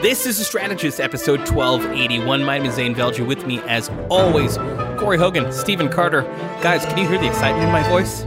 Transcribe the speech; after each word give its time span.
This 0.00 0.26
is 0.26 0.38
The 0.38 0.44
Strategist, 0.44 1.00
episode 1.00 1.40
1281. 1.40 2.44
My 2.44 2.58
name 2.58 2.68
is 2.68 2.74
Zain 2.76 2.94
Velji. 2.94 3.26
With 3.26 3.46
me, 3.46 3.58
as 3.62 3.90
always, 4.08 4.56
Corey 4.98 5.18
Hogan, 5.18 5.50
Stephen 5.52 5.88
Carter. 5.88 6.22
Guys, 6.62 6.84
can 6.86 6.98
you 6.98 7.08
hear 7.08 7.18
the 7.18 7.26
excitement 7.26 7.64
in 7.64 7.72
my 7.72 7.82
voice? 7.88 8.24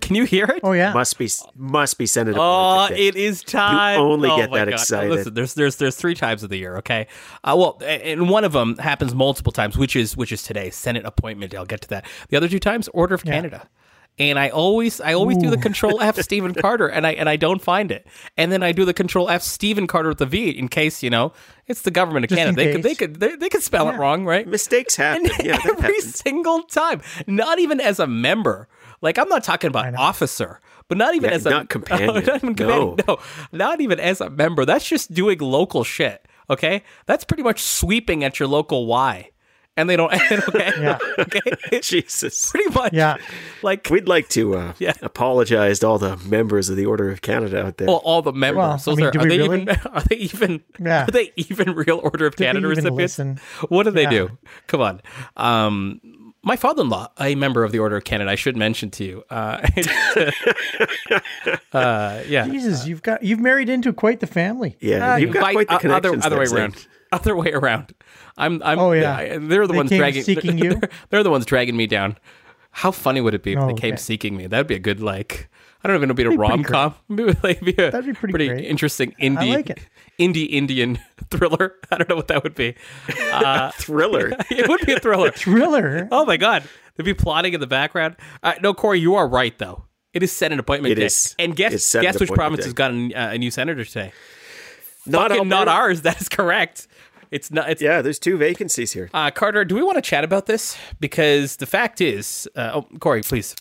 Can 0.00 0.16
you 0.16 0.24
hear 0.24 0.46
it? 0.46 0.60
Oh 0.64 0.72
yeah. 0.72 0.92
Must 0.92 1.16
be 1.18 1.30
must 1.54 1.96
be 1.96 2.06
Senator. 2.06 2.36
Oh, 2.40 2.88
it 2.92 3.14
is 3.14 3.42
time. 3.44 3.98
You 4.00 4.04
only 4.04 4.28
Oh 4.30 4.36
get 4.36 4.50
my 4.50 4.58
that 4.58 4.64
God. 4.64 4.72
excited. 4.74 5.10
Listen, 5.12 5.34
there's 5.34 5.54
there's 5.54 5.76
there's 5.76 5.94
three 5.96 6.14
times 6.14 6.42
of 6.42 6.50
the 6.50 6.56
year. 6.56 6.76
Okay, 6.78 7.06
uh, 7.44 7.54
well, 7.56 7.80
and 7.84 8.28
one 8.28 8.42
of 8.42 8.52
them 8.52 8.76
happens 8.78 9.14
multiple 9.14 9.52
times, 9.52 9.78
which 9.78 9.94
is 9.94 10.16
which 10.16 10.32
is 10.32 10.42
today, 10.42 10.70
Senate 10.70 11.04
appointment. 11.06 11.52
day. 11.52 11.56
I'll 11.56 11.64
get 11.64 11.82
to 11.82 11.88
that. 11.90 12.04
The 12.30 12.36
other 12.36 12.48
two 12.48 12.58
times, 12.58 12.88
Order 12.88 13.14
of 13.14 13.24
Canada. 13.24 13.68
And 14.18 14.38
I 14.38 14.50
always, 14.50 15.00
I 15.00 15.14
always 15.14 15.38
do 15.38 15.48
the 15.48 15.56
Control 15.56 16.00
F 16.00 16.16
Stephen 16.20 16.52
Carter, 16.54 16.86
and 16.86 17.06
I 17.06 17.12
and 17.12 17.28
I 17.28 17.36
don't 17.36 17.62
find 17.62 17.90
it. 17.90 18.06
And 18.36 18.52
then 18.52 18.62
I 18.62 18.72
do 18.72 18.84
the 18.84 18.92
Control 18.94 19.28
F 19.30 19.42
Stephen 19.42 19.86
Carter 19.86 20.10
with 20.10 20.18
the 20.18 20.26
V 20.26 20.50
in 20.50 20.68
case 20.68 21.02
you 21.02 21.08
know 21.10 21.32
it's 21.66 21.82
the 21.82 21.90
government 21.90 22.24
of 22.26 22.28
Just 22.28 22.38
Canada. 22.38 22.56
They 22.62 22.72
could, 22.72 22.82
they 22.82 22.94
could, 22.94 23.20
they, 23.20 23.36
they 23.36 23.48
could 23.48 23.62
spell 23.62 23.88
it 23.88 23.96
wrong, 23.96 24.24
right? 24.26 24.46
Mistakes 24.46 24.96
happen. 24.96 25.30
And 25.30 25.44
yeah, 25.46 25.58
every 25.64 25.80
happens. 25.94 26.18
single 26.20 26.62
time. 26.64 27.00
Not 27.26 27.58
even 27.58 27.80
as 27.80 27.98
a 27.98 28.06
member. 28.06 28.68
Like 29.00 29.18
I'm 29.18 29.28
not 29.30 29.42
talking 29.44 29.68
about 29.68 29.94
officer, 29.94 30.60
but 30.88 30.98
not 30.98 31.14
even 31.14 31.30
Yeah, 31.30 31.36
as 31.36 31.46
a 31.46 31.50
not 31.50 31.68
companion. 31.70 32.14
not 32.14 32.36
even 32.36 32.54
companion. 32.54 32.98
No. 33.08 33.18
not 33.50 33.80
even 33.80 33.98
as 33.98 34.20
a 34.20 34.28
member. 34.30 34.64
That's 34.64 34.86
just 34.86 35.12
doing 35.14 35.38
local 35.38 35.84
shit. 35.84 36.28
Okay, 36.50 36.82
that's 37.06 37.24
pretty 37.24 37.42
much 37.42 37.62
sweeping 37.62 38.22
at 38.24 38.38
your 38.38 38.48
local 38.48 38.84
Y, 38.86 39.30
and 39.76 39.88
they 39.88 39.96
don't. 39.96 40.12
Okay, 40.48 40.72
Yeah. 40.80 40.98
okay, 41.18 41.80
Jesus. 41.80 42.50
pretty 42.50 42.70
much. 42.74 42.92
Yeah. 42.92 43.16
like 43.62 43.88
We'd 43.90 44.08
like 44.08 44.28
to 44.30 44.54
uh, 44.56 44.72
Yeah. 44.78 44.92
apologize 45.02 45.78
to 45.80 45.86
all 45.88 45.98
the 45.98 46.16
members 46.18 46.68
of 46.68 46.76
the 46.76 46.86
Order 46.86 47.10
of 47.10 47.22
Canada 47.22 47.64
out 47.66 47.76
there. 47.78 47.86
well, 47.88 47.96
all 48.04 48.22
the 48.22 48.32
members. 48.32 48.86
Well, 48.86 48.94
I 48.94 48.94
mean, 48.96 49.06
are, 49.06 49.10
do 49.10 49.20
are 49.20 49.22
we 49.24 49.28
they 49.30 49.38
really? 49.38 49.62
even? 49.62 49.76
Are 49.92 50.02
they 50.02 50.16
even? 50.16 50.62
Yeah. 50.78 51.04
Are 51.04 51.10
they 51.10 51.32
even 51.36 51.72
real 51.74 52.00
Order 52.02 52.26
of 52.26 52.36
they 52.36 52.46
Canada 52.46 52.68
recipients? 52.68 52.96
listen? 53.18 53.40
What 53.68 53.84
do 53.84 53.90
they 53.90 54.02
Yeah. 54.04 54.10
do? 54.10 54.38
Come 54.66 54.80
on. 54.80 55.00
Um, 55.36 56.00
my 56.44 56.56
father-in-law, 56.56 57.08
a 57.20 57.34
member 57.36 57.62
of 57.62 57.70
the 57.70 57.78
Order 57.78 57.96
of 57.96 58.04
Canada, 58.04 58.28
I 58.30 58.34
should 58.34 58.56
mention 58.56 58.90
to 58.92 59.04
you. 59.04 59.22
Uh, 59.30 59.64
uh, 61.72 62.22
yeah. 62.26 62.46
Jesus, 62.46 62.86
you've 62.86 63.02
got 63.02 63.22
you've 63.22 63.40
married 63.40 63.68
into 63.68 63.92
quite 63.92 64.20
the 64.20 64.26
family. 64.26 64.76
yeah, 64.80 65.12
Uh, 65.14 65.16
you've 65.16 65.32
got 65.32 65.50
invite- 65.50 65.54
quite 65.54 65.68
the 65.68 65.74
uh, 65.74 65.78
connections. 65.78 66.26
Other, 66.26 66.36
other 66.36 66.50
way 66.52 66.60
around. 66.60 66.86
Other 67.12 67.36
way 67.36 67.52
around. 67.52 67.94
I'm. 68.36 68.62
I'm. 68.62 68.78
Oh, 68.78 68.92
yeah. 68.92 69.16
I- 69.16 69.38
they're 69.38 69.66
the 69.66 69.72
They 69.72 69.76
ones 69.76 69.88
came 69.90 69.98
dragging. 69.98 70.22
seeking 70.22 70.58
you? 70.58 70.74
They're, 70.74 70.90
they're 71.10 71.22
the 71.22 71.30
ones 71.30 71.44
dragging 71.46 71.76
me 71.76 71.86
down. 71.86 72.16
How 72.70 72.90
funny 72.90 73.20
would 73.20 73.34
it 73.34 73.42
be 73.42 73.52
if 73.52 73.58
Oh, 73.58 73.66
they 73.66 73.74
came 73.74 73.92
okay. 73.94 74.00
seeking 74.00 74.36
me? 74.36 74.46
That'd 74.46 74.66
be 74.66 74.74
a 74.74 74.78
good 74.78 75.00
like. 75.00 75.48
I 75.84 75.88
don't 75.88 75.96
even 75.96 76.08
know. 76.08 76.14
Be 76.14 76.22
a 76.22 76.30
Be 76.30 76.36
pretty 76.36 76.50
rom 76.52 76.62
com. 76.64 76.94
like, 77.42 77.60
be 77.60 77.72
a 77.72 77.90
That'd 77.90 78.06
be 78.06 78.12
pretty 78.14 78.48
great. 78.48 78.64
interesting 78.64 79.14
indie 79.20 79.54
like 79.56 79.68
it. 79.68 79.80
indie 80.18 80.48
Indian 80.48 80.98
thriller. 81.30 81.74
I 81.90 81.98
don't 81.98 82.08
know 82.08 82.16
what 82.16 82.28
that 82.28 82.42
would 82.44 82.54
be. 82.54 82.74
Uh, 83.32 83.70
Thriller. 83.72 84.32
it 84.50 84.68
would 84.68 84.86
be 84.86 84.92
a 84.92 85.00
thriller. 85.00 85.32
Thriller. 85.32 86.08
Oh 86.12 86.24
my 86.24 86.36
god, 86.36 86.62
they'd 86.96 87.02
be 87.04 87.14
plotting 87.14 87.52
in 87.52 87.60
the 87.60 87.66
background. 87.66 88.14
Uh, 88.44 88.54
no, 88.62 88.72
Corey, 88.74 89.00
you 89.00 89.16
are 89.16 89.26
right 89.28 89.58
though. 89.58 89.84
It 90.14 90.22
is 90.22 90.30
set 90.30 90.52
an 90.52 90.58
appointment 90.60 90.92
It 90.92 90.96
day, 90.96 91.06
is. 91.06 91.34
and 91.38 91.56
guess 91.56 91.92
guess 91.94 92.20
which 92.20 92.30
province 92.30 92.60
day. 92.60 92.66
has 92.66 92.72
gotten 92.74 93.12
a, 93.12 93.16
uh, 93.16 93.30
a 93.32 93.38
new 93.38 93.50
senator 93.50 93.84
today? 93.84 94.12
not 95.04 95.30
Fucking 95.32 95.48
not 95.48 95.68
ours. 95.68 96.02
That 96.02 96.20
is 96.20 96.28
correct. 96.28 96.86
It's 97.32 97.50
not. 97.50 97.70
It's 97.70 97.82
Yeah, 97.82 98.02
there's 98.02 98.18
two 98.20 98.36
vacancies 98.36 98.92
here. 98.92 99.10
uh, 99.14 99.30
Carter. 99.30 99.64
Do 99.64 99.74
we 99.74 99.82
want 99.82 99.96
to 99.96 100.02
chat 100.02 100.22
about 100.22 100.46
this? 100.46 100.76
Because 101.00 101.56
the 101.56 101.66
fact 101.66 102.00
is, 102.00 102.48
uh, 102.54 102.72
oh, 102.74 102.82
Corey, 103.00 103.22
please. 103.22 103.56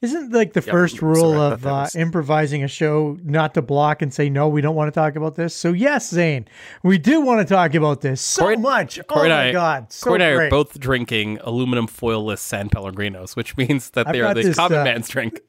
Isn't 0.00 0.32
like 0.32 0.52
the 0.52 0.60
first 0.60 1.00
rule 1.00 1.32
sorry, 1.32 1.52
of 1.54 1.62
that 1.62 1.70
uh, 1.70 1.80
was- 1.82 1.96
improvising 1.96 2.62
a 2.62 2.68
show 2.68 3.16
not 3.22 3.54
to 3.54 3.62
block 3.62 4.02
and 4.02 4.12
say 4.12 4.28
no, 4.28 4.48
we 4.48 4.60
don't 4.60 4.74
want 4.74 4.92
to 4.92 4.98
talk 5.00 5.16
about 5.16 5.34
this. 5.34 5.54
So 5.56 5.72
yes, 5.72 6.10
Zain, 6.10 6.46
we 6.82 6.98
do 6.98 7.22
want 7.22 7.46
to 7.46 7.54
talk 7.54 7.74
about 7.74 8.02
this 8.02 8.20
so 8.20 8.42
Corey- 8.42 8.56
much. 8.58 9.00
Corey 9.06 9.30
oh 9.30 9.32
and 9.32 9.32
my 9.32 9.48
I, 9.48 9.52
god, 9.52 9.92
so 9.92 10.08
Corey 10.10 10.22
and 10.22 10.40
I 10.40 10.44
are 10.44 10.50
both 10.50 10.78
drinking 10.78 11.38
aluminum 11.42 11.86
foil-less 11.86 12.42
San 12.42 12.68
Pellegrinos, 12.68 13.34
which 13.34 13.56
means 13.56 13.90
that 13.90 14.06
I've 14.08 14.12
they 14.12 14.20
are 14.20 14.34
the 14.34 14.42
this, 14.42 14.56
common 14.56 14.80
uh, 14.80 14.84
man's 14.84 15.08
drink. 15.08 15.40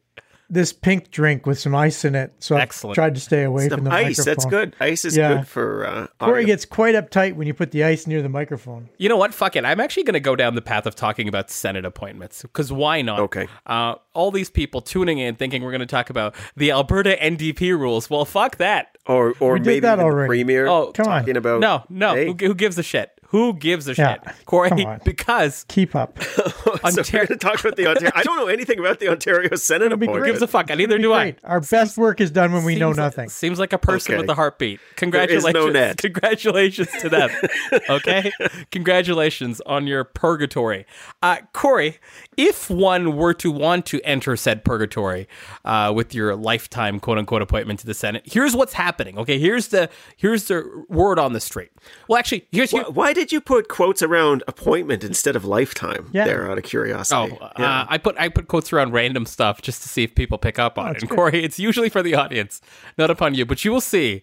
This 0.50 0.72
pink 0.74 1.10
drink 1.12 1.46
with 1.46 1.58
some 1.60 1.74
ice 1.74 2.06
in 2.06 2.14
it. 2.16 2.34
So 2.40 2.56
Excellent. 2.56 2.98
I 2.98 3.02
tried 3.02 3.16
to 3.16 3.22
stay 3.22 3.44
away 3.44 3.68
Some 3.70 3.78
from 3.80 3.86
the 3.86 3.92
ice. 3.92 4.18
microphone. 4.20 4.26
That's 4.26 4.46
good. 4.46 4.76
Ice 4.80 5.06
is 5.06 5.18
Yeah. 5.18 5.36
good 5.38 5.48
for. 5.48 5.86
Uh, 5.86 6.08
Corey 6.20 6.44
audio. 6.44 6.46
gets 6.48 6.66
quite 6.66 6.94
uptight 6.96 7.36
when 7.36 7.48
you 7.48 7.54
put 7.54 7.72
the 7.72 7.84
ice 7.84 8.06
near 8.06 8.22
the 8.22 8.30
microphone. 8.30 8.90
You 8.98 9.10
know 9.10 9.18
what? 9.18 9.34
Fuck 9.34 9.56
it. 9.56 9.66
I'm 9.66 9.80
actually 9.80 10.04
going 10.04 10.14
to 10.14 10.20
go 10.20 10.36
down 10.36 10.56
the 10.56 10.62
path 10.62 10.86
of 10.86 10.94
talking 10.96 11.28
about 11.28 11.50
Senate 11.50 11.86
appointments 11.86 12.44
because 12.44 12.72
why 12.72 13.02
not? 13.02 13.20
Okay. 13.22 13.48
Uh, 13.66 13.96
all 14.14 14.32
these 14.32 14.50
people 14.50 14.82
tuning 14.82 15.18
in 15.18 15.36
thinking 15.36 15.64
we're 15.64 15.72
going 15.72 15.80
to 15.80 15.86
talk 15.86 16.10
about 16.10 16.36
the 16.56 16.72
Alberta 16.72 17.18
NDP 17.22 17.72
rules. 17.78 18.10
Well, 18.10 18.26
fuck 18.26 18.58
that. 18.58 18.98
or 19.08 19.34
or 19.40 19.58
did 19.58 19.66
maybe 19.66 19.80
that 19.82 20.00
even 20.00 20.10
the 20.18 20.26
premier. 20.28 20.68
Oh, 20.68 20.92
Come 20.94 21.08
on. 21.08 21.30
about 21.30 21.60
No, 21.60 21.84
no. 21.90 22.14
Hey. 22.16 22.26
Who, 22.28 22.34
who 22.40 22.56
gives 22.56 22.78
a 22.78 22.84
shit? 22.84 23.12
Who 23.30 23.54
gives 23.54 23.88
a 23.88 23.94
Yeah, 23.96 24.14
shit? 24.24 24.46
Corey, 24.46 24.70
come 24.70 24.86
on. 24.86 25.02
because 25.04 25.66
Keep 25.68 25.96
up. 25.96 26.22
so 26.24 26.44
we're 26.66 26.74
Ontario- 26.84 27.28
going 27.28 27.28
to 27.28 27.36
talk 27.38 27.60
about 27.60 27.76
the 27.76 27.88
Ontario. 27.88 28.12
I 28.16 28.24
don't 28.24 28.38
know 28.38 28.48
anything 28.48 28.80
about 28.80 29.00
the 29.00 29.10
Ontario 29.10 29.56
Senate 29.56 29.90
be 29.90 29.94
appointment. 30.06 30.20
great. 30.20 30.30
gives 30.32 30.42
a 30.42 30.48
fuck. 30.48 30.70
And 30.70 30.78
neither 30.78 30.98
do 30.98 31.12
I. 31.12 31.32
Great. 31.32 31.40
Our 31.44 31.60
best 31.60 31.98
work 31.98 32.22
is 32.22 32.32
done 32.32 32.54
when 32.54 32.64
we 32.64 32.76
know 32.76 32.90
Seems- 32.90 32.98
nothing. 32.98 33.30
Seems 33.30 33.60
like 33.60 33.74
a 33.74 33.78
person 33.78 34.14
Okay. 34.14 34.22
with 34.22 34.30
a 34.30 34.36
heartbeat. 34.36 34.80
is 34.80 34.86
Congratulations. 34.96 35.54
no 35.54 35.70
net. 35.70 35.98
Congratulations 36.02 36.90
to 37.02 37.10
them. 37.10 37.30
okay? 37.90 38.32
Congratulations 38.72 39.62
on 39.66 39.88
your 39.88 40.04
purgatory. 40.04 40.86
Uh, 41.22 41.38
Corey, 41.54 42.00
if 42.38 42.70
one 42.70 43.16
were 43.16 43.34
to 43.36 43.52
want 43.52 43.86
to 43.88 44.02
enter 44.04 44.36
said 44.36 44.64
purgatory 44.66 45.28
uh, 45.64 45.92
with 45.96 46.14
your 46.14 46.36
lifetime 46.36 47.00
quote 47.00 47.18
unquote 47.18 47.42
appointment 47.42 47.80
to 47.80 47.86
the 47.86 47.94
Senate, 47.94 48.24
here's 48.26 48.56
what's 48.56 48.74
happening. 48.74 49.18
Okay, 49.18 49.40
here's 49.40 49.70
the 49.70 49.90
here's 50.18 50.46
the 50.46 50.86
word 50.90 51.20
on 51.20 51.34
the 51.34 51.40
street. 51.40 51.72
Well, 52.08 52.18
actually, 52.18 52.48
here's 52.52 52.72
Why, 52.72 52.84
why 52.84 53.14
did 53.14 53.32
you 53.32 53.42
put 53.42 53.68
quotes 53.68 54.02
around 54.02 54.44
appointment 54.48 55.04
instead 55.04 55.36
of 55.36 55.46
lifetime? 55.46 56.10
Yeah. 56.14 56.26
There, 56.26 56.50
out 56.50 56.58
of 56.58 56.64
curiosity. 56.64 57.38
Oh, 57.42 57.50
Yeah. 57.60 57.82
uh, 57.82 57.86
I 57.90 57.98
put 57.98 58.18
I 58.20 58.30
put 58.30 58.48
quotes 58.48 58.72
around 58.74 58.94
random 58.94 59.26
stuff 59.26 59.62
just 59.62 59.82
to 59.84 59.90
see 59.90 60.04
if 60.04 60.16
people 60.16 60.38
pick 60.38 60.60
up 60.60 60.78
on 60.78 60.96
it. 60.96 61.02
And 61.02 61.10
Corey, 61.10 61.44
it's 61.44 61.60
usually 61.60 61.90
for 61.90 62.02
the 62.04 62.16
audience, 62.16 62.62
not 62.98 63.10
upon 63.10 63.34
you. 63.36 63.46
But 63.46 63.64
you 63.66 63.72
will 63.72 63.82
see 63.82 64.22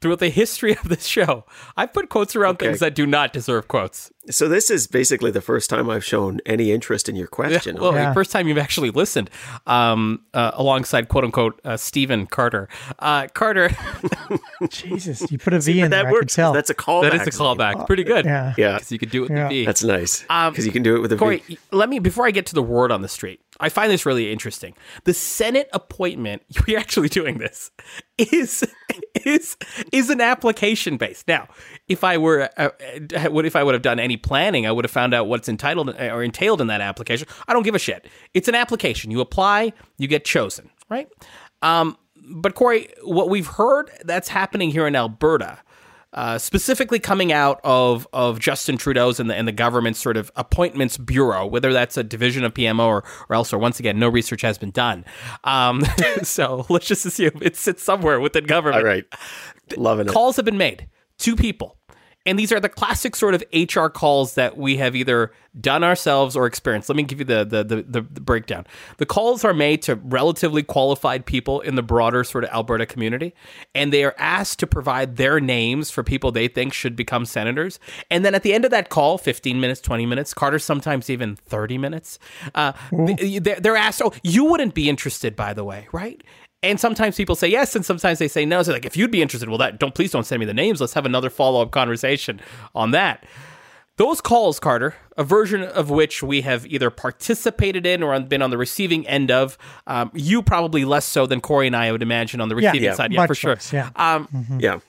throughout 0.00 0.18
the 0.20 0.28
history 0.28 0.72
of 0.76 0.88
this 0.88 1.06
show, 1.06 1.44
I've 1.76 1.92
put 1.92 2.08
quotes 2.08 2.34
around 2.36 2.54
Okay. 2.56 2.66
things 2.66 2.80
that 2.80 2.94
do 2.94 3.06
not 3.06 3.32
deserve 3.32 3.68
quotes. 3.68 4.10
So 4.28 4.48
this 4.48 4.70
is 4.70 4.88
basically 4.88 5.30
the 5.30 5.40
first 5.40 5.70
time 5.70 5.88
I've 5.88 6.04
shown 6.04 6.40
any 6.46 6.72
interest 6.72 7.08
in 7.08 7.14
your 7.14 7.28
question. 7.28 7.76
Well, 7.80 7.94
Yeah. 7.94 8.08
the 8.08 8.14
first 8.14 8.32
time 8.32 8.48
you've 8.48 8.58
actually 8.58 8.90
listened, 8.90 9.30
um, 9.68 10.22
uh, 10.34 10.50
alongside 10.54 11.08
quote 11.08 11.22
unquote 11.24 11.60
uh, 11.64 11.76
Stephen 11.76 12.26
Carter. 12.26 12.68
Uh, 12.98 13.28
Carter, 13.34 13.70
Jesus, 14.68 15.30
you 15.30 15.38
put 15.38 15.52
a 15.52 15.60
V 15.60 15.80
in 15.80 15.90
that 15.90 16.02
there. 16.02 16.08
I 16.08 16.12
works. 16.12 16.34
could 16.34 16.40
tell. 16.42 16.52
That's 16.52 16.70
a 16.70 16.74
callback. 16.74 17.12
that 17.12 17.14
is 17.28 17.34
a 17.34 17.38
callback. 17.38 17.86
Pretty 17.86 18.04
good. 18.04 18.24
yeah. 18.24 18.54
Yeah, 18.56 18.74
Because 18.74 18.90
you 18.92 18.98
could 18.98 19.10
do 19.10 19.24
it 19.24 19.30
with 19.30 19.38
Yeah. 19.38 19.44
the 19.44 19.48
V. 19.60 19.64
that's 19.66 19.84
nice. 19.84 20.24
Um, 20.28 20.52
Because 20.52 20.66
you 20.66 20.72
can 20.72 20.82
do 20.82 20.96
it 20.96 21.00
with 21.00 21.12
a 21.12 21.16
V. 21.16 21.18
Corey, 21.20 21.42
let 21.72 21.88
me 21.88 21.98
before 21.98 22.26
I 22.26 22.30
get 22.30 22.46
to 22.46 22.54
the 22.54 22.62
word 22.62 22.90
on 22.90 23.02
the 23.02 23.08
street. 23.08 23.40
I 23.60 23.68
find 23.68 23.90
this 23.90 24.06
really 24.06 24.32
interesting. 24.32 24.74
The 25.04 25.14
Senate 25.14 25.68
appointment, 25.72 26.42
we're 26.66 26.78
actually 26.78 27.08
doing 27.08 27.38
this, 27.38 27.70
is 28.18 28.64
is 29.24 29.56
is 29.92 30.10
an 30.10 30.20
application 30.20 30.96
based. 30.96 31.28
Now, 31.28 31.48
if 31.88 32.04
I 32.04 32.18
were 32.18 32.50
uh, 32.56 32.70
uh, 33.14 33.30
what 33.30 33.46
if 33.46 33.56
I 33.56 33.62
would 33.62 33.74
have 33.74 33.82
done 33.82 33.98
any 33.98 34.16
planning, 34.16 34.66
I 34.66 34.72
would 34.72 34.84
have 34.84 34.92
found 34.92 35.14
out 35.14 35.26
what's 35.26 35.48
entitled 35.48 35.90
or 35.90 36.22
entailed 36.22 36.60
in 36.60 36.66
that 36.68 36.80
application. 36.80 37.28
I 37.48 37.52
don't 37.52 37.62
give 37.62 37.74
a 37.74 37.78
shit. 37.78 38.06
It's 38.34 38.48
an 38.48 38.54
application. 38.54 39.10
You 39.10 39.20
apply, 39.20 39.72
you 39.98 40.08
get 40.08 40.24
chosen, 40.24 40.70
right? 40.88 41.08
Um, 41.62 41.96
but 42.28 42.54
Corey, 42.54 42.88
what 43.02 43.30
we've 43.30 43.46
heard 43.46 43.90
that's 44.04 44.28
happening 44.28 44.70
here 44.70 44.86
in 44.86 44.96
Alberta 44.96 45.58
uh, 46.16 46.38
specifically 46.38 46.98
coming 46.98 47.30
out 47.30 47.60
of 47.62 48.08
of 48.12 48.40
Justin 48.40 48.78
Trudeau's 48.78 49.20
and 49.20 49.30
the 49.30 49.34
and 49.34 49.46
the 49.46 49.52
government's 49.52 50.00
sort 50.00 50.16
of 50.16 50.32
appointments 50.34 50.96
bureau, 50.96 51.46
whether 51.46 51.72
that's 51.72 51.96
a 51.96 52.02
division 52.02 52.42
of 52.42 52.54
PMO 52.54 52.86
or, 52.86 53.04
or 53.28 53.36
elsewhere. 53.36 53.58
Once 53.58 53.78
again, 53.78 53.98
no 53.98 54.08
research 54.08 54.40
has 54.42 54.58
been 54.58 54.70
done, 54.70 55.04
um, 55.44 55.82
so 56.22 56.66
let's 56.68 56.86
just 56.86 57.04
assume 57.06 57.32
it 57.42 57.54
sits 57.56 57.82
somewhere 57.82 58.18
within 58.18 58.44
government. 58.44 58.82
All 58.82 58.88
right, 58.88 59.04
loving 59.76 60.06
it. 60.06 60.12
Calls 60.12 60.36
have 60.36 60.44
been 60.44 60.58
made 60.58 60.88
to 61.18 61.36
people, 61.36 61.76
and 62.26 62.38
these 62.38 62.52
are 62.52 62.60
the 62.60 62.68
classic 62.68 63.16
sort 63.16 63.34
of 63.34 63.42
HR 63.52 63.86
calls 63.86 64.34
that 64.34 64.56
we 64.58 64.76
have 64.76 64.94
either 64.96 65.32
done 65.58 65.82
ourselves 65.82 66.36
or 66.36 66.44
experienced. 66.44 66.88
Let 66.90 66.96
me 66.96 67.02
give 67.04 67.18
you 67.20 67.24
the 67.24 67.44
the, 67.44 67.64
the 67.64 67.82
the 67.82 68.02
breakdown. 68.02 68.66
The 68.98 69.06
calls 69.06 69.44
are 69.44 69.54
made 69.54 69.80
to 69.82 69.94
relatively 69.96 70.62
qualified 70.62 71.24
people 71.24 71.60
in 71.60 71.76
the 71.76 71.82
broader 71.82 72.24
sort 72.24 72.44
of 72.44 72.50
Alberta 72.50 72.84
community, 72.84 73.34
and 73.74 73.92
they 73.92 74.04
are 74.04 74.14
asked 74.18 74.58
to 74.58 74.66
provide 74.66 75.16
their 75.16 75.40
names 75.40 75.90
for 75.90 76.02
people 76.02 76.30
they 76.32 76.48
think 76.48 76.72
should 76.74 76.96
become 76.96 77.24
senators. 77.24 77.78
And 78.10 78.24
then 78.24 78.34
at 78.34 78.42
the 78.42 78.52
end 78.52 78.64
of 78.64 78.70
that 78.72 78.90
call, 78.90 79.16
fifteen 79.18 79.60
minutes, 79.60 79.80
twenty 79.80 80.04
minutes, 80.04 80.34
Carter 80.34 80.58
sometimes 80.58 81.08
even 81.08 81.36
thirty 81.36 81.78
minutes, 81.78 82.18
uh, 82.54 82.72
they- 82.92 83.38
they're 83.38 83.60
they're 83.60 83.76
asked, 83.76 84.02
"Oh, 84.04 84.12
you 84.22 84.44
wouldn't 84.44 84.74
be 84.74 84.88
interested, 84.90 85.36
by 85.36 85.54
the 85.54 85.64
way, 85.64 85.88
right?" 85.92 86.22
And 86.62 86.80
sometimes 86.80 87.16
people 87.16 87.36
say 87.36 87.48
yes, 87.48 87.76
and 87.76 87.84
sometimes 87.84 88.18
they 88.18 88.28
say 88.28 88.44
no. 88.44 88.62
So 88.62 88.72
like, 88.72 88.86
if 88.86 88.96
you'd 88.96 89.10
be 89.10 89.22
interested, 89.22 89.48
well, 89.48 89.58
that 89.58 89.78
don't 89.78 89.94
please 89.94 90.10
don't 90.10 90.24
send 90.24 90.40
me 90.40 90.46
the 90.46 90.54
names. 90.54 90.80
Let's 90.80 90.94
have 90.94 91.06
another 91.06 91.30
follow 91.30 91.62
up 91.62 91.70
conversation 91.70 92.40
on 92.74 92.90
that. 92.92 93.24
Those 93.98 94.20
calls, 94.20 94.60
Carter, 94.60 94.94
a 95.16 95.24
version 95.24 95.62
of 95.62 95.88
which 95.88 96.22
we 96.22 96.42
have 96.42 96.66
either 96.66 96.90
participated 96.90 97.86
in 97.86 98.02
or 98.02 98.18
been 98.20 98.42
on 98.42 98.50
the 98.50 98.58
receiving 98.58 99.06
end 99.06 99.30
of. 99.30 99.56
Um, 99.86 100.10
you 100.12 100.42
probably 100.42 100.84
less 100.84 101.06
so 101.06 101.26
than 101.26 101.40
Corey 101.40 101.68
and 101.68 101.76
I, 101.76 101.86
I 101.86 101.92
would 101.92 102.02
imagine, 102.02 102.40
on 102.40 102.50
the 102.50 102.56
receiving 102.56 102.82
yeah, 102.82 102.94
side. 102.94 103.12
Yeah, 103.12 103.20
much 103.20 103.28
for 103.28 103.34
sure. 103.34 103.50
less, 103.54 103.72
yeah. 103.72 103.90
Um, 103.96 104.28
Yeah. 104.58 104.80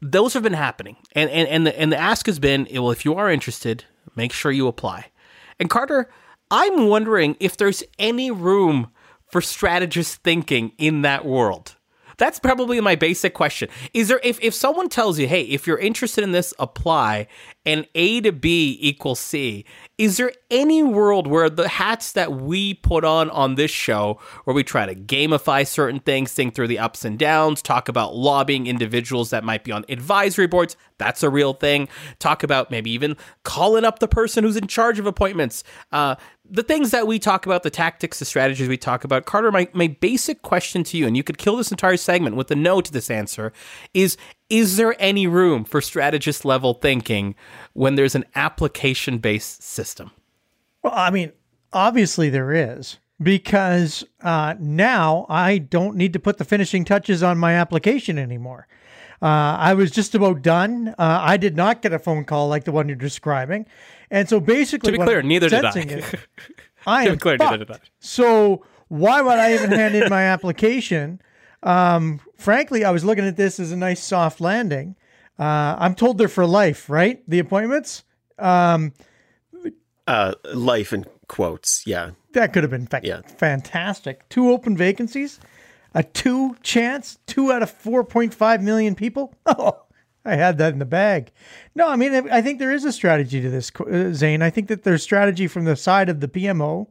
those 0.00 0.34
have 0.34 0.44
been 0.44 0.52
happening, 0.52 0.96
and 1.12 1.28
and 1.30 1.48
and 1.48 1.66
the, 1.66 1.80
and 1.80 1.90
the 1.90 1.96
ask 1.96 2.26
has 2.26 2.38
been, 2.38 2.68
well, 2.72 2.92
if 2.92 3.04
you 3.04 3.14
are 3.14 3.28
interested, 3.30 3.84
make 4.14 4.32
sure 4.32 4.52
you 4.52 4.68
apply. 4.68 5.06
And 5.58 5.68
Carter, 5.68 6.08
I'm 6.50 6.86
wondering 6.86 7.36
if 7.40 7.56
there's 7.56 7.82
any 7.98 8.30
room 8.30 8.90
for 9.30 9.40
strategist 9.40 10.22
thinking 10.22 10.72
in 10.78 11.02
that 11.02 11.24
world. 11.24 11.76
That's 12.18 12.40
probably 12.40 12.80
my 12.80 12.96
basic 12.96 13.32
question. 13.32 13.68
Is 13.94 14.08
there 14.08 14.20
if 14.24 14.40
if 14.42 14.52
someone 14.52 14.88
tells 14.88 15.20
you, 15.20 15.28
"Hey, 15.28 15.42
if 15.42 15.68
you're 15.68 15.78
interested 15.78 16.24
in 16.24 16.32
this, 16.32 16.52
apply," 16.58 17.28
and 17.64 17.86
A 17.94 18.20
to 18.22 18.32
B 18.32 18.76
equals 18.80 19.20
C, 19.20 19.64
is 19.98 20.16
there 20.16 20.32
any 20.50 20.82
world 20.82 21.28
where 21.28 21.48
the 21.48 21.68
hats 21.68 22.10
that 22.12 22.32
we 22.32 22.74
put 22.74 23.04
on 23.04 23.30
on 23.30 23.54
this 23.54 23.70
show, 23.70 24.18
where 24.44 24.54
we 24.54 24.64
try 24.64 24.84
to 24.84 24.96
gamify 24.96 25.64
certain 25.64 26.00
things, 26.00 26.32
think 26.32 26.56
through 26.56 26.66
the 26.66 26.80
ups 26.80 27.04
and 27.04 27.20
downs, 27.20 27.62
talk 27.62 27.88
about 27.88 28.16
lobbying 28.16 28.66
individuals 28.66 29.30
that 29.30 29.44
might 29.44 29.62
be 29.62 29.70
on 29.70 29.84
advisory 29.88 30.48
boards, 30.48 30.76
that's 30.98 31.22
a 31.22 31.30
real 31.30 31.52
thing. 31.52 31.88
Talk 32.18 32.42
about 32.42 32.70
maybe 32.70 32.90
even 32.90 33.16
calling 33.44 33.84
up 33.84 34.00
the 34.00 34.08
person 34.08 34.42
who's 34.42 34.56
in 34.56 34.66
charge 34.66 34.98
of 34.98 35.06
appointments. 35.06 35.62
Uh, 35.92 36.16
the 36.50 36.62
things 36.62 36.90
that 36.90 37.06
we 37.06 37.18
talk 37.18 37.46
about, 37.46 37.62
the 37.62 37.70
tactics, 37.70 38.18
the 38.18 38.24
strategies 38.24 38.68
we 38.68 38.76
talk 38.76 39.04
about. 39.04 39.26
Carter, 39.26 39.52
my, 39.52 39.68
my 39.72 39.86
basic 39.86 40.42
question 40.42 40.82
to 40.84 40.96
you, 40.96 41.06
and 41.06 41.16
you 41.16 41.22
could 41.22 41.38
kill 41.38 41.56
this 41.56 41.70
entire 41.70 41.96
segment 41.96 42.36
with 42.36 42.50
a 42.50 42.56
no 42.56 42.80
to 42.80 42.92
this 42.92 43.10
answer, 43.10 43.52
is 43.94 44.16
is 44.48 44.76
there 44.76 44.96
any 44.98 45.26
room 45.26 45.64
for 45.64 45.80
strategist 45.80 46.44
level 46.44 46.74
thinking 46.74 47.34
when 47.74 47.96
there's 47.96 48.14
an 48.14 48.24
application 48.34 49.18
based 49.18 49.62
system? 49.62 50.10
Well, 50.82 50.94
I 50.96 51.10
mean, 51.10 51.32
obviously 51.72 52.30
there 52.30 52.52
is 52.52 52.98
because 53.22 54.04
uh, 54.22 54.54
now 54.58 55.26
I 55.28 55.58
don't 55.58 55.96
need 55.96 56.12
to 56.14 56.18
put 56.18 56.38
the 56.38 56.44
finishing 56.44 56.84
touches 56.84 57.22
on 57.22 57.36
my 57.38 57.54
application 57.54 58.18
anymore. 58.18 58.68
Uh, 59.20 59.56
I 59.58 59.74
was 59.74 59.90
just 59.90 60.14
about 60.14 60.42
done. 60.42 60.94
Uh, 60.98 61.18
I 61.20 61.36
did 61.36 61.56
not 61.56 61.82
get 61.82 61.92
a 61.92 61.98
phone 61.98 62.24
call 62.24 62.48
like 62.48 62.64
the 62.64 62.72
one 62.72 62.88
you're 62.88 62.96
describing, 62.96 63.66
and 64.10 64.28
so 64.28 64.40
basically, 64.40 64.92
to 64.92 64.98
be 64.98 65.04
clear, 65.04 65.20
I'm 65.20 65.28
neither 65.28 65.48
did 65.48 65.64
I. 65.64 65.70
sensing 65.70 65.90
is 65.98 66.04
I 66.86 67.04
To 67.04 67.10
am 67.10 67.16
be 67.16 67.20
clear, 67.20 67.36
neither 67.36 67.64
fucked. 67.64 67.68
did 67.82 67.88
I. 67.88 67.88
So 68.00 68.64
why 68.88 69.20
would 69.20 69.38
I 69.38 69.54
even 69.54 69.70
hand 69.72 69.94
in 69.94 70.08
my 70.08 70.22
application? 70.34 71.20
Um, 71.62 72.20
frankly, 72.36 72.84
I 72.84 72.90
was 72.90 73.04
looking 73.04 73.24
at 73.26 73.36
this 73.36 73.58
as 73.60 73.72
a 73.72 73.76
nice 73.76 74.02
soft 74.02 74.40
landing. 74.40 74.96
Uh, 75.38 75.76
I'm 75.78 75.94
told 75.94 76.18
they're 76.18 76.28
for 76.28 76.46
life, 76.46 76.88
right? 76.88 77.22
The 77.28 77.38
appointments. 77.38 78.04
Um, 78.38 78.92
Uh, 80.06 80.32
life 80.54 80.92
in 80.92 81.04
quotes. 81.28 81.86
Yeah. 81.86 82.12
that 82.32 82.52
could 82.52 82.62
have 82.62 82.70
been 82.70 82.86
fa- 82.86 83.00
Yeah. 83.02 83.20
fantastic. 83.36 84.26
Two 84.30 84.50
open 84.50 84.76
vacancies, 84.76 85.38
a 85.94 86.02
two 86.02 86.56
chance, 86.62 87.18
two 87.26 87.52
out 87.52 87.62
of 87.62 87.70
4.5 87.70 88.62
million 88.62 88.94
people. 88.94 89.34
Oh, 89.46 89.82
I 90.28 90.36
had 90.36 90.58
that 90.58 90.72
in 90.72 90.78
the 90.78 90.84
bag. 90.84 91.32
No, 91.74 91.88
I 91.88 91.96
mean, 91.96 92.28
I 92.30 92.42
think 92.42 92.58
there 92.58 92.70
is 92.72 92.84
a 92.84 92.92
strategy 92.92 93.40
to 93.40 93.50
this, 93.50 93.72
uh, 93.80 94.12
Zain. 94.12 94.42
I 94.42 94.50
think 94.50 94.68
that 94.68 94.82
there's 94.84 95.02
strategy 95.02 95.46
from 95.48 95.64
the 95.64 95.74
side 95.76 96.08
of 96.08 96.20
the 96.20 96.28
PMO 96.28 96.86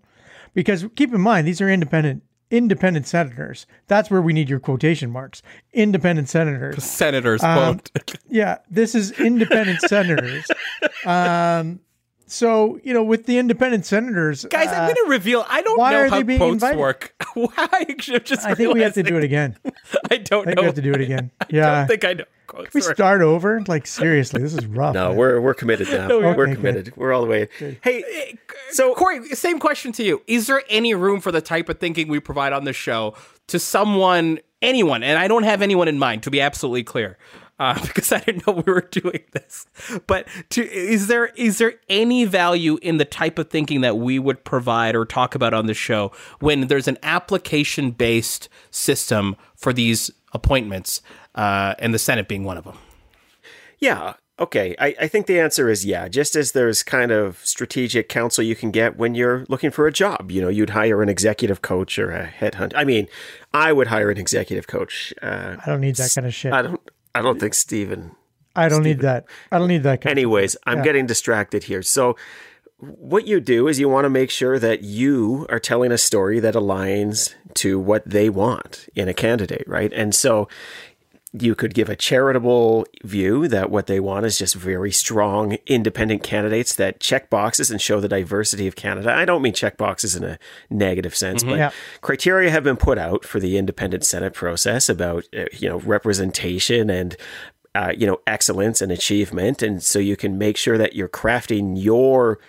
because 0.53 0.85
keep 0.95 1.13
in 1.13 1.21
mind, 1.21 1.47
these 1.47 1.61
are 1.61 1.69
independent. 1.69 2.23
Independent 2.49 3.05
senators. 3.05 3.67
That's 3.87 4.09
where 4.09 4.21
we 4.21 4.31
need 4.31 4.49
your 4.49 4.61
quotation 4.61 5.11
marks. 5.11 5.41
Independent 5.73 6.29
senators. 6.29 6.81
Senator's 7.01 7.43
Um. 7.43 7.81
Yeah, 8.29 8.59
this 8.69 8.95
is 8.95 9.11
independent 9.19 9.81
senators. 9.81 10.45
Um, 11.05 11.79
so 12.25 12.79
you 12.83 12.93
know, 12.93 13.03
with 13.03 13.25
the 13.25 13.37
independent 13.37 13.85
senators, 13.85 14.45
Guys, 14.45 14.67
uh, 14.69 14.71
I'm 14.71 14.83
going 14.85 14.95
to 14.95 15.05
reveal. 15.09 15.45
I 15.47 15.61
don't 15.61 15.77
why 15.77 15.91
know 15.91 15.99
are 15.99 16.09
how 16.09 16.17
they 16.17 16.23
being 16.23 16.39
quotes 16.39 16.53
invited? 16.55 16.79
work. 16.79 17.13
Why? 17.33 17.49
I 17.57 17.95
should 17.99 18.25
just 18.25 18.45
I 18.45 18.53
think 18.55 18.73
we 18.73 18.81
have 18.81 18.93
to 18.95 19.03
do 19.03 19.17
it 19.17 19.23
again. 19.23 19.57
I 20.11 20.17
don't 20.17 20.41
I 20.41 20.45
think 20.45 20.55
know. 20.55 20.61
we 20.63 20.65
have 20.65 20.75
to 20.75 20.81
do 20.81 20.91
it 20.93 21.01
again. 21.01 21.31
I 21.41 21.45
Yeah. 21.49 21.75
don't 21.79 21.87
think 21.87 22.03
I 22.05 22.13
know. 22.13 22.23
Quotes 22.57 22.73
we 22.73 22.81
start 22.81 23.21
over? 23.21 23.61
Like 23.67 23.85
seriously, 23.85 24.41
this 24.41 24.55
is 24.55 24.65
rough. 24.65 24.95
No, 24.95 25.09
man. 25.09 25.17
we're 25.17 25.41
we're 25.41 25.53
committed 25.53 25.87
now. 25.89 26.07
No, 26.17 26.19
we're 26.19 26.29
okay, 26.29 26.51
good. 26.51 26.55
committed. 26.55 26.97
We're 26.97 27.13
all 27.13 27.21
the 27.21 27.27
way. 27.27 27.49
Hey, 27.83 28.37
so 28.71 28.95
Corey, 28.95 29.23
same 29.29 29.59
question 29.59 29.91
to 29.93 30.03
you. 30.03 30.21
Is 30.25 30.47
there 30.47 30.63
any 30.69 30.93
room 30.95 31.19
for 31.19 31.31
the 31.31 31.41
type 31.41 31.69
of 31.69 31.79
thinking 31.79 32.07
we 32.07 32.19
provide 32.19 32.53
on 32.53 32.63
the 32.63 32.73
show 32.73 33.13
to 33.47 33.59
someone, 33.59 34.39
anyone, 34.61 35.03
and 35.03 35.19
I 35.19 35.27
don't 35.27 35.43
have 35.43 35.61
anyone 35.61 35.87
in 35.87 35.99
mind, 35.99 36.23
to 36.23 36.31
be 36.31 36.41
absolutely 36.41 36.83
clear, 36.83 37.17
uh, 37.59 37.79
because 37.85 38.11
I 38.11 38.19
didn't 38.19 38.47
know 38.47 38.53
we 38.53 38.71
were 38.71 38.87
doing 38.89 39.21
this. 39.33 39.67
But 40.07 40.27
to, 40.51 40.67
is 40.67 41.07
there 41.07 41.27
is 41.35 41.59
there 41.59 41.75
any 41.89 42.25
value 42.25 42.79
in 42.81 42.97
the 42.97 43.05
type 43.05 43.37
of 43.37 43.49
thinking 43.49 43.81
that 43.81 43.97
we 43.97 44.17
would 44.17 44.43
provide 44.43 44.95
or 44.95 45.05
talk 45.05 45.35
about 45.35 45.53
on 45.53 45.67
the 45.67 45.73
show 45.73 46.11
when 46.39 46.67
there's 46.67 46.87
an 46.87 46.97
application 47.03 47.91
based 47.91 48.49
system 48.71 49.35
for 49.55 49.73
these 49.73 50.09
appointments, 50.33 51.01
uh, 51.37 51.75
and 51.79 51.93
the 51.93 51.99
Senate 51.99 52.27
being 52.27 52.43
one 52.43 52.57
of 52.57 52.65
them? 52.65 52.77
Yeah. 53.79 54.15
Okay. 54.39 54.75
I, 54.77 54.95
I 55.01 55.07
think 55.07 55.25
the 55.27 55.39
answer 55.39 55.69
is 55.69 55.85
yeah. 55.85 56.07
Just 56.07 56.35
as 56.35 56.51
there's 56.51 56.83
kind 56.83 57.11
of 57.11 57.39
strategic 57.43 58.09
counsel 58.09 58.43
you 58.43 58.55
can 58.55 58.71
get 58.71 58.97
when 58.97 59.15
you're 59.15 59.45
looking 59.47 59.71
for 59.71 59.87
a 59.87 59.91
job. 59.91 60.31
You 60.31 60.41
know, 60.41 60.49
you'd 60.49 60.71
hire 60.71 61.01
an 61.01 61.09
executive 61.09 61.61
coach 61.61 61.97
or 61.97 62.11
a 62.11 62.27
headhunt. 62.27 62.73
I 62.75 62.83
mean, 62.83 63.07
I 63.53 63.71
would 63.71 63.87
hire 63.87 64.11
an 64.11 64.17
executive 64.17 64.67
coach. 64.67 65.13
Uh, 65.21 65.55
I 65.63 65.69
don't 65.69 65.81
need 65.81 65.95
that 65.95 66.11
kind 66.13 66.27
of 66.27 66.33
shit. 66.33 66.53
I 66.53 66.61
don't. 66.61 66.81
I 67.15 67.21
don't 67.21 67.39
think 67.39 67.53
Stephen. 67.55 68.11
I 68.55 68.69
don't 68.69 68.83
need 68.83 68.99
that. 69.01 69.25
I 69.51 69.59
don't 69.59 69.67
need 69.67 69.83
that 69.83 70.01
kind. 70.01 70.11
Anyways, 70.17 70.57
I'm 70.65 70.81
getting 70.81 71.05
distracted 71.05 71.63
here. 71.63 71.83
So, 71.83 72.15
what 72.77 73.27
you 73.27 73.39
do 73.39 73.67
is 73.67 73.79
you 73.79 73.87
want 73.87 74.05
to 74.05 74.09
make 74.09 74.31
sure 74.31 74.57
that 74.59 74.83
you 74.83 75.45
are 75.49 75.59
telling 75.59 75.91
a 75.91 75.97
story 75.97 76.39
that 76.39 76.55
aligns 76.55 77.33
to 77.55 77.79
what 77.79 78.07
they 78.07 78.29
want 78.29 78.89
in 78.95 79.07
a 79.07 79.13
candidate, 79.13 79.63
right? 79.67 79.93
And 79.93 80.13
so, 80.13 80.47
you 81.41 81.55
could 81.55 81.73
give 81.73 81.89
a 81.89 81.95
charitable 81.95 82.85
view 83.03 83.47
that 83.47 83.69
what 83.69 83.87
they 83.87 83.99
want 83.99 84.25
is 84.25 84.37
just 84.37 84.55
very 84.55 84.91
strong 84.91 85.57
independent 85.65 86.23
candidates 86.23 86.75
that 86.75 86.99
check 86.99 87.29
boxes 87.29 87.71
and 87.71 87.81
show 87.81 87.99
the 87.99 88.07
diversity 88.07 88.67
of 88.67 88.75
Canada. 88.75 89.13
I 89.13 89.25
don't 89.25 89.41
mean 89.41 89.53
check 89.53 89.77
boxes 89.77 90.15
in 90.15 90.23
a 90.23 90.37
negative 90.69 91.15
sense, 91.15 91.43
but 91.43 91.57
Yeah. 91.57 91.71
criteria 92.01 92.49
have 92.49 92.63
been 92.63 92.77
put 92.77 92.97
out 92.97 93.23
for 93.25 93.39
the 93.39 93.57
independent 93.57 94.05
Senate 94.05 94.33
process 94.33 94.89
about 94.89 95.25
uh, 95.37 95.45
you 95.53 95.67
know 95.69 95.79
representation 95.79 96.89
and 96.89 97.15
uh, 97.75 97.93
you 97.95 98.07
know 98.07 98.19
excellence 98.25 98.81
and 98.81 98.91
achievement, 98.91 99.61
and 99.61 99.83
so 99.83 99.99
you 99.99 100.15
can 100.15 100.37
make 100.37 100.57
sure 100.57 100.77
that 100.77 100.95
you're 100.95 101.07
crafting 101.09 101.73
your 101.81 102.39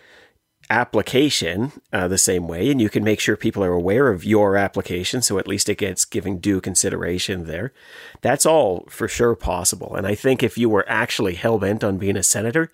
application 0.70 1.72
uh, 1.92 2.08
the 2.08 2.18
same 2.18 2.46
way, 2.46 2.70
and 2.70 2.80
you 2.80 2.88
can 2.88 3.04
make 3.04 3.20
sure 3.20 3.36
people 3.36 3.64
are 3.64 3.72
aware 3.72 4.08
of 4.08 4.24
your 4.24 4.56
application, 4.56 5.22
so 5.22 5.38
at 5.38 5.48
least 5.48 5.68
it 5.68 5.78
gets 5.78 6.04
giving 6.04 6.38
due 6.38 6.60
consideration 6.60 7.46
there. 7.46 7.72
That's 8.20 8.46
all 8.46 8.86
for 8.88 9.08
sure 9.08 9.34
possible, 9.34 9.94
and 9.94 10.06
I 10.06 10.14
think 10.14 10.42
if 10.42 10.58
you 10.58 10.68
were 10.68 10.84
actually 10.88 11.34
hell 11.34 11.58
bent 11.58 11.82
on 11.84 11.98
being 11.98 12.16
a 12.16 12.22
senator. 12.22 12.70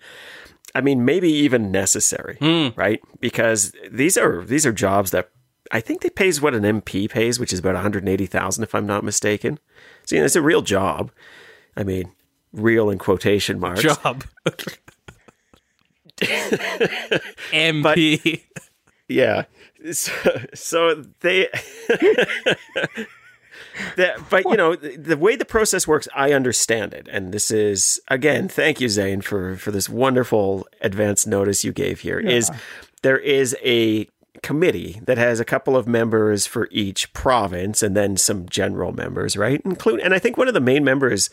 I 0.73 0.81
mean, 0.81 1.05
maybe 1.05 1.29
even 1.29 1.71
necessary, 1.71 2.37
right? 2.75 3.01
Because 3.21 3.71
these 3.89 4.17
are 4.17 4.43
these 4.43 4.65
are 4.65 4.73
jobs 4.73 5.11
that 5.11 5.29
I 5.71 5.79
think 5.79 6.01
they 6.01 6.09
pays 6.09 6.41
what 6.41 6.53
an 6.53 6.63
MP 6.63 7.09
pays, 7.09 7.39
which 7.39 7.53
is 7.53 7.59
about 7.59 7.75
one 7.75 7.81
hundred 7.81 8.07
eighty 8.09 8.25
thousand, 8.25 8.63
if 8.65 8.75
I'm 8.75 8.85
not 8.85 9.03
mistaken. 9.03 9.57
So 10.03 10.15
you 10.15 10.21
know, 10.21 10.25
it's 10.25 10.35
a 10.35 10.41
real 10.41 10.61
job. 10.61 11.11
I 11.77 11.83
mean, 11.83 12.11
real 12.51 12.89
in 12.89 12.97
quotation 12.97 13.59
marks. 13.59 13.81
Job. 13.81 14.25
MP. 17.51 18.43
Yeah. 19.07 19.43
So, 19.91 20.11
so 20.53 21.03
they. 21.19 21.49
that, 23.97 24.29
but 24.29 24.45
you 24.45 24.57
know 24.57 24.75
the, 24.75 24.95
the 24.97 25.17
way 25.17 25.35
the 25.35 25.45
process 25.45 25.87
works, 25.87 26.07
I 26.15 26.31
understand 26.33 26.93
it, 26.93 27.07
and 27.11 27.31
this 27.31 27.51
is 27.51 28.01
again, 28.07 28.47
thank 28.47 28.81
you, 28.81 28.89
Zain, 28.89 29.21
for 29.21 29.55
for 29.57 29.71
this 29.71 29.87
wonderful 29.89 30.67
advance 30.81 31.27
notice 31.27 31.63
you 31.63 31.71
gave 31.71 31.99
here. 32.01 32.19
Is 32.19 32.49
there 33.03 33.17
is 33.19 33.55
a 33.63 34.07
committee 34.41 34.99
that 35.05 35.17
has 35.17 35.39
a 35.39 35.45
couple 35.45 35.75
of 35.75 35.87
members 35.87 36.45
for 36.45 36.67
each 36.71 37.11
province, 37.13 37.81
and 37.83 37.95
then 37.95 38.17
some 38.17 38.47
general 38.49 38.91
members, 38.91 39.35
right? 39.37 39.61
Include, 39.65 39.99
and 40.01 40.13
I 40.13 40.19
think 40.19 40.37
one 40.37 40.47
of 40.47 40.53
the 40.53 40.61
main 40.61 40.83
members 40.83 41.29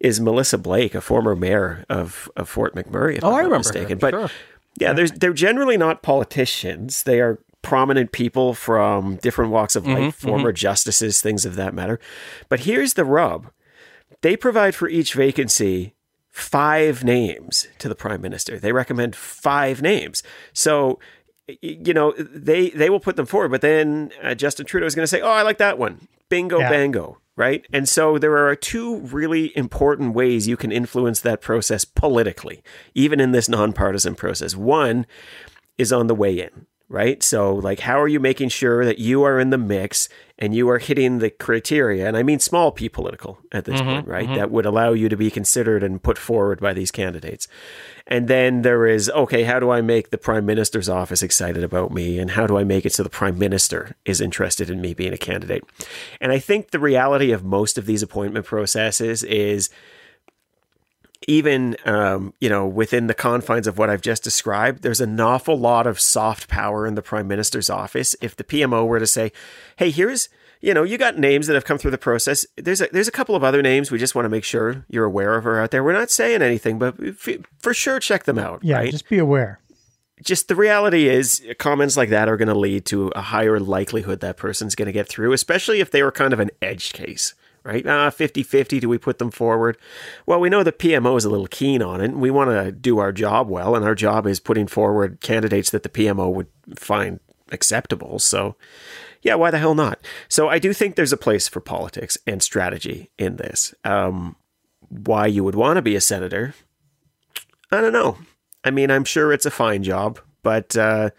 is 0.00 0.20
Melissa 0.20 0.58
Blake, 0.58 0.94
a 0.94 1.00
former 1.00 1.34
mayor 1.36 1.84
of 1.88 2.30
of 2.36 2.48
Fort 2.48 2.74
McMurray. 2.74 3.16
If 3.16 3.24
Oh, 3.24 3.28
I'm 3.28 3.34
I 3.34 3.36
not 3.36 3.44
remember 3.44 3.54
her, 3.54 3.58
mistaken. 3.58 3.98
But 3.98 4.14
sure. 4.14 4.30
yeah, 4.78 4.92
there's 4.92 5.12
they're 5.12 5.32
generally 5.32 5.76
not 5.76 6.02
politicians. 6.02 7.02
They 7.04 7.20
are 7.20 7.38
prominent 7.62 8.12
people 8.12 8.54
from 8.54 9.16
different 9.16 9.50
walks 9.50 9.74
of 9.74 9.86
life, 9.86 9.96
mm-hmm, 9.96 10.28
former 10.28 10.50
mm-hmm. 10.50 10.56
justices, 10.56 11.20
things 11.20 11.46
of 11.46 11.56
that 11.56 11.74
matter. 11.74 11.98
But 12.48 12.60
here's 12.60 12.94
the 12.94 13.04
rub. 13.04 13.50
They 14.20 14.36
provide 14.36 14.74
for 14.74 14.88
each 14.88 15.14
vacancy 15.14 15.94
five 16.30 17.04
names 17.04 17.68
to 17.78 17.88
the 17.88 17.94
prime 17.94 18.20
minister. 18.20 18.58
They 18.58 18.72
recommend 18.72 19.14
five 19.14 19.80
names. 19.80 20.22
So 20.52 20.98
you 21.60 21.92
know, 21.94 22.12
they 22.12 22.70
they 22.70 22.90
will 22.90 23.00
put 23.00 23.16
them 23.16 23.26
forward, 23.26 23.50
but 23.50 23.60
then 23.60 24.12
uh, 24.22 24.34
Justin 24.34 24.66
Trudeau 24.66 24.86
is 24.86 24.94
going 24.94 25.04
to 25.04 25.08
say, 25.08 25.20
"Oh, 25.20 25.28
I 25.30 25.42
like 25.42 25.58
that 25.58 25.78
one." 25.78 26.08
Bingo 26.30 26.58
Yeah. 26.58 26.70
bango, 26.70 27.18
right? 27.36 27.66
And 27.72 27.88
so 27.88 28.18
there 28.18 28.36
are 28.48 28.56
two 28.56 28.96
really 29.00 29.56
important 29.56 30.14
ways 30.14 30.48
you 30.48 30.56
can 30.56 30.72
influence 30.72 31.20
that 31.20 31.42
process 31.42 31.84
politically, 31.84 32.62
even 32.94 33.20
in 33.20 33.32
this 33.32 33.48
nonpartisan 33.48 34.14
process. 34.14 34.56
One 34.56 35.06
is 35.76 35.92
on 35.92 36.06
the 36.06 36.14
way 36.14 36.40
in. 36.40 36.66
Right? 36.88 37.22
So, 37.22 37.54
like, 37.54 37.80
how 37.80 38.00
are 38.00 38.08
you 38.08 38.20
making 38.20 38.50
sure 38.50 38.84
that 38.84 38.98
you 38.98 39.22
are 39.22 39.40
in 39.40 39.50
the 39.50 39.58
mix 39.58 40.08
and 40.38 40.54
you 40.54 40.68
are 40.68 40.78
hitting 40.78 41.18
the 41.18 41.30
criteria? 41.30 42.06
And 42.06 42.16
I 42.16 42.22
mean 42.22 42.38
small 42.40 42.72
p 42.72 42.88
political 42.88 43.38
at 43.52 43.64
this 43.64 43.80
mm-hmm, 43.80 43.90
point, 43.90 44.06
right? 44.06 44.26
Mm-hmm. 44.26 44.36
That 44.36 44.50
would 44.50 44.66
allow 44.66 44.92
you 44.92 45.08
to 45.08 45.16
be 45.16 45.30
considered 45.30 45.82
and 45.82 46.02
put 46.02 46.18
forward 46.18 46.60
by 46.60 46.72
these 46.72 46.90
candidates. 46.90 47.48
And 48.06 48.28
then 48.28 48.62
there 48.62 48.86
is, 48.86 49.08
okay, 49.10 49.44
how 49.44 49.58
do 49.58 49.70
I 49.70 49.80
make 49.80 50.10
the 50.10 50.18
prime 50.18 50.44
minister's 50.44 50.88
office 50.88 51.22
excited 51.22 51.64
about 51.64 51.90
me? 51.90 52.18
And 52.18 52.32
how 52.32 52.46
do 52.46 52.58
I 52.58 52.64
make 52.64 52.84
it 52.84 52.92
so 52.92 53.02
the 53.02 53.08
prime 53.08 53.38
minister 53.38 53.96
is 54.04 54.20
interested 54.20 54.68
in 54.68 54.80
me 54.80 54.92
being 54.92 55.14
a 55.14 55.18
candidate? 55.18 55.64
And 56.20 56.32
I 56.32 56.38
think 56.38 56.70
the 56.70 56.78
reality 56.78 57.32
of 57.32 57.44
most 57.44 57.78
of 57.78 57.86
these 57.86 58.02
appointment 58.02 58.44
processes 58.44 59.22
is 59.22 59.70
even 61.28 61.76
um, 61.84 62.34
you 62.40 62.48
know 62.48 62.66
within 62.66 63.06
the 63.06 63.14
confines 63.14 63.66
of 63.66 63.78
what 63.78 63.90
I've 63.90 64.02
just 64.02 64.22
described, 64.22 64.82
there's 64.82 65.00
an 65.00 65.18
awful 65.20 65.58
lot 65.58 65.86
of 65.86 66.00
soft 66.00 66.48
power 66.48 66.86
in 66.86 66.94
the 66.94 67.02
prime 67.02 67.28
minister's 67.28 67.70
office. 67.70 68.16
If 68.20 68.36
the 68.36 68.44
PMO 68.44 68.86
were 68.86 68.98
to 68.98 69.06
say, 69.06 69.32
"Hey, 69.76 69.90
here's 69.90 70.28
you 70.60 70.72
know 70.72 70.82
you 70.82 70.96
got 70.96 71.18
names 71.18 71.46
that 71.46 71.54
have 71.54 71.64
come 71.64 71.78
through 71.78 71.90
the 71.90 71.98
process. 71.98 72.46
There's 72.56 72.80
a, 72.80 72.88
there's 72.92 73.08
a 73.08 73.12
couple 73.12 73.36
of 73.36 73.44
other 73.44 73.60
names 73.62 73.90
we 73.90 73.98
just 73.98 74.14
want 74.14 74.24
to 74.24 74.30
make 74.30 74.44
sure 74.44 74.84
you're 74.88 75.04
aware 75.04 75.34
of 75.36 75.44
her 75.44 75.60
out 75.60 75.70
there. 75.70 75.84
We're 75.84 75.92
not 75.92 76.10
saying 76.10 76.42
anything, 76.42 76.78
but 76.78 76.96
for 77.58 77.74
sure 77.74 78.00
check 78.00 78.24
them 78.24 78.38
out. 78.38 78.60
Yeah, 78.62 78.78
right? 78.78 78.90
just 78.90 79.08
be 79.08 79.18
aware. 79.18 79.60
just 80.22 80.48
the 80.48 80.56
reality 80.56 81.08
is 81.08 81.44
comments 81.58 81.96
like 81.96 82.08
that 82.10 82.28
are 82.28 82.36
going 82.38 82.48
to 82.48 82.58
lead 82.58 82.86
to 82.86 83.08
a 83.08 83.20
higher 83.20 83.60
likelihood 83.60 84.20
that 84.20 84.36
person's 84.38 84.74
going 84.74 84.86
to 84.86 84.92
get 84.92 85.06
through, 85.08 85.32
especially 85.32 85.80
if 85.80 85.90
they 85.90 86.02
were 86.02 86.12
kind 86.12 86.32
of 86.32 86.40
an 86.40 86.50
edge 86.62 86.92
case, 86.94 87.34
right? 87.64 87.86
Ah, 87.86 88.10
50 88.10 88.42
50, 88.42 88.80
do 88.80 88.88
we 88.88 88.98
put 88.98 89.18
them 89.18 89.30
forward? 89.30 89.76
Well, 90.26 90.38
we 90.38 90.50
know 90.50 90.62
the 90.62 90.72
PMO 90.72 91.16
is 91.16 91.24
a 91.24 91.30
little 91.30 91.46
keen 91.46 91.82
on 91.82 92.00
it, 92.00 92.06
and 92.06 92.20
we 92.20 92.30
want 92.30 92.50
to 92.50 92.70
do 92.70 92.98
our 92.98 93.12
job 93.12 93.48
well, 93.48 93.74
and 93.74 93.84
our 93.84 93.94
job 93.94 94.26
is 94.26 94.38
putting 94.38 94.66
forward 94.66 95.20
candidates 95.20 95.70
that 95.70 95.82
the 95.82 95.88
PMO 95.88 96.32
would 96.32 96.48
find 96.76 97.20
acceptable. 97.50 98.18
So, 98.18 98.56
yeah, 99.22 99.34
why 99.34 99.50
the 99.50 99.58
hell 99.58 99.74
not? 99.74 99.98
So, 100.28 100.48
I 100.48 100.58
do 100.58 100.72
think 100.72 100.94
there's 100.94 101.12
a 101.12 101.16
place 101.16 101.48
for 101.48 101.60
politics 101.60 102.18
and 102.26 102.42
strategy 102.42 103.10
in 103.18 103.36
this. 103.36 103.74
Um, 103.84 104.36
why 104.88 105.26
you 105.26 105.42
would 105.42 105.54
want 105.54 105.76
to 105.76 105.82
be 105.82 105.96
a 105.96 106.00
senator, 106.00 106.54
I 107.70 107.80
don't 107.80 107.92
know. 107.92 108.18
I 108.62 108.70
mean, 108.70 108.90
I'm 108.90 109.04
sure 109.04 109.32
it's 109.32 109.46
a 109.46 109.50
fine 109.50 109.82
job, 109.82 110.20
but 110.42 110.76
uh, 110.76 111.10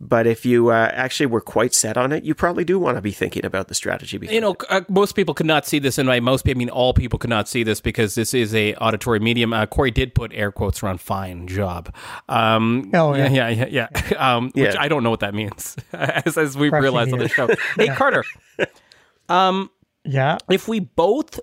but 0.00 0.26
if 0.26 0.46
you 0.46 0.70
uh, 0.70 0.90
actually 0.94 1.26
were 1.26 1.42
quite 1.42 1.74
set 1.74 1.96
on 1.98 2.10
it, 2.10 2.24
you 2.24 2.34
probably 2.34 2.64
do 2.64 2.78
want 2.78 2.96
to 2.96 3.02
be 3.02 3.10
thinking 3.12 3.44
about 3.44 3.68
the 3.68 3.74
strategy. 3.74 4.16
Behind 4.16 4.34
you 4.34 4.40
know, 4.40 4.56
uh, 4.70 4.80
most 4.88 5.12
people 5.12 5.34
could 5.34 5.46
not 5.46 5.66
see 5.66 5.78
this, 5.78 5.98
and 5.98 6.06
by 6.06 6.20
most 6.20 6.42
people, 6.44 6.58
I 6.58 6.60
mean 6.60 6.70
all 6.70 6.94
people 6.94 7.18
could 7.18 7.28
not 7.30 7.48
see 7.48 7.62
this 7.62 7.80
because 7.80 8.14
this 8.14 8.32
is 8.32 8.54
a 8.54 8.74
auditory 8.76 9.20
medium. 9.20 9.52
Uh, 9.52 9.66
Corey 9.66 9.90
did 9.90 10.14
put 10.14 10.32
air 10.32 10.50
quotes 10.50 10.82
around 10.82 11.00
"fine 11.00 11.46
job." 11.46 11.94
Um, 12.28 12.90
Oh, 12.94 13.14
yeah. 13.14 13.28
yeah, 13.30 13.48
yeah, 13.48 13.66
yeah. 13.68 13.88
yeah. 13.92 14.16
Um, 14.36 14.50
Which 14.54 14.74
I 14.76 14.88
don't 14.88 15.02
know 15.02 15.10
what 15.10 15.20
that 15.20 15.34
means, 15.34 15.76
as, 15.92 16.38
as 16.38 16.56
we 16.56 16.70
Pressing 16.70 16.82
realized 16.82 17.12
on 17.12 17.18
the 17.18 17.28
show. 17.28 17.48
Hey, 17.76 17.88
Carter, 17.88 18.24
Yeah. 20.04 20.38
if 20.48 20.66
we 20.68 20.80
both, 20.80 21.40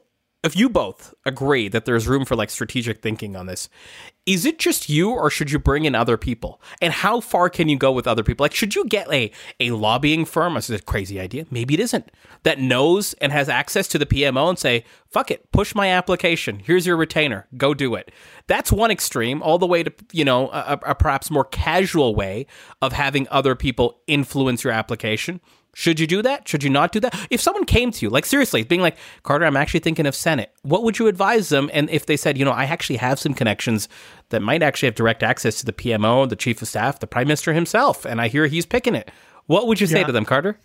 if 0.48 0.56
you 0.56 0.68
both 0.70 1.14
agree 1.26 1.68
that 1.70 1.86
there's 1.86 2.08
room 2.08 2.26
for 2.26 2.36
like 2.36 2.50
strategic 2.50 3.02
thinking 3.04 3.36
on 3.36 3.46
this, 3.46 3.70
is 4.26 4.46
it 4.46 4.58
just 4.60 4.90
you, 4.90 5.12
or 5.12 5.30
should 5.30 5.52
you 5.52 5.60
bring 5.60 5.86
in 5.86 5.94
other 5.96 6.18
people? 6.18 6.60
And 6.82 6.92
how 6.92 7.20
far 7.22 7.50
can 7.50 7.70
you 7.70 7.78
go 7.78 7.92
with 7.92 8.08
other 8.08 8.24
people? 8.24 8.44
Like, 8.44 8.54
should 8.56 8.76
you 8.76 8.86
get 8.86 9.10
a 9.14 9.32
a 9.60 9.72
lobbying 9.72 10.26
firm? 10.26 10.56
This 10.56 10.70
is 10.70 10.80
a 10.82 10.84
crazy 10.84 11.20
idea. 11.20 11.46
Maybe 11.52 11.76
it 11.76 11.80
isn't. 11.80 12.12
That 12.44 12.60
knows 12.60 13.14
and 13.22 13.32
has 13.32 13.48
access 13.48 13.88
to 13.90 13.98
the 13.98 14.06
PMO 14.06 14.50
and 14.50 14.60
say, 14.60 14.84
"Fuck 15.10 15.32
it, 15.32 15.52
push 15.52 15.74
my 15.76 15.88
application. 15.90 16.60
Here's 16.60 16.86
your 16.88 16.98
retainer. 16.98 17.48
Go 17.56 17.74
do 17.74 17.96
it." 17.96 18.12
That's 18.48 18.72
one 18.72 18.92
extreme. 18.92 19.42
All 19.42 19.58
the 19.60 19.68
way 19.68 19.84
to 19.84 19.94
you 20.12 20.26
know 20.26 20.50
a, 20.50 20.80
a- 20.86 20.92
a 20.92 20.96
perhaps 20.96 21.30
more 21.32 21.46
casual 21.46 22.16
way 22.16 22.48
of 22.82 22.94
having 22.94 23.28
other 23.30 23.56
people 23.56 24.00
influence 24.08 24.64
your 24.64 24.74
application. 24.74 25.40
Should 25.80 26.00
you 26.00 26.08
do 26.08 26.24
that? 26.24 26.48
Should 26.48 26.64
you 26.64 26.72
not 26.72 26.92
do 26.92 27.00
that? 27.02 27.16
If 27.30 27.40
someone 27.40 27.64
came 27.64 27.92
to 27.92 28.04
you, 28.04 28.10
like 28.10 28.26
seriously, 28.26 28.64
being 28.64 28.82
like, 28.82 28.98
Carter, 29.22 29.46
I'm 29.46 29.56
actually 29.56 29.82
thinking 29.82 30.08
of 30.08 30.16
Senate, 30.16 30.52
what 30.64 30.82
would 30.82 30.98
you 30.98 31.06
advise 31.06 31.50
them? 31.50 31.70
And 31.72 31.88
if 31.92 32.08
they 32.08 32.18
said, 32.18 32.36
you 32.36 32.44
know, 32.44 32.52
I 32.52 32.64
actually 32.64 32.96
have 32.96 33.20
some 33.20 33.36
connections 33.36 33.88
that 34.30 34.42
might 34.42 34.64
actually 34.64 34.88
have 34.88 34.96
direct 34.96 35.22
access 35.22 35.60
to 35.60 35.68
the 35.68 35.74
PMO, 35.74 36.28
the 36.28 36.36
chief 36.36 36.64
of 36.64 36.68
staff, 36.68 36.98
the 37.00 37.06
prime 37.06 37.28
minister 37.28 37.54
himself, 37.54 38.06
and 38.06 38.20
I 38.20 38.28
hear 38.28 38.48
he's 38.48 38.66
picking 38.66 38.96
it, 38.96 39.12
what 39.46 39.68
would 39.68 39.80
you 39.80 39.86
say 39.86 40.00
Yeah. 40.00 40.08
to 40.08 40.12
them, 40.12 40.26
Carter? 40.26 40.58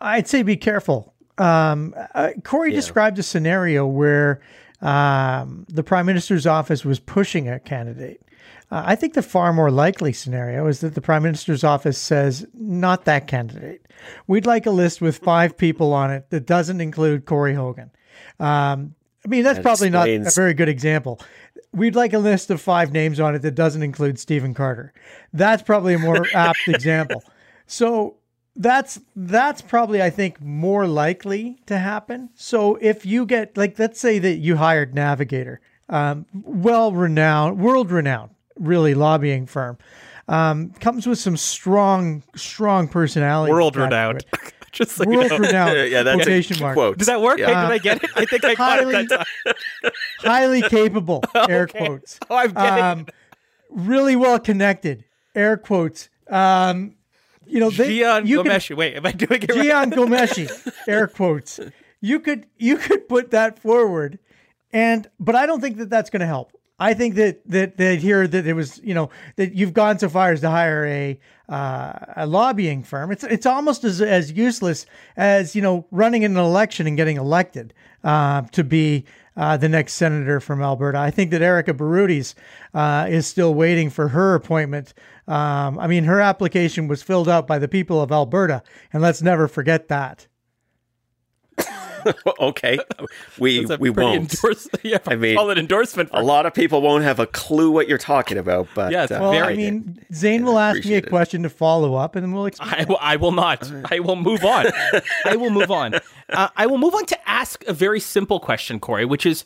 I'd 0.00 0.26
say 0.26 0.42
be 0.42 0.56
careful. 0.56 1.12
Um, 1.36 1.94
uh, 2.14 2.30
Corey 2.44 2.72
described 2.72 3.18
a 3.18 3.22
scenario 3.22 3.86
where 3.86 4.40
um, 4.80 5.66
the 5.68 5.82
prime 5.82 6.06
minister's 6.06 6.46
office 6.46 6.82
was 6.82 6.98
pushing 6.98 7.46
a 7.46 7.60
candidate. 7.60 8.22
Uh, 8.72 8.82
I 8.86 8.96
think 8.96 9.12
the 9.12 9.22
far 9.22 9.52
more 9.52 9.70
likely 9.70 10.14
scenario 10.14 10.66
is 10.66 10.80
that 10.80 10.94
the 10.94 11.02
prime 11.02 11.22
minister's 11.22 11.62
office 11.62 11.98
says, 11.98 12.46
not 12.54 13.04
that 13.04 13.26
candidate. 13.26 13.86
We'd 14.26 14.46
like 14.46 14.64
a 14.64 14.70
list 14.70 15.02
with 15.02 15.18
five 15.18 15.58
people 15.58 15.92
on 15.92 16.10
it 16.10 16.30
that 16.30 16.46
doesn't 16.46 16.80
include 16.80 17.26
Corey 17.26 17.52
Hogan. 17.52 17.90
Um, 18.40 18.94
I 19.26 19.28
mean, 19.28 19.44
that's 19.44 19.58
That 19.58 19.62
probably 19.62 19.90
not 19.90 20.08
a 20.08 20.30
very 20.34 20.54
good 20.54 20.70
example. 20.70 21.20
We'd 21.74 21.94
like 21.94 22.14
a 22.14 22.18
list 22.18 22.50
of 22.50 22.62
five 22.62 22.92
names 22.92 23.20
on 23.20 23.34
it 23.34 23.40
that 23.40 23.54
doesn't 23.54 23.82
include 23.82 24.18
Stephen 24.18 24.54
Carter. 24.54 24.94
That's 25.34 25.62
probably 25.62 25.92
a 25.92 25.98
more 25.98 26.24
apt 26.34 26.66
example. 26.66 27.22
So 27.66 28.16
that's 28.56 29.00
that's 29.14 29.60
probably 29.60 30.02
I 30.02 30.08
think 30.08 30.40
more 30.40 30.86
likely 30.86 31.58
to 31.66 31.78
happen. 31.78 32.30
So 32.34 32.76
if 32.76 33.04
you 33.04 33.26
get 33.26 33.54
like 33.54 33.78
let's 33.78 34.00
say 34.00 34.18
that 34.18 34.36
you 34.38 34.56
hired 34.56 34.94
Navigator, 34.94 35.60
um, 35.90 36.24
well 36.32 36.92
renowned, 36.92 37.58
world 37.58 37.90
renowned, 37.90 38.30
really 38.58 38.94
lobbying 38.94 39.46
firm, 39.46 39.78
um, 40.28 40.70
comes 40.80 41.06
with 41.06 41.18
some 41.18 41.36
strong 41.36 42.22
strong 42.36 42.88
personality. 42.88 43.52
World 43.52 43.76
renowned. 43.76 44.24
it. 44.32 44.52
Just 44.72 44.92
so 44.92 45.04
you 45.04 45.18
World 45.18 45.30
know. 45.32 45.38
renowned. 45.38 45.90
yeah, 45.90 46.02
that's 46.02 46.16
quotation 46.16 46.56
a 46.56 46.60
mark. 46.60 46.74
quote. 46.74 46.96
Does 46.98 47.06
that 47.08 47.20
work? 47.20 47.38
Yeah. 47.38 47.46
Hey, 47.46 47.52
did 47.62 47.72
I 47.72 47.78
get 47.78 48.04
it? 48.04 48.10
I 48.16 48.24
think 48.24 48.44
I 48.44 48.54
got 48.54 48.78
highly- 48.78 48.94
it 48.96 49.08
that 49.10 49.26
time. 49.84 49.92
highly 50.20 50.62
capable, 50.62 51.22
air 51.34 51.66
quotes. 51.66 52.18
Oh, 52.30 52.36
I'm 52.36 52.52
getting 52.52 52.84
Um, 52.84 53.06
really 53.70 54.16
well 54.16 54.38
connected, 54.38 55.04
air 55.34 55.56
quotes. 55.58 56.08
Um, 56.28 56.94
you 57.44 57.60
know, 57.60 57.68
they, 57.70 57.98
Jian 57.98 58.26
you 58.26 58.42
can- 58.42 58.52
Ghomeshi. 58.52 58.74
Wait, 58.76 58.94
am 58.96 59.04
I 59.04 59.12
doing 59.12 59.42
it 59.42 59.50
right? 59.50 59.58
Jian 59.66 59.92
Ghomeshi, 59.92 60.72
air 60.88 61.06
quotes. 61.06 61.60
You 62.00 62.18
could 62.20 62.46
you 62.56 62.78
could 62.78 63.08
put 63.08 63.30
that 63.32 63.58
forward, 63.58 64.18
and 64.72 65.06
but 65.20 65.34
I 65.34 65.44
don't 65.44 65.60
think 65.60 65.76
that 65.78 65.90
that's 65.90 66.08
going 66.08 66.20
to 66.20 66.26
help. 66.26 66.52
I 66.82 66.94
think 66.94 67.14
that 67.14 67.48
that 67.48 67.76
that 67.76 67.98
here 68.00 68.26
that 68.26 68.44
it 68.44 68.54
was 68.54 68.80
you 68.82 68.92
know 68.92 69.10
that 69.36 69.54
you've 69.54 69.72
gone 69.72 70.00
so 70.00 70.08
far 70.08 70.32
as 70.32 70.40
to 70.40 70.50
hire 70.50 70.84
a 70.84 71.20
uh, 71.48 71.92
a 72.16 72.26
lobbying 72.26 72.82
firm. 72.82 73.12
It's 73.12 73.22
it's 73.22 73.46
almost 73.46 73.84
as 73.84 74.00
as 74.00 74.32
useless 74.32 74.84
as 75.16 75.54
you 75.54 75.62
know 75.62 75.86
running 75.92 76.24
an 76.24 76.36
election 76.36 76.88
and 76.88 76.96
getting 76.96 77.16
elected 77.16 77.72
uh, 78.04 78.42
to 78.52 78.64
be. 78.64 79.04
Uh, 79.34 79.56
the 79.56 79.66
next 79.66 79.94
senator 79.94 80.40
from 80.40 80.60
Alberta. 80.60 80.98
I 80.98 81.10
think 81.10 81.30
that 81.30 81.40
Erika 81.40 81.72
Barootes 81.72 82.34
uh, 82.74 83.06
is 83.08 83.26
still 83.26 83.54
waiting 83.54 83.88
for 83.88 84.08
her 84.08 84.34
appointment. 84.34 84.92
Um, 85.26 85.78
I 85.78 85.86
mean, 85.86 86.04
her 86.04 86.20
application 86.20 86.86
was 86.86 87.02
filled 87.02 87.30
out 87.30 87.46
by 87.46 87.58
the 87.58 87.66
people 87.66 88.02
of 88.02 88.12
Alberta, 88.12 88.62
and 88.92 89.00
let's 89.00 89.22
never 89.22 89.48
forget 89.48 89.88
that. 89.88 90.26
okay, 92.40 92.78
we 93.38 93.60
It's 93.60 93.78
we 93.78 93.90
won't. 93.90 94.30
endorse- 94.32 94.68
yeah, 94.82 94.98
I 95.06 95.16
mean, 95.16 95.36
solid 95.36 95.58
endorsement. 95.58 96.10
For 96.10 96.16
A 96.16 96.22
lot 96.22 96.46
of 96.46 96.54
people 96.54 96.82
won't 96.82 97.04
have 97.04 97.18
a 97.18 97.26
clue 97.26 97.70
what 97.70 97.88
you're 97.88 97.98
talking 97.98 98.38
about, 98.38 98.68
but 98.74 98.92
Yeah, 98.92 99.04
it's 99.04 99.12
uh, 99.12 99.18
Well, 99.20 99.32
Very 99.32 99.52
I 99.52 99.56
mean, 99.56 99.98
Zain 100.14 100.44
will 100.44 100.58
ask 100.58 100.74
me 100.74 100.78
a 100.78 100.80
appreciate 100.80 101.04
it. 101.04 101.08
question 101.10 101.42
to 101.44 101.50
follow 101.50 101.94
up, 101.94 102.16
and 102.16 102.24
then 102.24 102.32
we'll 102.32 102.46
explain. 102.46 102.74
I 102.74 102.84
will, 102.84 102.98
I 103.00 103.16
will 103.16 103.32
not. 103.32 103.70
I 103.90 104.00
will 104.00 104.16
move 104.16 104.44
on. 104.44 104.66
I 105.24 105.36
will 105.36 105.50
move 105.50 105.70
on. 105.70 105.94
Uh, 106.28 106.48
I 106.56 106.66
will 106.66 106.78
move 106.78 106.94
on 106.94 107.04
to 107.06 107.28
ask 107.28 107.64
a 107.66 107.72
very 107.72 108.00
simple 108.00 108.40
question, 108.40 108.80
Corey, 108.80 109.04
which 109.04 109.26
is 109.26 109.44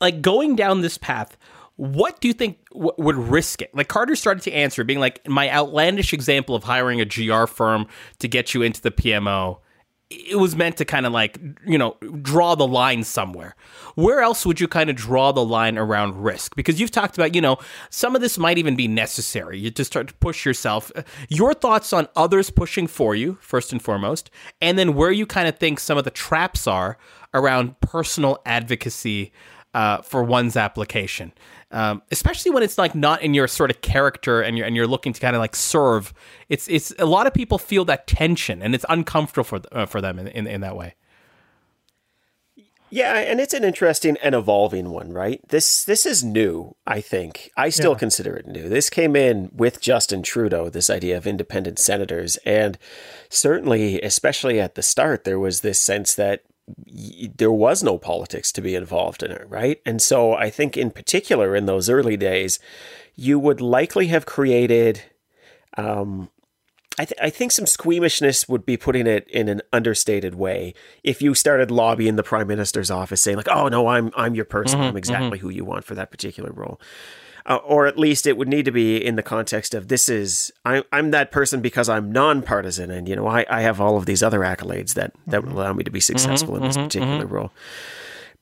like 0.00 0.20
going 0.22 0.56
down 0.56 0.80
this 0.82 0.98
path. 0.98 1.36
What 1.78 2.20
do 2.22 2.28
you 2.28 2.32
think 2.34 2.56
w- 2.72 2.92
would 2.96 3.16
risk 3.16 3.60
it? 3.60 3.74
Like 3.74 3.88
Carter 3.88 4.16
started 4.16 4.42
to 4.44 4.52
answer, 4.52 4.82
being 4.82 4.98
like, 4.98 5.26
my 5.28 5.50
outlandish 5.50 6.14
example 6.14 6.54
of 6.54 6.64
hiring 6.64 7.02
a 7.02 7.04
GR 7.04 7.44
firm 7.44 7.86
to 8.18 8.28
get 8.28 8.54
you 8.54 8.62
into 8.62 8.80
the 8.80 8.90
PMO. 8.90 9.58
It 10.08 10.38
was 10.38 10.54
meant 10.54 10.76
to 10.76 10.84
kind 10.84 11.04
of 11.04 11.12
like, 11.12 11.38
you 11.66 11.76
know, 11.76 11.96
draw 12.22 12.54
the 12.54 12.66
line 12.66 13.02
somewhere. 13.02 13.56
Where 13.96 14.20
else 14.20 14.46
would 14.46 14.60
you 14.60 14.68
kind 14.68 14.88
of 14.88 14.94
draw 14.94 15.32
the 15.32 15.44
line 15.44 15.76
around 15.76 16.22
risk? 16.22 16.54
Because 16.54 16.80
you've 16.80 16.92
talked 16.92 17.18
about, 17.18 17.34
you 17.34 17.40
know, 17.40 17.58
some 17.90 18.14
of 18.14 18.20
this 18.20 18.38
might 18.38 18.56
even 18.56 18.76
be 18.76 18.86
necessary. 18.86 19.58
You 19.58 19.70
just 19.70 19.90
start 19.90 20.06
to 20.08 20.14
push 20.14 20.46
yourself. 20.46 20.92
Your 21.28 21.54
thoughts 21.54 21.92
on 21.92 22.06
others 22.14 22.50
pushing 22.50 22.86
for 22.86 23.16
you, 23.16 23.36
first 23.40 23.72
and 23.72 23.82
foremost, 23.82 24.30
and 24.60 24.78
then 24.78 24.94
where 24.94 25.10
you 25.10 25.26
kind 25.26 25.48
of 25.48 25.58
think 25.58 25.80
some 25.80 25.98
of 25.98 26.04
the 26.04 26.12
traps 26.12 26.68
are 26.68 26.98
around 27.34 27.80
personal 27.80 28.40
advocacy 28.46 29.32
uh, 29.74 30.00
for 30.02 30.22
one's 30.22 30.56
application, 30.56 31.32
um, 31.72 32.02
especially 32.10 32.52
when 32.52 32.62
it's 32.62 32.78
like 32.78 32.94
not 32.94 33.22
in 33.22 33.34
your 33.34 33.48
sort 33.48 33.70
of 33.70 33.80
character 33.80 34.40
and 34.40 34.56
you're 34.56 34.66
and 34.66 34.76
you're 34.76 34.86
looking 34.86 35.12
to 35.12 35.20
kind 35.20 35.34
of 35.36 35.40
like 35.40 35.56
serve. 35.56 36.14
It's 36.48 36.68
it's 36.68 36.92
a 36.98 37.06
lot 37.06 37.26
of 37.26 37.34
people 37.34 37.58
feel 37.58 37.84
that 37.86 38.06
tension 38.06 38.62
and 38.62 38.74
it's 38.74 38.84
uncomfortable 38.88 39.44
for 39.44 39.58
th- 39.58 39.68
uh, 39.72 39.86
for 39.86 40.00
them 40.00 40.18
in, 40.18 40.28
in 40.28 40.46
in 40.46 40.60
that 40.60 40.76
way. 40.76 40.94
Yeah, 42.88 43.16
and 43.18 43.40
it's 43.40 43.52
an 43.52 43.64
interesting 43.64 44.16
and 44.22 44.32
evolving 44.32 44.90
one, 44.90 45.12
right? 45.12 45.40
This 45.48 45.82
this 45.84 46.06
is 46.06 46.22
new, 46.22 46.76
I 46.86 47.00
think. 47.00 47.50
I 47.56 47.68
still 47.68 47.92
Yeah. 47.92 47.98
consider 47.98 48.36
it 48.36 48.46
new. 48.46 48.68
This 48.68 48.88
came 48.90 49.16
in 49.16 49.50
with 49.52 49.80
Justin 49.80 50.22
Trudeau, 50.22 50.68
this 50.70 50.88
idea 50.88 51.16
of 51.16 51.26
independent 51.26 51.80
senators, 51.80 52.36
and 52.46 52.78
certainly, 53.28 54.00
especially 54.02 54.60
at 54.60 54.76
the 54.76 54.82
start, 54.84 55.24
there 55.24 55.38
was 55.38 55.62
this 55.62 55.80
sense 55.80 56.14
that 56.14 56.42
y- 56.46 56.54
there 57.36 57.52
was 57.52 57.82
no 57.82 57.98
politics 57.98 58.50
to 58.52 58.60
be 58.60 58.74
involved 58.74 59.22
in 59.22 59.30
it, 59.30 59.46
right? 59.48 59.80
And 59.86 60.02
so 60.02 60.34
I 60.34 60.50
think 60.50 60.76
in 60.76 60.90
particular 60.90 61.54
in 61.54 61.66
those 61.66 61.88
early 61.88 62.16
days, 62.16 62.58
you 63.14 63.38
would 63.38 63.60
likely 63.60 64.08
have 64.08 64.26
created 64.26 65.02
um, 65.76 66.30
I, 66.98 67.04
th- 67.04 67.20
I 67.20 67.28
think 67.28 67.52
some 67.52 67.66
squeamishness 67.66 68.48
would 68.48 68.64
be 68.64 68.78
putting 68.78 69.06
it 69.06 69.28
in 69.28 69.48
an 69.48 69.60
understated 69.72 70.34
way. 70.34 70.72
If 71.04 71.20
you 71.20 71.34
started 71.34 71.70
lobbying 71.70 72.16
the 72.16 72.22
prime 72.22 72.46
minister's 72.46 72.90
office, 72.90 73.20
saying 73.20 73.36
like, 73.36 73.50
"Oh 73.50 73.68
no, 73.68 73.88
I'm 73.88 74.10
I'm 74.16 74.34
your 74.34 74.46
person. 74.46 74.80
I'm 74.80 74.96
exactly 74.96 75.38
who 75.38 75.50
you 75.50 75.64
want 75.64 75.84
for 75.84 75.94
that 75.94 76.10
particular 76.10 76.50
role," 76.50 76.80
uh, 77.46 77.56
or 77.56 77.86
at 77.86 77.98
least 77.98 78.26
it 78.26 78.36
would 78.36 78.48
need 78.48 78.64
to 78.64 78.72
be 78.72 79.04
in 79.04 79.16
the 79.16 79.22
context 79.22 79.74
of 79.74 79.88
this 79.88 80.08
is 80.08 80.52
I'm 80.64 80.82
I'm 80.92 81.12
that 81.12 81.30
person 81.30 81.60
because 81.60 81.88
I'm 81.88 82.10
nonpartisan, 82.10 82.90
and 82.90 83.08
you 83.08 83.16
know 83.16 83.26
I, 83.26 83.46
I 83.48 83.62
have 83.62 83.80
all 83.80 83.96
of 83.96 84.06
these 84.06 84.22
other 84.22 84.40
accolades 84.40 84.94
that 84.94 85.12
that 85.26 85.44
would 85.44 85.52
allow 85.52 85.72
me 85.72 85.84
to 85.84 85.90
be 85.90 86.00
successful 86.00 86.56
in 86.56 86.62
this 86.62 86.76
particular 86.76 87.26
role. 87.26 87.52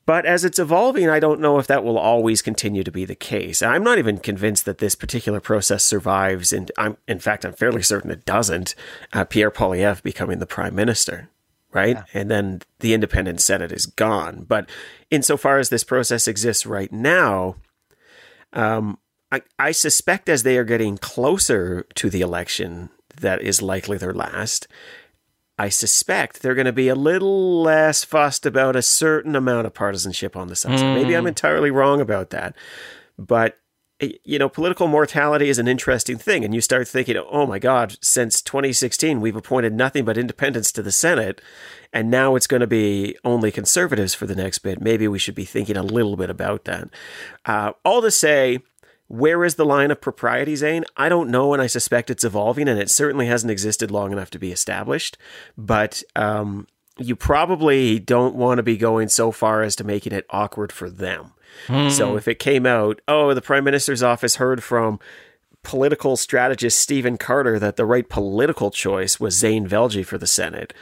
But 0.05 0.25
as 0.25 0.45
it's 0.45 0.59
evolving, 0.59 1.09
I 1.09 1.19
don't 1.19 1.39
know 1.39 1.57
if 1.57 1.65
that 1.67 1.83
will 1.83 1.97
always 1.97 2.43
continue 2.43 2.83
to 2.83 2.91
be 2.91 3.05
the 3.05 3.15
case. 3.15 3.63
I'm 3.63 3.83
not 3.83 3.97
even 3.97 4.19
convinced 4.19 4.65
that 4.65 4.77
this 4.77 4.93
particular 4.93 5.39
process 5.39 5.83
survives, 5.83 6.53
and 6.53 6.71
I'm, 6.77 6.97
in 7.07 7.19
fact, 7.19 7.43
I'm 7.43 7.53
fairly 7.53 7.81
certain 7.81 8.11
it 8.11 8.23
doesn't. 8.23 8.75
Uh, 9.13 9.25
Pierre 9.25 9.49
Poilievre 9.49 10.03
becoming 10.03 10.37
the 10.37 10.45
prime 10.45 10.75
minister, 10.75 11.29
right? 11.71 11.97
And 12.13 12.29
then 12.29 12.61
the 12.81 12.93
independent 12.93 13.41
Senate 13.41 13.71
is 13.71 13.87
gone. 13.87 14.45
But 14.47 14.69
insofar 15.09 15.57
as 15.57 15.69
this 15.69 15.83
process 15.83 16.27
exists 16.27 16.67
right 16.67 16.91
now, 16.93 17.55
um, 18.55 18.97
I, 19.31 19.41
I 19.59 19.71
suspect 19.71 20.29
as 20.29 20.43
they 20.43 20.57
are 20.57 20.63
getting 20.63 20.97
closer 20.97 21.85
to 21.95 22.09
the 22.09 22.21
election 22.21 22.89
that 23.17 23.41
is 23.41 23.61
likely 23.61 23.97
their 23.97 24.13
last, 24.13 24.67
I 25.57 25.69
suspect 25.69 26.41
they're 26.41 26.55
going 26.55 26.65
to 26.65 26.73
be 26.73 26.89
a 26.89 26.95
little 26.95 27.61
less 27.61 28.03
fussed 28.03 28.45
about 28.45 28.75
a 28.75 28.81
certain 28.81 29.35
amount 29.35 29.67
of 29.67 29.73
partisanship 29.73 30.35
on 30.35 30.47
the 30.47 30.55
side. 30.55 30.79
So 30.79 30.93
maybe 30.93 31.15
I'm 31.15 31.27
entirely 31.27 31.71
wrong 31.71 32.01
about 32.01 32.31
that. 32.31 32.55
But, 33.17 33.57
you 33.99 34.37
know, 34.37 34.49
political 34.49 34.87
mortality 34.87 35.47
is 35.47 35.57
an 35.57 35.67
interesting 35.67 36.17
thing. 36.17 36.43
And 36.43 36.53
you 36.53 36.61
start 36.61 36.87
thinking, 36.87 37.17
oh 37.17 37.45
my 37.45 37.59
God, 37.59 37.97
since 38.01 38.41
2016, 38.41 39.21
we've 39.21 39.35
appointed 39.35 39.73
nothing 39.73 40.03
but 40.03 40.17
independents 40.17 40.71
to 40.73 40.83
the 40.83 40.91
Senate. 40.91 41.41
And 41.93 42.11
now 42.11 42.35
it's 42.35 42.47
going 42.47 42.61
to 42.61 42.67
be 42.67 43.17
only 43.23 43.51
conservatives 43.51 44.13
for 44.13 44.25
the 44.25 44.35
next 44.35 44.59
bit. 44.59 44.81
Maybe 44.81 45.07
we 45.07 45.19
should 45.19 45.35
be 45.35 45.45
thinking 45.45 45.77
a 45.77 45.83
little 45.83 46.17
bit 46.17 46.29
about 46.29 46.65
that. 46.65 46.89
Uh, 47.45 47.71
all 47.85 48.01
to 48.01 48.11
say, 48.11 48.59
where 49.07 49.45
is 49.45 49.55
the 49.55 49.65
line 49.65 49.91
of 49.91 50.01
propriety, 50.01 50.55
Zain? 50.55 50.83
I 50.97 51.09
don't 51.09 51.29
know, 51.29 51.53
and 51.53 51.61
I 51.61 51.67
suspect 51.67 52.09
it's 52.09 52.23
evolving, 52.23 52.67
and 52.67 52.79
it 52.79 52.89
certainly 52.89 53.27
hasn't 53.27 53.51
existed 53.51 53.91
long 53.91 54.11
enough 54.11 54.31
to 54.31 54.39
be 54.39 54.51
established. 54.51 55.17
But 55.55 56.01
um, 56.15 56.67
you 56.97 57.15
probably 57.15 57.99
don't 57.99 58.35
want 58.35 58.57
to 58.57 58.63
be 58.63 58.77
going 58.77 59.09
so 59.09 59.31
far 59.31 59.61
as 59.61 59.75
to 59.77 59.83
making 59.83 60.11
it 60.11 60.25
awkward 60.31 60.71
for 60.71 60.89
them. 60.89 61.34
So 61.89 62.11
hmm. 62.11 62.17
if 62.17 62.27
it 62.27 62.39
came 62.39 62.65
out, 62.65 63.01
oh, 63.07 63.33
the 63.33 63.41
prime 63.41 63.63
minister's 63.63 64.03
office 64.03 64.35
heard 64.35 64.63
from 64.63 64.99
political 65.63 66.15
strategist 66.15 66.77
Stephen 66.77 67.17
Carter 67.17 67.59
that 67.59 67.75
the 67.75 67.85
right 67.85 68.07
political 68.07 68.71
choice 68.71 69.19
was 69.19 69.37
Zain 69.37 69.67
Velji 69.67 70.05
for 70.05 70.17
the 70.17 70.27
Senate, 70.27 70.73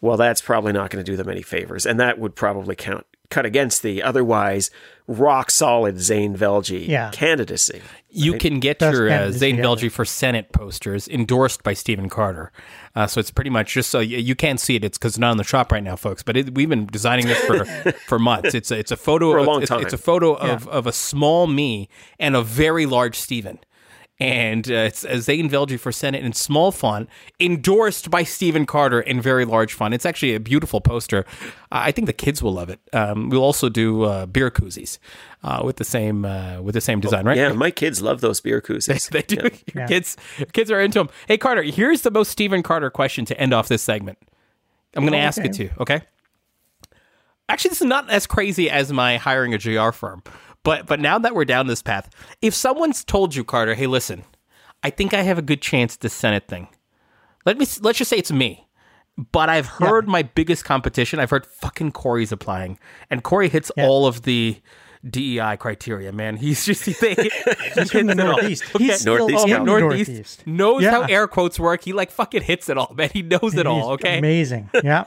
well, 0.00 0.16
that's 0.16 0.40
probably 0.40 0.72
not 0.72 0.90
going 0.90 1.04
to 1.04 1.10
do 1.10 1.16
them 1.16 1.28
any 1.28 1.42
favors, 1.42 1.84
and 1.84 2.00
that 2.00 2.18
would 2.18 2.34
probably 2.34 2.74
count 2.74 3.06
cut 3.30 3.46
against 3.46 3.82
the 3.82 4.02
otherwise 4.02 4.70
rock 5.06 5.50
solid 5.50 5.98
Zain 6.00 6.36
Velji 6.36 6.86
Yeah. 6.86 7.10
candidacy. 7.12 7.80
You 8.10 8.38
can 8.38 8.60
get 8.60 8.78
Best 8.80 8.92
your 8.96 9.06
uh, 9.08 9.10
candidacy 9.10 9.38
Zain 9.38 9.58
ever. 9.58 9.68
Velji 9.68 9.90
for 9.90 10.04
Senate 10.04 10.52
posters 10.52 11.08
endorsed 11.08 11.62
by 11.62 11.72
Stephen 11.74 12.08
Carter. 12.08 12.52
Uh, 12.94 13.06
so 13.06 13.18
it's 13.20 13.30
pretty 13.30 13.50
much 13.50 13.72
just 13.72 13.90
so 13.90 14.00
you, 14.00 14.18
you 14.18 14.34
can't 14.34 14.58
see 14.60 14.76
it. 14.76 14.84
It's 14.84 14.98
because 14.98 15.12
it's 15.12 15.18
not 15.18 15.30
in 15.32 15.36
the 15.38 15.44
shop 15.44 15.70
right 15.72 15.82
now, 15.82 15.96
folks. 15.96 16.22
But 16.22 16.36
it, 16.36 16.54
we've 16.54 16.68
been 16.68 16.86
designing 16.86 17.26
this 17.26 17.38
for 17.44 17.64
for 18.06 18.18
months. 18.18 18.54
It's 18.54 18.70
a, 18.70 18.78
it's 18.78 18.90
a 18.92 18.96
photo 18.96 19.30
For 19.32 19.38
a 19.38 19.40
of 19.42 19.46
long 19.46 19.62
it's, 19.62 19.68
time. 19.70 19.80
it's 19.82 19.92
a 19.92 19.98
photo 19.98 20.34
of, 20.34 20.66
of 20.68 20.86
a 20.86 20.92
small 20.92 21.46
me 21.46 21.88
and 22.18 22.34
a 22.36 22.42
very 22.42 22.86
large 22.86 23.16
Stephen. 23.16 23.58
And 24.20 24.70
uh, 24.70 24.74
it's 24.74 25.04
a 25.04 25.20
Zain 25.20 25.48
Velji 25.48 25.80
for 25.80 25.90
Senate 25.90 26.22
in 26.22 26.32
small 26.34 26.72
font, 26.72 27.08
endorsed 27.40 28.10
by 28.10 28.22
Stephen 28.22 28.66
Carter 28.66 29.00
in 29.00 29.20
very 29.20 29.46
large 29.46 29.72
font. 29.72 29.94
It's 29.94 30.04
actually 30.04 30.34
a 30.34 30.40
beautiful 30.40 30.80
poster. 30.80 31.24
I 31.72 31.90
I 31.90 31.92
think 31.92 32.06
the 32.06 32.12
kids 32.12 32.40
will 32.40 32.52
love 32.52 32.70
it. 32.70 32.78
Um, 32.92 33.30
we'll 33.30 33.42
also 33.42 33.68
do 33.68 34.04
uh, 34.04 34.26
beer 34.26 34.50
koozies 34.50 34.98
uh, 35.42 35.62
with 35.64 35.76
the 35.76 35.84
same 35.84 36.24
uh, 36.24 36.60
with 36.60 36.74
the 36.74 36.80
same 36.80 37.00
design, 37.00 37.24
right? 37.24 37.36
Yeah, 37.36 37.52
my 37.52 37.70
kids 37.70 38.00
love 38.00 38.20
those 38.20 38.40
beer 38.40 38.60
koozies. 38.60 39.10
They 39.10 39.22
do. 39.22 39.50
Your 39.74 39.88
kids, 39.88 40.16
your 40.38 40.46
kids 40.46 40.70
are 40.70 40.80
into 40.80 41.00
them. 41.00 41.08
Hey, 41.26 41.36
Carter, 41.36 41.62
here's 41.62 42.02
the 42.02 42.10
most 42.10 42.30
Stephen 42.30 42.62
Carter 42.62 42.90
question 42.90 43.24
to 43.24 43.40
end 43.40 43.52
off 43.52 43.66
this 43.68 43.82
segment. 43.82 44.18
I'm 44.94 45.02
going 45.02 45.12
to 45.12 45.18
ask 45.18 45.38
it 45.38 45.46
okay. 45.46 45.52
to 45.52 45.62
you, 45.64 45.70
okay? 45.80 46.02
Actually, 47.48 47.70
this 47.70 47.80
is 47.80 47.86
not 47.86 48.08
as 48.10 48.26
crazy 48.26 48.70
as 48.70 48.92
my 48.92 49.16
hiring 49.16 49.54
a 49.54 49.58
JR 49.58 49.90
firm, 49.90 50.22
but 50.62 50.86
but 50.86 51.00
now 51.00 51.18
that 51.18 51.34
we're 51.34 51.44
down 51.44 51.66
this 51.66 51.82
path, 51.82 52.10
if 52.42 52.54
someone's 52.54 53.04
told 53.04 53.34
you, 53.34 53.44
Carter, 53.44 53.74
hey, 53.74 53.86
listen, 53.86 54.24
I 54.82 54.90
think 54.90 55.14
I 55.14 55.22
have 55.22 55.38
a 55.38 55.42
good 55.42 55.62
chance 55.62 55.94
at 55.94 56.00
the 56.00 56.08
Senate 56.08 56.48
thing. 56.48 56.68
Let 57.46 57.58
me 57.58 57.66
let's 57.82 57.98
just 57.98 58.10
say 58.10 58.16
it's 58.18 58.32
me. 58.32 58.66
But 59.32 59.50
I've 59.50 59.66
heard 59.66 60.08
my 60.08 60.22
biggest 60.22 60.64
competition. 60.64 61.18
I've 61.18 61.30
heard 61.30 61.44
fucking 61.44 61.92
Corey's 61.92 62.32
applying, 62.32 62.78
and 63.10 63.22
Corey 63.22 63.48
hits 63.50 63.70
all 63.76 64.06
of 64.06 64.22
the 64.22 64.60
DEI 65.08 65.56
criteria. 65.58 66.10
Man, 66.12 66.36
he's 66.36 66.64
just 66.64 66.84
he, 66.86 66.92
he, 66.92 67.30
He's 67.74 67.90
from 67.90 68.06
the 68.06 68.14
Northeast. 68.14 68.64
He's 68.78 69.00
still 69.00 69.18
Northeast 69.18 69.44
in 69.46 69.50
County. 69.50 69.72
the 69.72 69.80
Northeast, 69.80 70.08
Northeast. 70.10 70.46
knows 70.46 70.82
Yeah. 70.82 70.90
how 70.92 71.02
air 71.02 71.26
quotes 71.26 71.58
work. 71.60 71.82
He 71.84 71.92
like 71.92 72.10
fucking 72.10 72.42
hits 72.42 72.68
it 72.70 72.78
all, 72.78 72.94
man. 72.94 73.10
He 73.12 73.20
knows 73.22 73.54
it 73.56 73.66
all. 73.66 73.90
Okay, 73.92 74.18
Amazing. 74.18 74.70
Yeah. 74.82 75.04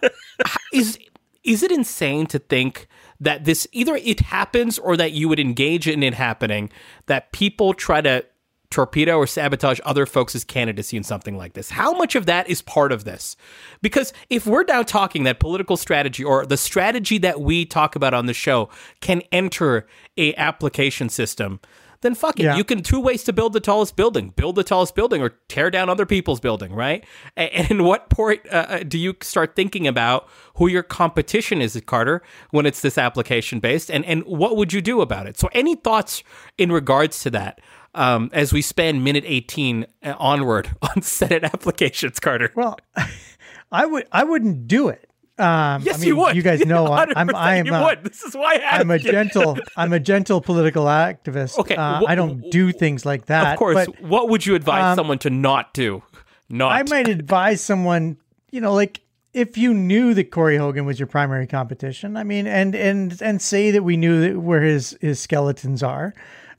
is 0.73 0.99
is 1.43 1.63
it 1.63 1.71
insane 1.71 2.25
to 2.27 2.39
think 2.39 2.87
that 3.19 3.45
this 3.45 3.67
either 3.71 3.95
it 3.95 4.21
happens 4.21 4.79
or 4.79 4.97
that 4.97 5.11
you 5.11 5.29
would 5.29 5.39
engage 5.39 5.87
in 5.87 6.03
it 6.03 6.13
happening 6.13 6.69
that 7.05 7.31
people 7.31 7.73
try 7.73 8.01
to 8.01 8.25
torpedo 8.69 9.17
or 9.17 9.27
sabotage 9.27 9.79
other 9.85 10.05
folks' 10.05 10.43
candidacy 10.43 10.97
in 10.97 11.03
something 11.03 11.37
like 11.37 11.53
this? 11.53 11.69
How 11.69 11.93
much 11.93 12.15
of 12.15 12.25
that 12.25 12.49
is 12.49 12.61
part 12.61 12.91
of 12.91 13.03
this? 13.03 13.37
Because 13.81 14.13
if 14.29 14.47
we're 14.47 14.63
now 14.63 14.81
talking 14.81 15.23
that 15.23 15.39
political 15.39 15.77
strategy 15.77 16.23
or 16.23 16.45
the 16.45 16.57
strategy 16.57 17.19
that 17.19 17.39
we 17.39 17.65
talk 17.65 17.95
about 17.95 18.13
on 18.13 18.25
the 18.25 18.33
show 18.33 18.69
can 18.99 19.21
enter 19.31 19.87
a 20.17 20.33
application 20.35 21.07
system 21.07 21.59
then 22.03 22.13
fuck 22.13 22.39
it. 22.39 22.43
Yeah. 22.43 22.55
You 22.55 22.63
can 22.63 22.83
two 22.83 22.99
ways 22.99 23.23
to 23.23 23.33
build 23.33 23.53
the 23.53 23.59
tallest 23.59 23.95
building: 23.95 24.29
build 24.35 24.55
the 24.55 24.63
tallest 24.63 24.93
building 24.93 25.21
or 25.21 25.29
tear 25.49 25.71
down 25.71 25.89
other 25.89 26.05
people's 26.05 26.39
building, 26.39 26.73
right? 26.73 27.03
A- 27.35 27.51
And, 27.71 27.83
what 27.83 28.09
point 28.11 28.41
uh, 28.51 28.65
uh, 28.69 28.79
do 28.83 28.99
you 28.99 29.15
start 29.21 29.55
thinking 29.55 29.87
about 29.87 30.29
who 30.57 30.67
your 30.67 30.83
competition 30.83 31.61
is, 31.61 31.81
Carter, 31.87 32.21
when 32.51 32.65
it's 32.67 32.81
this 32.81 32.97
application 32.97 33.59
based, 33.59 33.89
and 33.89 34.05
and 34.05 34.23
what 34.25 34.55
would 34.55 34.71
you 34.71 34.81
do 34.81 35.01
about 35.01 35.25
it? 35.25 35.39
So, 35.39 35.49
any 35.53 35.75
thoughts 35.75 36.23
in 36.59 36.71
regards 36.71 37.21
to 37.23 37.29
that 37.31 37.59
um, 37.95 38.29
as 38.33 38.53
we 38.53 38.61
spend 38.61 39.03
minute 39.03 39.23
eighteen 39.25 39.87
uh, 40.03 40.13
onward 40.19 40.69
on 40.95 41.01
Senate 41.01 41.43
applications, 41.43 42.19
Carter? 42.19 42.51
Well, 42.55 42.77
I 43.71 43.85
would. 43.85 44.05
I 44.11 44.23
wouldn't 44.23 44.67
do 44.67 44.89
it. 44.89 45.09
Um, 45.43 45.81
yes, 45.83 45.95
I 45.95 45.97
mean, 45.99 46.07
you 46.07 46.15
would. 46.17 46.35
You 46.35 46.41
guys 46.41 46.65
know 46.65 46.87
I- 46.91 47.05
I'm. 47.15 47.27
100% 47.27 47.33
I'm. 47.35 47.65
you 47.65 47.73
uh, 47.73 47.83
would. 47.85 48.03
This 48.03 48.23
is 48.23 48.35
why 48.35 48.55
I 48.55 48.77
I'm 48.79 48.89
a 48.91 48.99
gentle. 48.99 49.57
I'm 49.77 49.93
a 49.93 49.99
gentle 49.99 50.41
political 50.41 50.85
activist. 50.85 51.57
Okay, 51.59 51.75
Uh, 51.75 52.01
wh- 52.01 52.09
I 52.09 52.15
don't 52.15 52.49
do 52.51 52.71
things 52.71 53.05
like 53.05 53.25
that. 53.27 53.53
Of 53.53 53.59
course. 53.59 53.85
but 53.85 54.01
what 54.01 54.29
would 54.29 54.45
you 54.45 54.55
advise 54.55 54.83
um, 54.83 54.95
someone 54.95 55.19
to 55.19 55.29
not 55.29 55.73
do? 55.73 56.03
Not. 56.49 56.71
I 56.71 56.83
might 56.83 57.07
advise 57.07 57.61
someone. 57.61 58.17
You 58.51 58.61
know, 58.61 58.73
like 58.73 59.01
if 59.33 59.57
you 59.57 59.73
knew 59.73 60.13
that 60.13 60.31
Corey 60.31 60.57
Hogan 60.57 60.85
was 60.85 60.99
your 60.99 61.07
primary 61.07 61.47
competition. 61.47 62.15
I 62.17 62.23
mean, 62.23 62.45
and 62.47 62.75
and 62.75 63.19
and 63.21 63.41
say 63.41 63.71
that 63.71 63.83
we 63.83 63.97
knew 63.97 64.21
that 64.21 64.39
where 64.39 64.61
his 64.61 64.97
his 65.01 65.19
skeletons 65.19 65.81
are. 65.83 66.13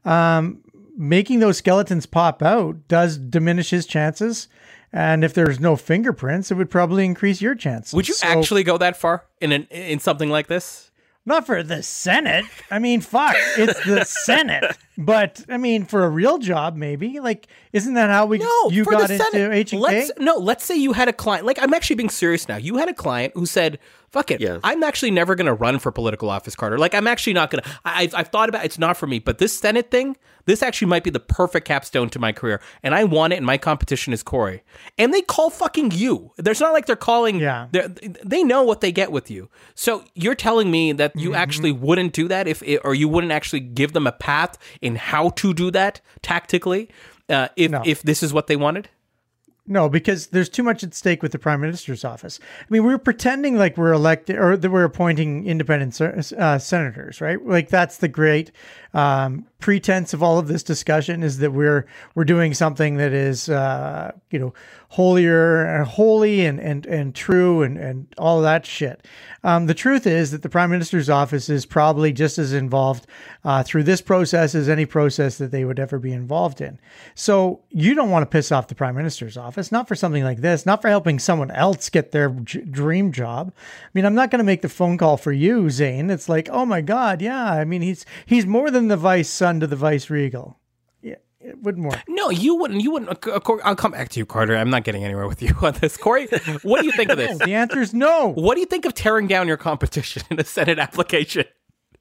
Um, 0.05 0.61
making 0.97 1.41
those 1.41 1.59
skeletons 1.59 2.07
pop 2.07 2.43
out 2.43 2.77
does 2.89 3.17
diminish 3.19 3.71
his 3.71 3.87
chances. 3.87 4.49
And 4.97 5.25
if 5.25 5.35
there's 5.35 5.59
no 5.59 5.75
fingerprints, 5.75 6.53
it 6.53 6.55
would 6.55 6.71
probably 6.71 7.05
increase 7.05 7.41
your 7.43 7.57
chances. 7.57 7.93
Would 7.95 8.07
you 8.07 8.15
So- 8.15 8.29
actually 8.29 8.63
go 8.63 8.79
that 8.79 8.97
far 8.97 9.25
in 9.41 9.51
an 9.51 9.65
in 9.71 9.99
something 9.99 10.31
like 10.31 10.47
this? 10.47 10.93
Not 11.27 11.47
for 11.47 11.63
the 11.63 11.83
Senate. 11.83 12.45
I 12.71 12.79
mean, 12.79 13.01
fuck, 13.01 13.35
it's 13.57 13.83
the 13.87 14.05
Senate. 14.25 14.77
But 14.99 15.43
I 15.49 15.57
mean, 15.57 15.85
for 15.87 16.05
a 16.05 16.09
real 16.11 16.37
job, 16.39 16.77
maybe. 16.77 17.19
Like, 17.19 17.49
isn't 17.73 17.95
that 17.95 18.11
how 18.11 18.27
we 18.27 18.39
No, 18.39 18.71
you 18.71 18.85
got 18.85 19.11
into 19.11 19.25
Senate. 19.25 19.53
H 19.53 19.73
and 19.73 19.85
K? 19.85 20.11
No. 20.19 20.37
Let's 20.37 20.65
say 20.65 20.77
you 20.77 20.93
had 20.93 21.09
a 21.09 21.13
client. 21.15 21.45
Like 21.47 21.59
I'm 21.61 21.75
actually 21.75 21.97
being 21.97 22.11
serious 22.11 22.47
now. 22.47 22.57
You 22.57 22.77
had 22.77 22.89
a 22.89 22.95
client 22.95 23.33
who 23.35 23.47
said, 23.47 23.79
Fuck 24.15 24.31
it. 24.31 24.41
Yeah. 24.41 24.61
I'm 24.63 24.85
actually 24.85 25.11
never 25.11 25.35
going 25.35 25.47
to 25.49 25.53
run 25.55 25.81
for 25.81 25.91
political 25.91 26.31
office, 26.31 26.55
Carter. 26.55 26.79
Like, 26.79 26.95
I'm 26.95 27.09
actually 27.09 27.33
not 27.33 27.51
going 27.51 27.65
to. 27.65 27.71
I've, 27.85 28.15
I've 28.15 28.29
thought 28.29 28.49
about 28.49 28.63
it. 28.63 28.67
It's 28.67 28.79
not 28.79 28.97
for 28.97 29.09
me. 29.09 29.19
But 29.19 29.39
this 29.39 29.59
Senate 29.59 29.91
thing, 29.91 30.17
this 30.45 30.63
actually 30.63 30.87
might 30.87 31.03
be 31.03 31.11
the 31.11 31.19
perfect 31.19 31.67
capstone 31.67 32.09
to 32.11 32.21
my 32.21 32.31
career. 32.31 32.61
And 32.85 32.95
I 32.95 33.03
want 33.03 33.33
it, 33.33 33.37
and 33.39 33.45
my 33.45 33.59
competition 33.59 34.13
is 34.13 34.23
Corey. 34.23 34.63
And 34.99 35.13
they 35.13 35.21
call 35.21 35.51
fucking 35.51 35.91
you. 35.91 36.31
There's 36.37 36.61
not 36.61 36.73
like 36.73 36.87
they're 36.87 36.95
calling. 36.95 37.41
Yeah. 37.41 37.67
they're- 37.73 37.89
They 38.25 38.45
know 38.45 38.63
what 38.63 38.81
they 38.83 38.93
get 38.93 39.11
with 39.11 39.33
you. 39.33 39.51
So 39.75 40.05
you're 40.15 40.37
telling 40.37 40.71
me 40.71 40.93
that 40.93 41.17
you 41.17 41.35
actually 41.35 41.73
wouldn't 41.73 42.13
do 42.13 42.29
that 42.29 42.47
if, 42.47 42.63
it, 42.63 42.83
or 42.85 42.95
you 42.95 43.09
wouldn't 43.09 43.33
actually 43.33 43.61
give 43.61 43.95
them 43.95 44.07
a 44.07 44.13
path 44.13 44.57
in 44.81 44.95
how 44.95 45.31
to 45.31 45.53
do 45.53 45.73
that 45.73 46.01
tactically 46.23 46.89
uh, 47.29 47.49
if, 47.57 47.71
No. 47.73 47.83
if 47.85 48.03
this 48.05 48.23
is 48.23 48.33
what 48.33 48.47
they 48.47 48.55
wanted? 48.57 48.89
No, 49.67 49.89
because 49.89 50.27
there's 50.27 50.51
too 50.51 50.63
much 50.63 50.85
at 50.85 50.93
stake 50.93 51.23
with 51.23 51.33
the 51.33 51.39
prime 51.39 51.61
minister's 51.63 52.05
office. 52.05 52.39
I 52.61 52.67
mean, 52.69 52.85
we're 52.85 52.99
pretending 52.99 53.57
like 53.57 53.79
we're 53.79 53.95
elected 53.95 54.37
or 54.37 54.59
that 54.59 54.71
we're 54.71 54.85
appointing 54.85 55.47
independent 55.47 55.99
uh, 56.01 56.59
senators, 56.59 57.23
right? 57.23 57.43
Like 57.43 57.71
that's 57.71 57.97
the 57.97 58.09
great 58.09 58.53
um, 58.93 59.47
pretense 59.61 60.13
of 60.13 60.23
all 60.23 60.39
of 60.39 60.47
this 60.47 60.63
discussion 60.63 61.23
is 61.23 61.39
that 61.39 61.53
we're 61.53 61.87
we're 62.15 62.25
doing 62.25 62.53
something 62.53 62.97
that 62.97 63.15
is 63.15 63.49
uh, 63.49 64.13
you 64.31 64.39
know 64.39 64.53
holier 64.91 65.65
and 65.65 65.87
holy 65.87 66.45
and 66.45 66.61
and 66.61 66.87
and 66.87 67.15
true 67.15 67.63
and 67.63 67.79
and 67.79 68.07
all 68.19 68.43
that 68.43 68.67
shit. 68.67 69.07
Um, 69.43 69.67
the 69.67 69.75
truth 69.75 70.07
is 70.07 70.31
that 70.31 70.43
the 70.43 70.49
prime 70.49 70.71
minister's 70.71 71.11
office 71.11 71.49
is 71.49 71.67
probably 71.67 72.13
just 72.13 72.39
as 72.39 72.53
involved 72.53 73.07
uh, 73.43 73.63
through 73.63 73.83
this 73.83 74.01
process 74.01 74.55
as 74.55 74.69
any 74.69 74.87
process 74.87 75.39
that 75.39 75.51
they 75.51 75.65
would 75.65 75.81
ever 75.81 75.99
be 75.99 76.13
involved 76.13 76.61
in. 76.61 76.79
So 77.15 77.61
you 77.71 77.95
don't 77.95 78.11
want 78.11 78.23
to 78.23 78.33
piss 78.33 78.53
off 78.53 78.69
the 78.69 78.75
prime 78.75 78.95
minister's 78.95 79.37
office, 79.37 79.54
not 79.73 79.89
for 79.89 79.95
something 79.95 80.25
like 80.25 80.39
this, 80.39 80.65
not 80.67 80.83
for 80.83 80.89
helping 80.89 81.19
someone 81.19 81.51
else 81.51 81.89
get 81.91 82.13
their 82.13 82.31
j- 82.31 82.61
dream 82.63 83.13
job. 83.13 83.53
I 83.57 83.89
mean, 83.95 84.05
I'm 84.05 84.15
not 84.15 84.31
going 84.31 84.39
to 84.39 84.45
make 84.45 84.63
the 84.63 84.69
phone 84.69 84.99
call 84.99 85.17
for 85.17 85.33
you, 85.33 85.71
Zain. 85.71 86.11
It's 86.11 86.29
like, 86.29 86.49
oh 86.51 86.65
my 86.67 86.81
god, 86.81 87.21
yeah. 87.23 87.53
I 87.53 87.65
mean, 87.65 87.83
he's 87.83 88.05
he's 88.27 88.47
more 88.47 88.71
than 88.71 88.89
the 88.89 88.97
vice 88.97 89.29
son 89.29 89.61
to 89.61 89.67
the 89.67 89.77
vice 89.77 90.11
regal. 90.11 90.59
Yeah, 91.03 91.17
it 91.41 91.63
would 91.63 91.79
more. 91.79 91.93
No, 92.09 92.31
you 92.31 92.55
wouldn't. 92.57 92.83
You 92.83 92.91
wouldn't. 92.93 93.27
uh, 93.27 93.41
I'll 93.65 93.77
come 93.77 93.93
back 93.93 94.09
to 94.11 94.19
you, 94.21 94.27
Carter. 94.27 94.57
I'm 94.57 94.71
not 94.71 94.85
getting 94.85 95.05
anywhere 95.05 95.27
with 95.29 95.43
you 95.43 95.55
on 95.63 95.75
this. 95.75 95.97
Corey, 95.97 96.27
what 96.63 96.81
do 96.81 96.87
you 96.87 96.93
think 96.93 97.11
of 97.11 97.19
this? 97.19 97.39
The 97.39 97.55
answer 97.55 97.81
is 97.81 97.93
no. 97.95 98.29
What 98.35 98.55
do 98.55 98.61
you 98.61 98.67
think 98.67 98.85
of 98.85 98.95
tearing 98.95 99.27
down 99.27 99.49
your 99.49 99.57
competition 99.57 100.23
in 100.31 100.41
a 100.41 100.45
Senate 100.45 100.79
application? 100.79 101.45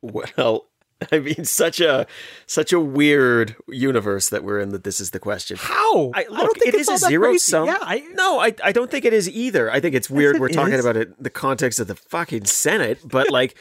Well, 0.02 0.68
I 1.12 1.20
mean, 1.20 1.46
such 1.46 1.80
a 1.80 2.08
such 2.46 2.74
a 2.74 2.80
weird 2.80 3.56
universe 3.68 4.30
that 4.30 4.44
we're 4.44 4.60
in. 4.60 4.70
That 4.70 4.84
this 4.84 5.00
is 5.00 5.12
the 5.12 5.20
question. 5.20 5.58
How? 5.60 6.12
I, 6.14 6.24
don't 6.24 6.58
think 6.58 6.74
it 6.74 6.80
it's 6.80 6.90
is 6.90 7.04
a 7.04 7.08
zero 7.08 7.30
crazy. 7.30 7.40
sum. 7.40 7.66
Yeah, 7.68 7.78
I, 7.82 8.00
no, 8.14 8.40
I, 8.40 8.54
I 8.64 8.72
don't 8.72 8.90
think 8.90 9.06
it 9.06 9.14
is 9.14 9.30
either. 9.30 9.72
I 9.72 9.80
think 9.80 9.96
it's 9.96 10.10
weird 10.10 10.36
it 10.36 10.42
we're 10.42 10.50
talking 10.50 10.80
about 10.80 10.98
it 10.98 11.10
in 11.10 11.16
the 11.20 11.30
context 11.30 11.80
of 11.80 11.88
the 11.88 11.96
fucking 11.96 12.46
Senate, 12.46 13.00
but 13.04 13.30
like, 13.30 13.56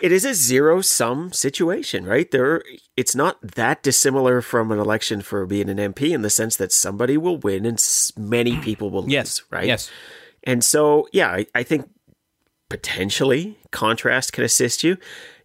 it 0.00 0.12
is 0.12 0.24
a 0.24 0.34
zero 0.34 0.80
sum 0.80 1.32
situation, 1.32 2.04
right? 2.04 2.30
There, 2.30 2.62
it's 2.96 3.14
not 3.14 3.40
that 3.40 3.82
dissimilar 3.82 4.42
from 4.42 4.70
an 4.70 4.78
election 4.78 5.22
for 5.22 5.46
being 5.46 5.68
an 5.68 5.78
MP 5.78 6.10
in 6.10 6.22
the 6.22 6.30
sense 6.30 6.56
that 6.56 6.72
somebody 6.72 7.16
will 7.16 7.38
win 7.38 7.64
and 7.64 7.82
many 8.16 8.58
people 8.58 8.90
will 8.90 9.08
yes, 9.08 9.40
lose, 9.40 9.44
right? 9.50 9.66
Yes. 9.66 9.90
And 10.42 10.62
so, 10.62 11.08
yeah, 11.12 11.30
I, 11.30 11.46
I 11.54 11.62
think 11.62 11.88
potentially 12.68 13.58
contrast 13.70 14.32
can 14.32 14.44
assist 14.44 14.84
you. 14.84 14.96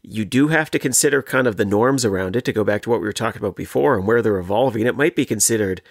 You 0.02 0.26
do 0.26 0.48
have 0.48 0.72
to 0.72 0.80
consider 0.80 1.22
kind 1.22 1.46
of 1.48 1.58
the 1.58 1.66
norms 1.66 2.06
around 2.06 2.36
it 2.36 2.46
to 2.46 2.54
go 2.54 2.64
back 2.64 2.82
to 2.84 2.90
what 2.90 3.02
we 3.02 3.06
were 3.08 3.14
talking 3.14 3.42
about 3.42 3.56
before 3.56 3.96
and 3.98 4.08
where 4.08 4.22
they're 4.22 4.38
evolving. 4.40 4.86
It 4.88 4.96
might 4.96 5.16
be 5.16 5.26
considered 5.26 5.82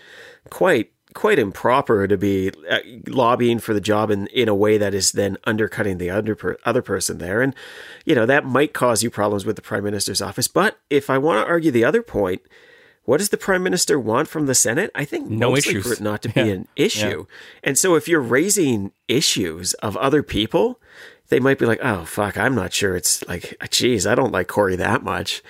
quite 0.50 0.92
quite 1.14 1.38
improper 1.38 2.06
to 2.06 2.18
be 2.18 2.50
uh, 2.70 2.78
lobbying 3.06 3.58
for 3.58 3.72
the 3.72 3.80
job 3.80 4.10
in, 4.10 4.26
in 4.28 4.46
a 4.46 4.54
way 4.54 4.76
that 4.76 4.92
is 4.92 5.12
then 5.12 5.38
undercutting 5.44 5.96
the 5.98 6.10
under 6.10 6.34
per, 6.34 6.56
other 6.66 6.82
person 6.82 7.16
there 7.16 7.40
and 7.40 7.54
you 8.04 8.14
know 8.14 8.26
that 8.26 8.44
might 8.44 8.74
cause 8.74 9.02
you 9.02 9.10
problems 9.10 9.46
with 9.46 9.56
the 9.56 9.62
prime 9.62 9.82
minister's 9.82 10.20
office 10.20 10.46
but 10.48 10.78
if 10.90 11.08
i 11.08 11.16
want 11.16 11.42
to 11.42 11.50
argue 11.50 11.70
the 11.70 11.84
other 11.84 12.02
point 12.02 12.42
what 13.04 13.16
does 13.18 13.30
the 13.30 13.38
prime 13.38 13.62
minister 13.62 13.98
want 13.98 14.28
from 14.28 14.44
the 14.44 14.54
Senate? 14.54 14.90
I 14.94 15.06
think 15.06 15.30
No 15.30 15.56
issues. 15.56 15.86
for 15.86 15.94
it 15.94 16.00
not 16.02 16.20
to 16.22 16.28
be 16.34 16.40
Yeah. 16.42 16.46
an 16.52 16.68
issue. 16.76 17.24
And 17.64 17.78
so 17.78 17.94
if 17.94 18.06
you're 18.06 18.20
raising 18.20 18.92
issues 19.08 19.72
of 19.74 19.96
other 19.96 20.22
people, 20.22 20.78
they 21.28 21.40
might 21.40 21.58
be 21.58 21.66
like, 21.66 21.80
"Oh 21.82 22.04
fuck, 22.04 22.36
I'm 22.36 22.54
not 22.54 22.72
sure." 22.72 22.96
It's 22.96 23.26
like, 23.28 23.56
"Geez, 23.70 24.06
I 24.06 24.14
don't 24.14 24.32
like 24.32 24.48
Corey 24.48 24.76
that 24.76 25.02
much." 25.02 25.42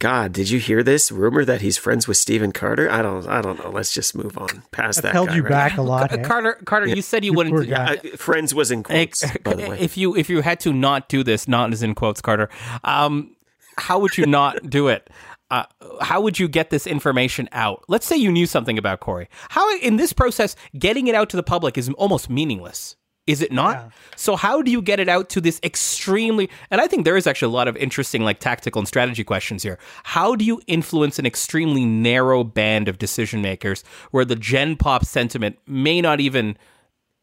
God, 0.00 0.32
did 0.32 0.48
you 0.48 0.60
hear 0.60 0.84
this 0.84 1.10
rumor 1.10 1.44
that 1.44 1.60
he's 1.60 1.76
friends 1.76 2.06
with 2.06 2.16
Stephen 2.16 2.52
Carter? 2.52 2.88
I 2.88 3.02
don't, 3.02 3.26
I 3.26 3.42
don't 3.42 3.58
know. 3.58 3.70
Let's 3.70 3.92
just 3.92 4.14
move 4.14 4.38
on 4.38 4.62
past 4.70 5.02
that. 5.02 5.12
Held 5.12 5.30
guy 5.30 5.36
you 5.36 5.42
right 5.42 5.50
back 5.50 5.76
a 5.76 5.82
lot. 5.82 6.12
Eh? 6.12 6.22
Carter, 6.22 6.52
Carter, 6.64 6.86
you 6.86 7.02
said 7.02 7.24
you, 7.24 7.32
wouldn't. 7.32 7.52
poor 7.52 7.64
do- 7.64 7.70
guy. 7.70 7.98
now. 8.04 8.10
Uh, 8.12 8.16
friends 8.16 8.54
was 8.54 8.70
in 8.70 8.84
quotes, 8.84 9.24
by 9.38 9.54
the 9.54 9.68
way. 9.68 9.80
If 9.80 9.96
you 9.96 10.14
if 10.14 10.30
you 10.30 10.40
had 10.40 10.60
to 10.60 10.72
not 10.72 11.08
do 11.08 11.24
this, 11.24 11.48
not 11.48 11.72
as 11.72 11.82
in 11.82 11.96
quotes, 11.96 12.20
Carter, 12.20 12.48
um, 12.84 13.34
how 13.76 13.98
would 13.98 14.16
you 14.16 14.26
not 14.26 14.70
do 14.70 14.86
it? 14.86 15.10
Uh, 15.50 15.64
how 16.00 16.20
would 16.20 16.38
you 16.38 16.46
get 16.46 16.70
this 16.70 16.86
information 16.86 17.48
out? 17.50 17.82
Let's 17.88 18.06
say 18.06 18.16
you 18.16 18.30
knew 18.30 18.46
something 18.46 18.78
about 18.78 19.00
Corey. 19.00 19.28
How 19.48 19.76
in 19.78 19.96
this 19.96 20.12
process, 20.12 20.54
getting 20.78 21.08
it 21.08 21.16
out 21.16 21.28
to 21.30 21.36
the 21.36 21.42
public 21.42 21.76
is 21.76 21.88
almost 21.90 22.30
meaningless. 22.30 22.94
Is 23.28 23.42
it 23.42 23.52
not? 23.52 23.92
So 24.16 24.34
how 24.34 24.62
do 24.62 24.70
you 24.70 24.80
get 24.82 24.98
it 24.98 25.08
out 25.08 25.28
to 25.30 25.40
this 25.40 25.60
extremely 25.62 26.48
and 26.70 26.80
I 26.80 26.86
think 26.88 27.04
there 27.04 27.16
is 27.16 27.26
actually 27.26 27.52
a 27.52 27.56
lot 27.56 27.68
of 27.68 27.76
interesting 27.76 28.22
like 28.24 28.40
tactical 28.40 28.80
and 28.80 28.88
strategy 28.88 29.22
questions 29.22 29.62
here. 29.62 29.78
How 30.02 30.34
do 30.34 30.44
you 30.44 30.60
influence 30.66 31.18
an 31.18 31.26
extremely 31.26 31.84
narrow 31.84 32.42
band 32.42 32.88
of 32.88 32.98
decision 32.98 33.42
makers 33.42 33.84
where 34.10 34.24
the 34.24 34.34
gen 34.36 34.76
pop 34.76 35.04
sentiment 35.04 35.58
may 35.66 36.00
not 36.00 36.20
even 36.20 36.56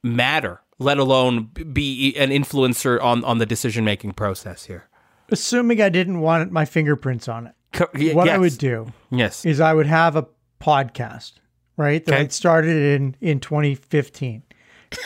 matter, 0.04 0.62
let 0.80 0.98
alone 0.98 1.46
be 1.74 2.16
an 2.18 2.30
influencer 2.30 3.02
on 3.04 3.24
on 3.24 3.40
the 3.40 3.46
decision 3.46 3.84
making 3.84 4.14
process 4.14 4.66
here? 4.66 4.88
Assuming 5.30 5.82
I 5.82 5.90
didn't 5.90 6.20
want 6.22 6.52
my 6.52 6.66
fingerprints 6.66 7.28
on 7.28 7.48
it, 7.48 7.54
Co- 7.74 7.90
y- 7.96 8.12
what 8.14 8.30
I 8.30 8.38
would 8.38 8.58
do 8.60 8.94
Yes. 9.10 9.44
is 9.44 9.60
I 9.60 9.74
would 9.74 9.88
have 9.88 10.16
a 10.16 10.28
podcast, 10.62 11.34
right? 11.78 12.06
That 12.06 12.14
Okay. 12.14 12.22
I'd 12.22 12.32
started 12.34 12.78
in 13.02 13.16
in 13.22 13.40
2015. 13.40 14.44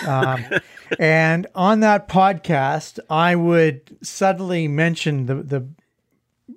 Um, 0.08 0.46
and 1.00 1.48
on 1.56 1.80
that 1.82 2.08
podcast, 2.08 3.00
I 3.10 3.36
would 3.36 3.98
subtly 4.02 4.68
mention 4.68 5.26
the 5.26 5.36
the 5.36 5.68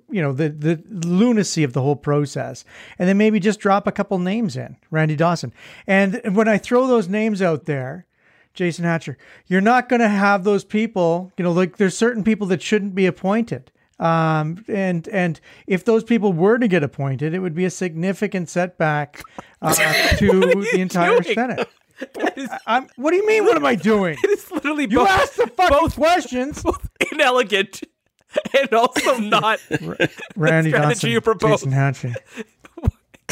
you 0.09 0.21
know 0.21 0.31
the 0.31 0.49
the 0.49 0.81
lunacy 0.89 1.63
of 1.63 1.73
the 1.73 1.81
whole 1.81 1.95
process, 1.95 2.65
and 2.97 3.09
then 3.09 3.17
maybe 3.17 3.39
just 3.39 3.59
drop 3.59 3.87
a 3.87 3.91
couple 3.91 4.17
names 4.19 4.55
in, 4.55 4.77
Randy 4.91 5.15
Dawson. 5.15 5.53
And 5.87 6.21
when 6.35 6.47
I 6.47 6.57
throw 6.57 6.87
those 6.87 7.07
names 7.09 7.41
out 7.41 7.65
there, 7.65 8.05
Jason 8.53 8.85
Hatcher, 8.85 9.17
you're 9.47 9.61
not 9.61 9.89
going 9.89 10.01
to 10.01 10.09
have 10.09 10.43
those 10.43 10.63
people. 10.63 11.31
You 11.37 11.43
know, 11.43 11.51
like 11.51 11.77
there's 11.77 11.97
certain 11.97 12.23
people 12.23 12.47
that 12.47 12.61
shouldn't 12.61 12.95
be 12.95 13.05
appointed. 13.05 13.71
Um, 13.99 14.65
and 14.67 15.07
and 15.09 15.39
if 15.67 15.85
those 15.85 16.03
people 16.03 16.33
were 16.33 16.57
to 16.57 16.67
get 16.67 16.83
appointed, 16.83 17.33
it 17.33 17.39
would 17.39 17.55
be 17.55 17.65
a 17.65 17.69
significant 17.69 18.49
setback 18.49 19.21
uh, 19.61 19.73
to 20.17 20.41
the 20.41 20.79
entire 20.79 21.21
doing? 21.21 21.35
Senate. 21.35 21.69
I'm, 22.67 22.87
what 22.95 23.11
do 23.11 23.17
you 23.17 23.25
mean? 23.27 23.45
What 23.45 23.55
am 23.57 23.65
I 23.65 23.75
doing? 23.75 24.17
It's 24.23 24.51
literally 24.51 24.87
You 24.89 24.99
both, 24.99 25.09
asked 25.09 25.37
the 25.37 25.47
fucking 25.47 25.77
both 25.77 25.95
questions. 25.95 26.63
inelegant 27.11 27.83
and 28.59 28.73
also 28.73 29.17
not 29.17 29.59
Randy 30.35 30.71
strategy 30.71 30.71
Dawson, 30.71 31.09
you 31.11 31.21
propose. 31.21 31.61
Jason 31.63 31.71
Hatchie. 31.71 32.15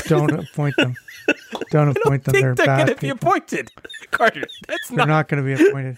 Don't 0.08 0.32
appoint 0.32 0.76
them. 0.78 0.96
Don't 1.70 1.96
appoint 1.96 2.24
them. 2.24 2.34
They're 2.34 2.56
think 2.56 2.58
they're 2.58 2.66
bad 2.66 2.86
going 2.88 2.96
to 2.98 3.02
be 3.02 3.10
appointed. 3.10 3.72
Carter, 4.12 4.44
that's 4.68 4.90
They're 4.90 4.98
not. 4.98 5.08
not 5.08 5.28
going 5.28 5.44
to 5.44 5.56
be 5.56 5.70
appointed. 5.70 5.98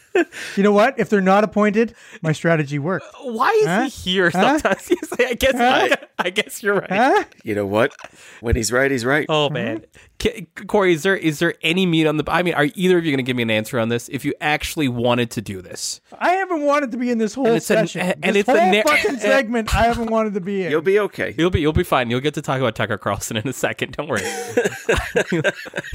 You 0.55 0.63
know 0.63 0.71
what? 0.71 0.99
If 0.99 1.09
they're 1.09 1.21
not 1.21 1.43
appointed, 1.43 1.95
my 2.21 2.31
strategy 2.31 2.77
worked. 2.79 3.05
Uh, 3.15 3.31
why 3.31 3.49
is 3.61 3.65
Huh? 3.65 3.83
he 3.83 3.89
here 4.11 4.29
Huh? 4.29 4.59
sometimes? 4.59 4.89
You 4.89 4.97
say, 5.17 5.25
I 5.29 5.33
guess. 5.33 5.55
Huh? 5.55 5.95
I 6.19 6.29
guess 6.29 6.61
you're 6.61 6.75
right. 6.75 6.91
Huh? 6.91 7.23
You 7.43 7.55
know 7.55 7.65
what? 7.65 7.93
When 8.41 8.55
he's 8.55 8.71
right, 8.71 8.91
he's 8.91 9.05
right. 9.05 9.25
Oh 9.29 9.49
man, 9.49 9.77
hmm? 9.77 9.83
K- 10.19 10.47
Corey, 10.67 10.93
is 10.93 11.03
there 11.03 11.17
is 11.17 11.39
there 11.39 11.53
any 11.63 11.85
meat 11.85 12.07
on 12.07 12.15
the? 12.17 12.23
I 12.27 12.43
mean, 12.43 12.53
are 12.53 12.67
either 12.75 12.97
of 12.97 13.03
you 13.03 13.11
going 13.11 13.17
to 13.17 13.23
give 13.23 13.35
me 13.35 13.43
an 13.43 13.49
answer 13.51 13.77
on 13.77 13.89
this? 13.89 14.07
If 14.09 14.23
you 14.23 14.33
actually 14.39 14.87
wanted 14.87 15.31
to 15.31 15.41
do 15.41 15.61
this, 15.61 15.99
I 16.17 16.31
haven't 16.33 16.61
wanted 16.61 16.91
to 16.91 16.97
be 16.97 17.09
in 17.09 17.17
this 17.17 17.33
whole 17.33 17.47
And 17.47 17.55
it's 17.57 17.69
a- 17.69 17.73
session. 17.75 18.01
and 18.01 18.23
this 18.35 18.47
it's 18.47 18.49
a 18.49 18.57
whole 18.61 18.71
na- 18.71 18.83
fucking 18.83 19.17
segment. 19.19 19.75
I 19.75 19.83
haven't 19.83 20.09
wanted 20.11 20.33
to 20.35 20.39
be 20.41 20.63
in. 20.63 20.71
You'll 20.71 20.81
be 20.81 20.97
okay. 20.99 21.35
you'll 21.37 21.49
be 21.49 21.59
you'll 21.59 21.73
be 21.73 21.83
fine. 21.83 22.09
You'll 22.09 22.21
get 22.21 22.35
to 22.35 22.41
talk 22.41 22.59
about 22.59 22.75
Tucker 22.75 22.97
Carlson 22.97 23.35
in 23.37 23.47
a 23.47 23.53
second. 23.53 23.93
Don't 23.97 24.07
worry. 24.07 24.21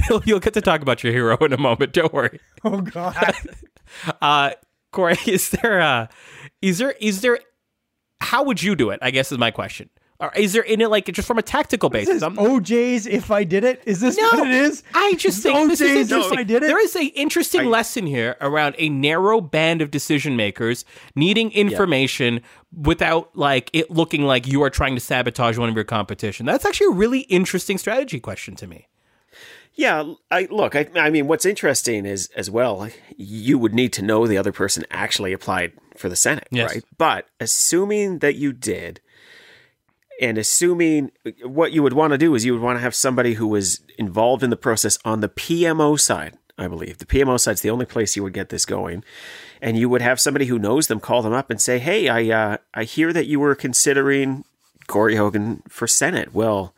you'll, 0.09 0.21
you'll 0.25 0.39
get 0.39 0.53
to 0.53 0.61
talk 0.61 0.81
about 0.81 1.03
your 1.03 1.13
hero 1.13 1.35
in 1.37 1.53
a 1.53 1.57
moment. 1.57 1.93
Don't 1.93 2.13
worry. 2.13 2.39
oh 2.63 2.81
God. 2.81 3.33
Uh, 4.21 4.51
Corey, 4.91 5.17
is 5.25 5.49
there 5.49 5.81
uh 5.81 6.07
is 6.61 6.77
there 6.77 6.91
is 6.99 7.21
there 7.21 7.39
how 8.21 8.43
would 8.43 8.61
you 8.61 8.75
do 8.75 8.91
it? 8.91 8.99
I 9.01 9.09
guess 9.09 9.31
is 9.31 9.39
my 9.39 9.49
question. 9.49 9.89
Or 10.21 10.33
is 10.35 10.51
there 10.51 10.63
in 10.63 10.81
it 10.81 10.89
like 10.89 11.05
just 11.05 11.25
from 11.27 11.37
a 11.37 11.41
tactical 11.41 11.89
basis? 11.89 12.15
is 12.17 12.23
I'm- 12.23 12.35
OJ's 12.35 13.07
if 13.07 13.31
I 13.31 13.45
did 13.45 13.63
it. 13.63 13.81
Is 13.85 14.01
this 14.01 14.17
what 14.17 14.45
it 14.47 14.53
is? 14.53 14.83
I 14.93 15.13
just 15.17 15.41
think 15.41 15.69
this 15.69 15.79
is 15.79 15.87
OJ's 15.89 15.95
if 15.95 16.11
interesting. 16.11 16.37
I 16.39 16.43
did 16.43 16.63
it. 16.63 16.67
There 16.67 16.83
is 16.83 16.95
a 16.97 17.05
interesting 17.05 17.65
lesson 17.69 18.05
here 18.05 18.35
around 18.41 18.75
a 18.77 18.89
narrow 18.89 19.39
band 19.39 19.81
of 19.81 19.91
decision 19.91 20.35
makers 20.35 20.83
needing 21.15 21.51
information 21.53 22.41
without 22.77 23.33
like 23.33 23.69
it 23.71 23.89
looking 23.91 24.23
like 24.23 24.45
you 24.45 24.61
are 24.61 24.69
trying 24.69 24.95
to 24.95 25.01
sabotage 25.01 25.57
one 25.57 25.69
of 25.69 25.75
your 25.75 25.85
competition. 25.85 26.45
That's 26.45 26.65
actually 26.65 26.87
a 26.87 26.97
really 26.97 27.21
interesting 27.21 27.77
strategy 27.77 28.19
question 28.19 28.55
to 28.57 28.67
me. 28.67 28.87
Yeah, 29.75 30.15
I 30.29 30.49
look. 30.51 30.75
I, 30.75 30.89
I 30.95 31.09
mean, 31.09 31.27
what's 31.27 31.45
interesting 31.45 32.05
is 32.05 32.29
as 32.35 32.51
well. 32.51 32.89
You 33.15 33.57
would 33.57 33.73
need 33.73 33.93
to 33.93 34.01
know 34.01 34.27
the 34.27 34.37
other 34.37 34.51
person 34.51 34.83
actually 34.91 35.31
applied 35.31 35.71
for 35.95 36.09
the 36.09 36.17
Senate, 36.17 36.47
Yes. 36.51 36.73
right? 36.73 36.83
But 36.97 37.27
assuming 37.39 38.19
that 38.19 38.35
you 38.35 38.51
did, 38.51 38.99
and 40.19 40.37
assuming 40.37 41.11
what 41.43 41.71
you 41.71 41.81
would 41.83 41.93
want 41.93 42.11
to 42.11 42.17
do 42.17 42.35
is 42.35 42.45
you 42.45 42.53
would 42.53 42.61
want 42.61 42.77
to 42.77 42.81
have 42.81 42.95
somebody 42.95 43.35
who 43.35 43.47
was 43.47 43.81
involved 43.97 44.43
in 44.43 44.49
the 44.49 44.57
process 44.57 44.97
on 45.05 45.21
the 45.21 45.29
PMO 45.29 45.99
side. 45.99 46.37
I 46.57 46.67
believe 46.67 46.97
the 46.97 47.05
PMO 47.05 47.39
side's 47.39 47.61
the 47.61 47.69
only 47.69 47.85
place 47.85 48.15
you 48.15 48.23
would 48.23 48.33
get 48.33 48.49
this 48.49 48.65
going, 48.65 49.03
and 49.61 49.77
you 49.77 49.87
would 49.87 50.01
have 50.01 50.19
somebody 50.19 50.47
who 50.47 50.59
knows 50.59 50.87
them 50.87 50.99
call 50.99 51.21
them 51.21 51.33
up 51.33 51.49
and 51.49 51.61
say, 51.61 51.79
"Hey, 51.79 52.09
I 52.09 52.53
uh, 52.53 52.57
I 52.73 52.83
hear 52.83 53.13
that 53.13 53.27
you 53.27 53.39
were 53.39 53.55
considering 53.55 54.43
Corey 54.87 55.15
Hogan 55.15 55.63
for 55.69 55.87
Senate." 55.87 56.33
Well 56.33 56.75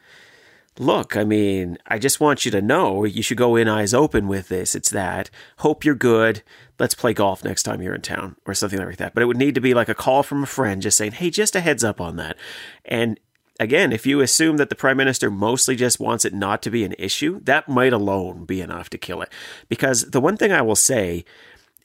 look, 0.79 1.15
I 1.15 1.23
mean, 1.23 1.77
I 1.87 1.99
just 1.99 2.19
want 2.19 2.45
you 2.45 2.51
to 2.51 2.61
know 2.61 3.03
you 3.03 3.21
should 3.21 3.37
go 3.37 3.55
in 3.55 3.67
eyes 3.67 3.93
open 3.93 4.27
with 4.27 4.47
this. 4.47 4.75
It's 4.75 4.89
that. 4.89 5.29
Hope 5.57 5.83
you're 5.83 5.95
good. 5.95 6.41
Let's 6.79 6.95
play 6.95 7.13
golf 7.13 7.43
next 7.43 7.63
time 7.63 7.81
you're 7.81 7.95
in 7.95 8.01
town 8.01 8.35
or 8.45 8.53
something 8.53 8.79
like 8.79 8.97
that. 8.97 9.13
But 9.13 9.23
it 9.23 9.27
would 9.27 9.37
need 9.37 9.55
to 9.55 9.61
be 9.61 9.73
like 9.73 9.89
a 9.89 9.93
call 9.93 10.23
from 10.23 10.43
a 10.43 10.47
friend 10.47 10.81
just 10.81 10.97
saying, 10.97 11.13
hey, 11.13 11.29
just 11.29 11.55
a 11.55 11.61
heads 11.61 11.83
up 11.83 12.01
on 12.01 12.15
that. 12.17 12.37
And 12.85 13.19
again, 13.61 13.93
if 13.93 14.05
you 14.07 14.21
assume 14.21 14.57
that 14.57 14.69
the 14.69 14.75
prime 14.75 14.97
minister 14.97 15.29
mostly 15.29 15.75
just 15.75 15.99
wants 15.99 16.25
it 16.25 16.33
not 16.33 16.61
to 16.63 16.71
be 16.71 16.83
an 16.83 16.95
issue, 16.97 17.39
that 17.43 17.69
might 17.69 17.93
alone 17.93 18.43
be 18.43 18.59
enough 18.59 18.89
to 18.89 18.97
kill 18.97 19.21
it. 19.21 19.29
Because 19.69 20.09
the 20.09 20.19
one 20.19 20.35
thing 20.35 20.51
I 20.51 20.63
will 20.63 20.75
say 20.75 21.23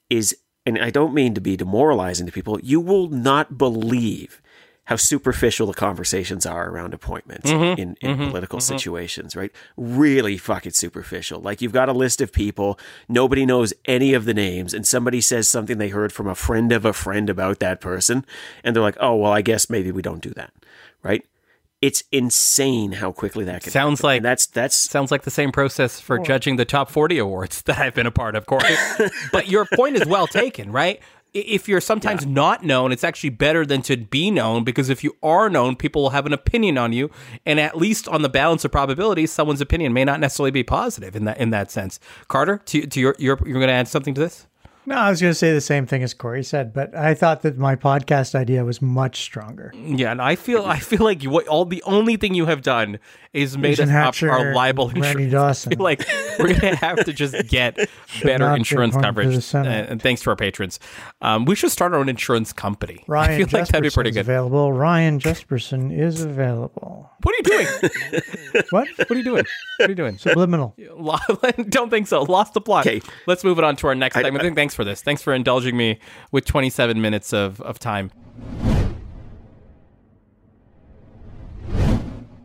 is, 0.08 0.36
and 0.64 0.78
I 0.78 0.90
don't 0.90 1.14
mean 1.14 1.34
to 1.34 1.40
be 1.40 1.56
demoralizing 1.56 2.24
to 2.26 2.32
people, 2.32 2.58
you 2.60 2.80
will 2.80 3.08
not 3.08 3.58
believe 3.58 4.40
how 4.86 4.96
superficial 4.96 5.66
the 5.66 5.74
conversations 5.74 6.46
are 6.46 6.70
around 6.70 6.94
appointments 6.94 7.50
mm-hmm. 7.50 7.78
in, 7.78 7.96
in 8.00 8.16
mm-hmm. 8.16 8.28
political 8.28 8.60
mm-hmm. 8.60 8.74
situations, 8.74 9.36
right? 9.36 9.50
Really 9.76 10.38
fucking 10.38 10.72
superficial. 10.72 11.40
Like 11.40 11.60
you've 11.60 11.72
got 11.72 11.88
a 11.88 11.92
list 11.92 12.20
of 12.20 12.32
people, 12.32 12.78
nobody 13.08 13.44
knows 13.44 13.74
any 13.84 14.14
of 14.14 14.24
the 14.24 14.34
names, 14.34 14.72
and 14.72 14.86
somebody 14.86 15.20
says 15.20 15.48
something 15.48 15.78
they 15.78 15.88
heard 15.88 16.12
from 16.12 16.28
a 16.28 16.36
friend 16.36 16.72
of 16.72 16.84
a 16.84 16.92
friend 16.92 17.28
about 17.28 17.58
that 17.58 17.80
person, 17.80 18.24
and 18.64 18.74
they're 18.74 18.82
like, 18.82 18.96
oh, 18.98 19.16
well, 19.16 19.32
I 19.32 19.42
guess 19.42 19.68
maybe 19.68 19.90
we 19.90 20.02
don't 20.02 20.22
do 20.22 20.30
that, 20.30 20.54
right? 21.02 21.26
It's 21.82 22.02
insane 22.10 22.92
how 22.92 23.12
quickly 23.12 23.44
that 23.44 23.62
can 23.62 23.70
Sounds 23.72 23.98
happen. 24.00 24.06
like- 24.08 24.16
And 24.18 24.24
that's 24.24 24.46
that's 24.46 24.76
Sounds 24.76 25.10
like 25.10 25.22
the 25.22 25.30
same 25.30 25.52
process 25.52 26.00
for 26.00 26.18
judging 26.18 26.56
the 26.56 26.64
top 26.64 26.90
40 26.90 27.18
awards 27.18 27.62
that 27.66 27.78
I've 27.78 27.94
been 27.94 28.06
a 28.06 28.10
part 28.10 28.34
of, 28.34 28.46
Corey. 28.46 28.74
but 29.32 29.48
your 29.48 29.66
point 29.74 29.96
is 29.96 30.06
well 30.06 30.26
taken, 30.26 30.72
right? 30.72 31.00
If 31.34 31.68
you're 31.68 31.82
sometimes 31.82 32.24
not 32.24 32.64
known, 32.64 32.92
it's 32.92 33.04
actually 33.04 33.28
better 33.28 33.66
than 33.66 33.82
to 33.82 33.98
be 33.98 34.30
known 34.30 34.64
because 34.64 34.88
if 34.88 35.04
you 35.04 35.16
are 35.22 35.50
known, 35.50 35.76
people 35.76 36.00
will 36.00 36.10
have 36.10 36.24
an 36.24 36.32
opinion 36.32 36.78
on 36.78 36.94
you, 36.94 37.10
and 37.44 37.60
at 37.60 37.76
least 37.76 38.08
on 38.08 38.22
the 38.22 38.30
balance 38.30 38.64
of 38.64 38.72
probabilities, 38.72 39.30
someone's 39.32 39.60
opinion 39.60 39.92
may 39.92 40.04
not 40.04 40.18
necessarily 40.18 40.50
be 40.50 40.62
positive 40.62 41.14
in 41.14 41.26
that 41.26 41.36
in 41.36 41.50
that 41.50 41.70
sense. 41.70 42.00
Carter, 42.28 42.62
to, 42.66 42.86
to 42.86 43.00
your, 43.00 43.14
your 43.18 43.38
you're 43.44 43.58
going 43.58 43.66
to 43.68 43.72
add 43.74 43.86
something 43.86 44.14
to 44.14 44.20
this? 44.22 44.46
No, 44.88 44.94
I 44.94 45.10
was 45.10 45.20
going 45.20 45.30
to 45.32 45.34
say 45.34 45.52
the 45.52 45.60
same 45.60 45.84
thing 45.84 46.02
as 46.04 46.14
Corey 46.14 46.44
said, 46.44 46.72
but 46.72 46.94
I 46.94 47.14
thought 47.14 47.42
that 47.42 47.58
my 47.58 47.74
podcast 47.74 48.34
idea 48.36 48.64
was 48.64 48.80
much 48.80 49.20
stronger. 49.20 49.72
Yeah, 49.74 50.12
and 50.12 50.22
I 50.22 50.36
feel 50.36 50.64
I 50.64 50.78
feel 50.78 51.02
like 51.02 51.22
you, 51.24 51.30
what 51.30 51.48
all 51.48 51.64
the 51.64 51.82
only 51.82 52.16
thing 52.16 52.34
you 52.34 52.46
have 52.46 52.62
done 52.62 52.98
is 53.32 53.58
made 53.58 53.76
Jason 53.76 53.94
us 53.94 54.22
up 54.22 54.30
our 54.30 54.54
libel 54.54 54.88
and 54.88 55.00
Randy 55.02 55.24
insurance. 55.24 55.64
Dawson. 55.66 55.72
I 55.72 55.76
feel 55.76 55.84
like 55.84 56.06
we're 56.38 56.54
gonna 56.58 56.76
have 56.76 57.04
to 57.04 57.12
just 57.12 57.48
get 57.48 57.76
better 58.22 58.54
insurance 58.54 58.96
coverage. 58.96 59.50
the 59.50 59.58
And, 59.58 59.66
and 59.66 60.02
thanks 60.02 60.22
to 60.22 60.30
our 60.30 60.36
patrons, 60.36 60.78
um, 61.20 61.44
we 61.46 61.54
should 61.56 61.70
start 61.72 61.92
our 61.92 61.98
own 61.98 62.08
insurance 62.08 62.52
company. 62.52 63.00
I 63.00 63.04
Ryan 63.12 63.46
feel 63.48 63.60
like 63.60 63.68
that'd 63.68 63.82
be 63.82 63.90
pretty 63.90 64.12
good. 64.12 64.20
available. 64.20 64.72
Ryan 64.72 65.18
Jespersen 65.18 65.96
is 65.96 66.22
available. 66.22 67.10
What 67.22 67.34
are 67.34 67.38
you 67.38 67.64
doing? 67.64 67.90
What? 68.70 68.88
What 68.96 69.10
are 69.10 69.16
you 69.16 69.22
doing? 69.24 69.44
What 69.78 69.86
are 69.86 69.92
you 69.92 69.94
doing? 69.94 70.16
Subliminal. 70.18 70.74
Don't 71.68 71.90
think 71.90 72.06
so. 72.06 72.22
Lost 72.22 72.54
the 72.54 72.60
plot. 72.60 72.86
Okay. 72.86 73.02
Let's 73.26 73.44
move 73.44 73.58
it 73.58 73.64
on 73.64 73.76
to 73.76 73.88
our 73.88 73.94
next 73.94 74.16
I- 74.16 74.22
segment. 74.22 74.54
Thanks 74.56 74.74
for 74.76 74.84
this. 74.84 75.02
Thanks 75.02 75.22
for 75.22 75.34
indulging 75.34 75.76
me 75.76 75.98
with 76.30 76.44
27 76.44 77.00
minutes 77.00 77.32
of, 77.32 77.60
of 77.62 77.80
time. 77.80 78.12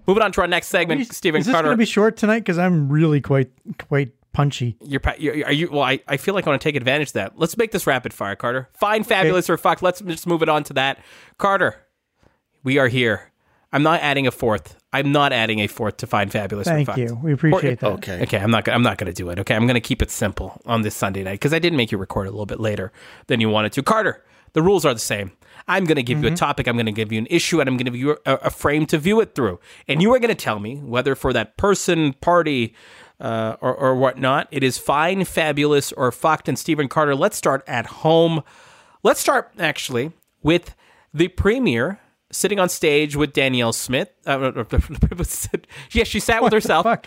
Moving 0.07 0.23
on 0.23 0.31
to 0.31 0.41
our 0.41 0.47
next 0.47 0.67
segment, 0.67 1.13
Stephen 1.13 1.39
is 1.39 1.45
this 1.45 1.53
Carter. 1.53 1.67
going 1.67 1.75
to 1.75 1.77
be 1.77 1.85
short 1.85 2.17
tonight? 2.17 2.39
Because 2.39 2.57
I'm 2.57 2.89
really 2.89 3.21
quite 3.21 3.51
quite 3.77 4.11
punchy. 4.33 4.75
You're, 4.81 5.01
you're 5.17 5.45
are 5.45 5.51
you? 5.51 5.69
Well, 5.71 5.83
I, 5.83 5.99
I 6.07 6.17
feel 6.17 6.33
like 6.33 6.47
I 6.47 6.49
want 6.49 6.61
to 6.61 6.67
take 6.67 6.75
advantage 6.75 7.09
of 7.09 7.13
that. 7.13 7.37
Let's 7.37 7.55
make 7.55 7.71
this 7.71 7.85
rapid 7.85 8.13
fire, 8.13 8.35
Carter. 8.35 8.67
Fine, 8.73 9.03
fabulous, 9.03 9.49
or 9.49 9.57
fuck. 9.57 9.81
Let's 9.81 10.01
just 10.01 10.25
move 10.25 10.41
it 10.41 10.49
on 10.49 10.63
to 10.65 10.73
that. 10.73 10.99
Carter, 11.37 11.85
we 12.63 12.77
are 12.77 12.87
here. 12.87 13.30
I'm 13.73 13.83
not 13.83 14.01
adding 14.01 14.27
a 14.27 14.31
fourth. 14.31 14.75
I'm 14.93 15.11
not 15.11 15.31
adding 15.31 15.59
a 15.59 15.67
fourth 15.67 15.97
to 15.97 16.07
find 16.07 16.29
fabulous, 16.31 16.67
or 16.67 16.71
Thank 16.71 16.87
fucked. 16.87 16.99
you. 16.99 17.17
We 17.23 17.31
appreciate 17.31 17.79
that. 17.79 17.91
okay. 17.93 18.23
Okay, 18.23 18.37
I'm 18.37 18.51
not. 18.51 18.65
gonna- 18.65 18.75
I'm 18.75 18.83
not 18.83 18.97
going 18.97 19.11
to 19.11 19.13
do 19.13 19.29
it. 19.29 19.39
Okay, 19.39 19.55
I'm 19.55 19.65
going 19.65 19.75
to 19.75 19.79
keep 19.81 20.01
it 20.01 20.11
simple 20.11 20.61
on 20.65 20.81
this 20.81 20.95
Sunday 20.95 21.23
night 21.23 21.33
because 21.35 21.53
I 21.53 21.59
didn't 21.59 21.77
make 21.77 21.91
you 21.91 21.97
record 21.97 22.27
a 22.27 22.31
little 22.31 22.45
bit 22.45 22.59
later 22.59 22.91
than 23.27 23.39
you 23.39 23.47
wanted 23.49 23.71
to. 23.73 23.83
Carter, 23.83 24.23
the 24.53 24.61
rules 24.61 24.83
are 24.85 24.93
the 24.93 24.99
same. 24.99 25.31
I'm 25.67 25.85
going 25.85 25.95
to 25.95 26.03
give 26.03 26.21
you 26.21 26.27
a 26.27 26.35
topic. 26.35 26.67
I'm 26.67 26.75
going 26.75 26.87
to 26.87 26.91
give 26.91 27.11
you 27.13 27.19
an 27.19 27.27
issue, 27.29 27.61
and 27.61 27.69
I'm 27.69 27.77
going 27.77 27.85
to 27.85 27.91
give 27.91 27.99
you 27.99 28.17
a, 28.25 28.33
a 28.35 28.49
frame 28.49 28.85
to 28.87 28.97
view 28.97 29.21
it 29.21 29.35
through. 29.35 29.59
And 29.87 30.01
you 30.01 30.13
are 30.13 30.19
going 30.19 30.35
to 30.35 30.35
tell 30.35 30.59
me 30.59 30.77
whether 30.77 31.15
for 31.15 31.31
that 31.31 31.55
person, 31.55 32.11
party, 32.13 32.73
uh, 33.21 33.55
or, 33.61 33.73
or 33.73 33.95
whatnot, 33.95 34.47
it 34.51 34.63
is 34.63 34.77
fine, 34.77 35.23
fabulous, 35.23 35.93
or 35.93 36.11
fucked. 36.11 36.49
And 36.49 36.59
Stephen 36.59 36.89
Carter, 36.89 37.15
let's 37.15 37.37
start 37.37 37.63
at 37.67 37.85
home. 37.85 38.43
Let's 39.03 39.21
start 39.21 39.51
actually 39.59 40.11
with 40.43 40.75
the 41.13 41.29
premier 41.29 41.99
sitting 42.31 42.59
on 42.59 42.69
stage 42.69 43.15
with 43.15 43.33
Danielle 43.33 43.73
Smith. 43.73 44.09
Uh, 44.25 44.63
yeah, 45.91 46.03
she 46.03 46.19
sat 46.19 46.41
with 46.41 46.53
herself. 46.53 46.83
Fuck. 46.83 47.05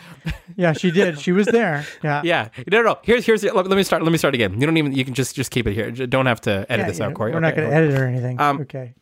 Yeah, 0.57 0.73
she 0.73 0.91
did. 0.91 1.21
She 1.21 1.33
was 1.33 1.47
there. 1.47 1.87
Yeah. 2.03 2.23
Yeah. 2.25 2.49
No, 2.71 2.83
no, 2.83 2.91
no. 2.91 2.99
Here's 3.03 3.27
here's 3.27 3.43
let, 3.43 3.55
let 3.55 3.71
me 3.71 3.83
start. 3.83 4.03
Let 4.03 4.13
me 4.13 4.19
start 4.19 4.35
again. 4.35 4.61
You 4.61 4.67
don't 4.67 4.77
even. 4.77 4.93
You 4.93 5.05
can 5.05 5.15
just 5.15 5.35
just 5.35 5.51
keep 5.51 5.67
it 5.67 5.75
here. 5.75 5.91
J- 5.91 6.07
Don't 6.07 6.27
have 6.27 6.41
to 6.43 6.65
edit 6.71 6.85
Yeah, 6.85 6.87
this 6.87 6.99
yeah, 6.99 7.07
out, 7.07 7.15
Corey. 7.15 7.33
We're 7.33 7.41
not 7.41 7.57
going 7.57 7.69
to 7.69 7.75
edit 7.75 7.99
or 7.99 8.07
anything. 8.07 8.41
Um, 8.41 8.61
okay. 8.63 8.95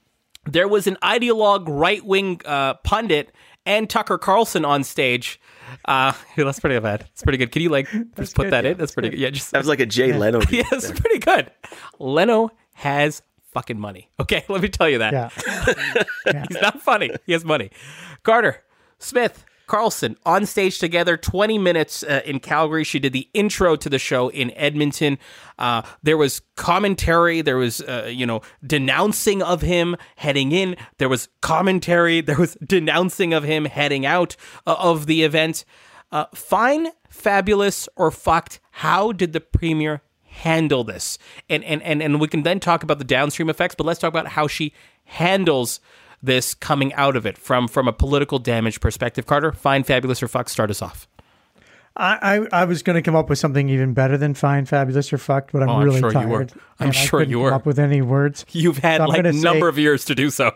There 0.47 0.67
was 0.67 0.87
an 0.87 0.97
ideologue 1.03 1.65
right 1.69 2.05
wing 2.05 2.41
uh, 2.45 2.75
pundit 2.75 3.33
and 3.65 3.89
Tucker 3.89 4.19
Carlson 4.19 4.65
on 4.65 4.83
stage. 4.85 5.41
Uh, 5.85 6.13
that's 6.37 6.61
pretty 6.61 6.79
bad. 6.81 7.07
It's 7.13 7.23
pretty 7.23 7.39
good. 7.39 7.53
Can 7.53 7.63
you 7.63 7.69
like 7.69 7.89
just 8.17 8.35
put 8.35 8.45
good, 8.45 8.53
that 8.53 8.65
yeah, 8.65 8.71
in? 8.73 8.77
That's 8.79 8.93
pretty 8.93 9.11
good. 9.11 9.19
Yeah, 9.19 9.31
just 9.31 9.53
That 9.53 9.59
was 9.59 9.69
like 9.69 9.81
a 9.81 9.87
Jay 9.87 10.13
Leno. 10.13 10.41
yeah, 10.51 10.65
it's 10.73 10.91
pretty 10.91 11.19
good. 11.19 11.51
Leno 11.99 12.51
has 12.75 13.23
fucking 13.53 13.79
money. 13.79 14.09
Okay, 14.23 14.45
let 14.49 14.63
me 14.63 14.69
tell 14.69 14.89
you 14.89 14.99
that. 14.99 15.13
Yeah. 15.13 16.45
He's 16.49 16.61
not 16.63 16.81
funny. 16.81 17.11
He 17.27 17.33
has 17.33 17.45
money. 17.45 17.71
Carter, 18.23 18.63
Smith, 19.01 19.45
Carlson 19.67 20.17
on 20.25 20.47
stage 20.47 20.79
together, 20.79 21.17
20 21.17 21.59
minutes 21.59 22.03
uh, 22.05 22.21
in 22.25 22.39
Calgary. 22.41 22.85
She 22.85 22.99
did 22.99 23.13
the 23.13 23.29
intro 23.35 23.75
to 23.75 23.89
the 23.89 23.99
show 23.99 24.29
in 24.29 24.53
Edmonton. 24.53 25.19
Uh, 25.59 25.83
there 26.03 26.17
was 26.17 26.41
commentary. 26.57 27.41
There 27.41 27.57
was, 27.57 27.81
uh, 27.81 28.09
you 28.13 28.27
know, 28.27 28.43
denouncing 28.65 29.43
of 29.43 29.63
him 29.63 29.97
heading 30.17 30.53
in. 30.53 30.77
There 30.99 31.09
was 31.09 31.29
commentary. 31.41 32.21
There 32.33 32.39
was 32.39 32.57
denouncing 32.65 33.35
of 33.35 33.45
him 33.45 33.65
heading 33.65 34.07
out 34.07 34.37
uh, 34.67 34.77
of 34.79 35.07
the 35.07 35.25
event. 35.25 35.65
Uh, 36.13 36.27
fine, 36.35 36.89
fabulous, 37.09 37.89
or 37.97 38.11
fucked. 38.11 38.61
How 38.71 39.11
did 39.13 39.33
the 39.33 39.41
premier 39.41 40.03
handle 40.33 40.85
this? 40.85 41.19
And, 41.49 41.63
and 41.65 41.83
and 41.83 42.03
and 42.03 42.21
we 42.21 42.29
can 42.29 42.43
then 42.43 42.59
talk 42.61 42.83
about 42.83 42.99
the 42.99 43.05
downstream 43.05 43.49
effects, 43.49 43.75
but 43.75 43.85
let's 43.87 44.01
talk 44.01 44.09
about 44.09 44.29
how 44.29 44.47
she 44.49 44.73
handles 45.05 45.81
this 46.23 46.55
coming 46.55 46.93
out 46.95 47.17
of 47.17 47.27
it 47.27 47.37
from 47.39 47.69
from 47.69 47.89
a 47.89 47.93
political 47.93 48.39
damage 48.39 48.81
perspective. 48.81 49.27
Carter, 49.27 49.53
fine, 49.53 49.83
fabulous, 49.85 50.23
or 50.23 50.29
fuck, 50.29 50.49
start 50.49 50.71
us 50.71 50.81
off. 50.83 51.09
I, 51.95 52.39
I, 52.53 52.63
I 52.63 52.65
was 52.65 52.83
going 52.83 52.95
to 52.95 53.03
come 53.03 53.15
up 53.15 53.29
with 53.29 53.39
something 53.39 53.69
even 53.69 53.93
better 53.93 54.17
than 54.17 54.33
fine, 54.33 54.65
fabulous, 54.65 55.13
or 55.13 55.19
fucked, 55.19 55.53
but 55.53 55.63
I'm 55.63 55.69
Oh, 55.69 55.73
I'm 55.75 55.85
really 55.85 56.01
sure 56.01 56.09
you 56.09 56.15
tired. 56.15 56.31
were. 56.31 56.47
I'm 56.81 56.91
sure 56.91 57.21
you 57.23 57.37
come 57.37 57.43
were. 57.43 57.53
up 57.53 57.67
with 57.67 57.79
any 57.79 58.01
words. 58.01 58.47
You've 58.53 58.79
had 58.79 58.97
So 59.03 59.05
like 59.09 59.19
a 59.19 59.23
gonna 59.25 59.35
say- 59.35 59.43
number 59.43 59.69
of 59.69 59.79
years 59.79 60.07
to 60.07 60.15
do 60.15 60.31
so. 60.31 60.53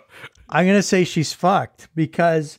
I'm 0.48 0.64
going 0.64 0.78
to 0.78 0.82
say 0.82 1.04
she's 1.04 1.34
fucked 1.34 1.88
because 1.94 2.58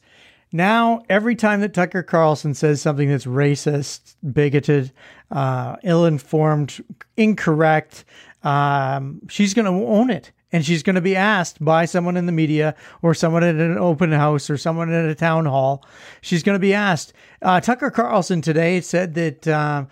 now 0.52 1.02
every 1.10 1.36
time 1.36 1.62
that 1.62 1.74
Tucker 1.74 2.04
Carlson 2.04 2.54
says 2.54 2.80
something 2.80 3.10
that's 3.10 3.26
racist, 3.26 4.16
bigoted, 4.32 4.92
uh, 5.32 5.76
ill-informed, 5.84 6.84
incorrect, 7.16 8.06
um, 8.44 9.22
she's 9.30 9.54
going 9.54 9.66
to 9.66 9.86
own 9.88 10.10
it. 10.10 10.32
And 10.54 10.66
she's 10.66 10.82
going 10.82 10.96
to 10.96 11.02
be 11.02 11.16
asked 11.16 11.64
by 11.64 11.84
someone 11.84 12.16
in 12.16 12.26
the 12.26 12.32
media 12.32 12.74
or 13.02 13.14
someone 13.14 13.44
at 13.44 13.56
an 13.56 13.78
open 13.78 14.14
house 14.14 14.50
or 14.50 14.58
someone 14.58 14.90
at 14.94 15.04
a 15.04 15.14
town 15.14 15.46
hall. 15.46 15.86
She's 16.22 16.42
going 16.42 16.56
to 16.56 16.60
be 16.60 16.74
asked. 16.74 17.12
Uh, 17.42 17.60
Tucker 17.60 17.92
Carlson 17.92 18.42
today 18.42 18.80
said 18.80 19.14
that 19.16 19.46
um, 19.50 19.90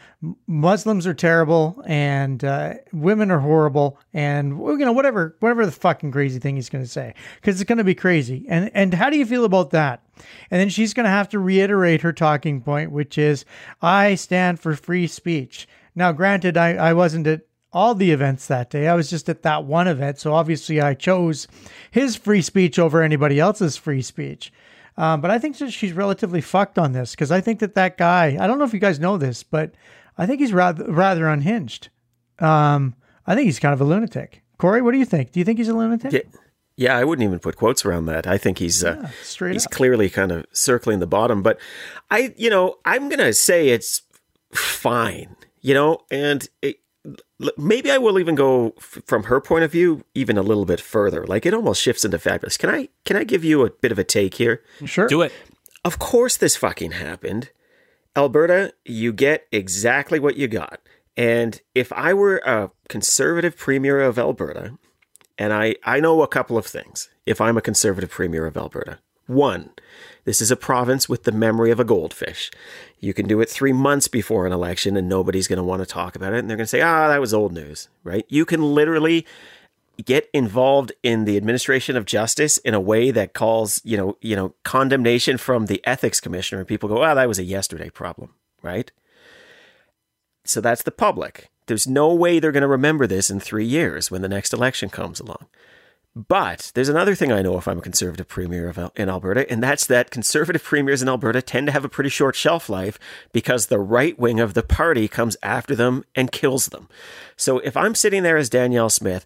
Muslims 0.48 1.06
are 1.06 1.13
terrible 1.13 1.84
and 1.86 2.41
uh, 2.45 2.76
women 2.93 3.32
are 3.32 3.39
horrible 3.39 4.00
and 4.13 4.58
you 4.58 4.78
know 4.78 4.93
whatever 4.93 5.36
whatever 5.41 5.65
the 5.65 5.74
fucking 5.74 6.12
crazy 6.12 6.39
thing 6.39 6.56
he's 6.56 6.69
going 6.69 6.84
to 6.84 6.89
say 6.89 7.13
because 7.36 7.60
it's 7.60 7.67
going 7.67 7.78
to 7.78 7.84
be 7.84 7.93
crazy. 7.93 8.45
And 8.48 8.71
and 8.74 8.93
how 8.93 9.10
do 9.10 9.17
you 9.17 9.26
feel 9.26 9.43
about 9.43 9.71
that? 9.71 10.05
And 10.51 10.60
then 10.60 10.69
she's 10.69 10.93
going 10.93 11.06
to 11.06 11.10
have 11.10 11.30
to 11.30 11.39
reiterate 11.39 12.01
her 12.01 12.13
talking 12.13 12.62
point, 12.62 12.91
which 12.91 13.17
is 13.17 13.45
I 13.82 14.15
stand 14.15 14.60
for 14.60 14.75
free 14.75 15.08
speech. 15.08 15.67
Now, 15.95 16.12
granted, 16.12 16.58
I, 16.58 16.73
I 16.75 16.93
wasn't 16.93 17.28
at 17.28 17.41
all 17.71 17.93
the 17.93 18.12
events 18.12 18.47
that 18.47 18.69
day. 18.69 18.88
I 18.88 18.95
was 18.95 19.10
just 19.10 19.28
at 19.28 19.43
that 19.43 19.65
one 19.65 19.88
event. 19.88 20.17
So 20.17 20.34
obviously 20.34 20.82
I 20.82 20.93
chose 20.93 21.47
his 21.91 22.15
free 22.15 22.41
speech 22.41 22.80
over 22.80 23.01
anybody 23.01 23.39
else's 23.39 23.75
free 23.75 24.01
speech. 24.01 24.51
Um, 24.97 25.19
but 25.19 25.30
I 25.30 25.39
think 25.39 25.58
that 25.58 25.71
she's 25.71 25.91
relatively 25.91 26.39
fucked 26.39 26.80
on 26.80 26.93
this 26.93 27.12
because 27.12 27.32
I 27.32 27.41
think 27.41 27.60
that 27.60 27.75
that 27.75 27.97
guy. 27.97 28.38
I 28.39 28.47
don't 28.47 28.58
know 28.60 28.65
if 28.65 28.73
you 28.73 28.80
guys 28.80 28.99
know 28.99 29.17
this, 29.17 29.43
but 29.43 29.73
I 30.17 30.25
think 30.25 30.39
he's 30.39 30.54
rather 30.54 30.89
rather 30.89 31.28
unhinged. 31.28 31.89
Um, 32.39 32.95
I 33.28 33.36
think 33.36 33.45
he's 33.45 33.60
kind 33.60 33.73
of 33.73 33.82
a 33.82 33.84
lunatic. 33.84 34.41
Corey, 34.58 34.82
what 34.82 34.91
do 34.91 34.97
you 34.97 35.06
think? 35.06 35.34
Do 35.34 35.39
you 35.39 35.45
think 35.45 35.58
he's 35.58 35.67
a 35.67 35.73
lunatic? 35.73 36.13
Yeah, 36.13 36.39
yeah, 36.78 36.98
I 36.98 37.04
wouldn't 37.04 37.26
even 37.26 37.40
put 37.40 37.56
quotes 37.56 37.86
around 37.86 38.06
that. 38.08 38.28
I 38.28 38.38
think 38.38 38.58
he's 38.58 38.84
uh, 38.84 39.10
straight 39.24 39.54
he's 39.54 39.66
up. 39.66 39.72
clearly 39.72 40.10
kind 40.10 40.32
of 40.32 40.46
circling 40.52 41.00
the 41.00 41.08
bottom. 41.08 41.42
But 41.42 41.60
I, 42.12 42.34
you 42.38 42.50
know, 42.50 42.78
I'm 42.84 43.10
gonna 43.10 43.34
say 43.34 43.70
it's 43.70 44.02
fine. 44.54 45.36
You 45.62 45.74
know, 45.74 46.00
and 46.12 46.48
it, 46.62 46.78
maybe 47.58 47.90
I 47.92 47.98
will 47.98 48.20
even 48.20 48.36
go 48.36 48.74
f- 48.78 49.02
from 49.06 49.24
her 49.24 49.42
point 49.42 49.64
of 49.64 49.72
view 49.72 50.04
even 50.14 50.38
a 50.38 50.44
little 50.44 50.66
bit 50.66 50.80
further. 50.80 51.26
Like 51.26 51.46
it 51.46 51.54
almost 51.54 51.82
shifts 51.82 52.06
into 52.06 52.20
fabulous. 52.20 52.58
Can 52.58 52.70
I 52.70 52.90
can 53.04 53.18
I 53.18 53.24
give 53.24 53.44
you 53.44 53.66
a 53.66 53.70
bit 53.70 53.92
of 53.92 54.00
a 54.00 54.04
take 54.04 54.36
here? 54.36 54.62
Sure. 54.86 55.08
Do 55.08 55.22
it. 55.22 55.32
Of 55.84 56.00
course, 56.00 56.38
this 56.38 56.56
fucking 56.56 56.92
happened. 56.92 57.52
Alberta, 58.18 58.74
you 58.86 59.12
get 59.14 59.48
exactly 59.52 60.20
what 60.20 60.38
you 60.38 60.48
got. 60.48 60.80
And 61.18 61.62
if 61.74 61.92
I 61.94 62.14
were 62.14 62.38
a 62.46 62.72
conservative 62.90 63.58
premier 63.58 64.02
of 64.02 64.18
Alberta, 64.20 64.78
and 65.38 65.54
I, 65.54 65.76
I 65.84 66.00
know 66.00 66.21
a 66.21 66.28
couple 66.28 66.58
of 66.58 66.65
things 66.65 67.10
if 67.26 67.41
I'm 67.41 67.58
a 67.58 67.62
conservative 67.62 68.10
premier 68.10 68.45
of 68.45 68.58
Alberta. 68.58 69.00
One, 69.28 69.71
this 70.24 70.39
is 70.39 70.52
a 70.52 70.56
province 70.56 71.10
with 71.10 71.24
the 71.24 71.32
memory 71.32 71.71
of 71.71 71.80
a 71.80 71.84
goldfish. 71.84 72.52
You 73.00 73.13
can 73.13 73.28
do 73.28 73.41
it 73.41 73.50
three 73.50 73.74
months 73.74 74.08
before 74.08 74.45
an 74.45 74.54
election 74.54 74.95
and 74.95 75.10
nobody's 75.10 75.48
going 75.48 75.58
to 75.58 75.63
want 75.63 75.82
to 75.82 75.86
talk 75.86 76.15
about 76.15 76.34
it. 76.34 76.39
And 76.39 76.50
they're 76.50 76.58
going 76.58 76.65
to 76.65 76.69
say, 76.69 76.82
ah, 76.82 77.08
that 77.08 77.21
was 77.21 77.34
old 77.34 77.52
news, 77.52 77.89
right? 78.04 78.26
You 78.30 78.45
can 78.45 78.62
literally 78.62 79.26
get 80.04 80.30
involved 80.34 80.91
in 81.04 81.26
the 81.26 81.38
administration 81.38 81.95
of 81.95 82.06
justice 82.06 82.58
in 82.60 82.74
a 82.74 82.80
way 82.80 83.12
that 83.12 83.34
calls, 83.34 83.82
you 83.84 83.98
know, 83.98 84.17
you 84.21 84.36
know, 84.36 84.54
condemnation 84.63 85.38
from 85.38 85.67
the 85.67 85.82
ethics 85.86 86.19
commissioner. 86.19 86.60
And 86.60 86.67
people 86.67 86.89
go, 86.89 87.04
oh, 87.04 87.15
that 87.15 87.28
was 87.28 87.39
a 87.39 87.43
yesterday 87.43 87.89
problem, 87.89 88.34
right? 88.62 88.91
So 90.43 90.62
that's 90.62 90.84
the 90.84 90.91
public. 90.91 91.50
There's 91.67 91.88
no 91.88 92.13
way 92.13 92.39
they're 92.39 92.51
going 92.51 92.62
to 92.62 92.67
remember 92.67 93.08
this 93.08 93.30
in 93.30 93.39
three 93.39 93.65
years 93.65 94.12
when 94.12 94.21
the 94.21 94.30
next 94.30 94.54
election 94.54 94.89
comes 94.89 95.19
along. 95.19 95.47
But 96.15 96.71
there's 96.75 96.88
another 96.88 97.13
thing 97.13 97.34
I 97.34 97.41
know 97.41 97.58
if 97.58 97.67
I'm 97.67 97.80
a 97.80 97.82
conservative 97.82 98.30
premier 98.30 98.69
of, 98.69 98.91
in 98.95 99.10
Alberta, 99.10 99.49
and 99.51 99.62
that's 99.62 99.86
that 99.88 100.12
conservative 100.12 100.63
premiers 100.63 101.01
in 101.01 101.10
Alberta 101.10 101.41
tend 101.41 101.67
to 101.67 101.73
have 101.73 101.84
a 101.84 101.89
pretty 101.89 102.10
short 102.10 102.38
shelf 102.38 102.69
life 102.69 102.97
because 103.34 103.65
the 103.65 103.80
right 103.80 104.17
wing 104.17 104.39
of 104.39 104.54
the 104.54 104.63
party 104.63 105.10
comes 105.10 105.36
after 105.43 105.75
them 105.75 106.06
and 106.15 106.32
kills 106.32 106.67
them. 106.67 106.88
So 107.36 107.60
if 107.60 107.75
I'm 107.75 107.95
sitting 107.95 108.23
there 108.23 108.38
as 108.38 108.49
Danielle 108.49 108.89
Smith, 108.89 109.25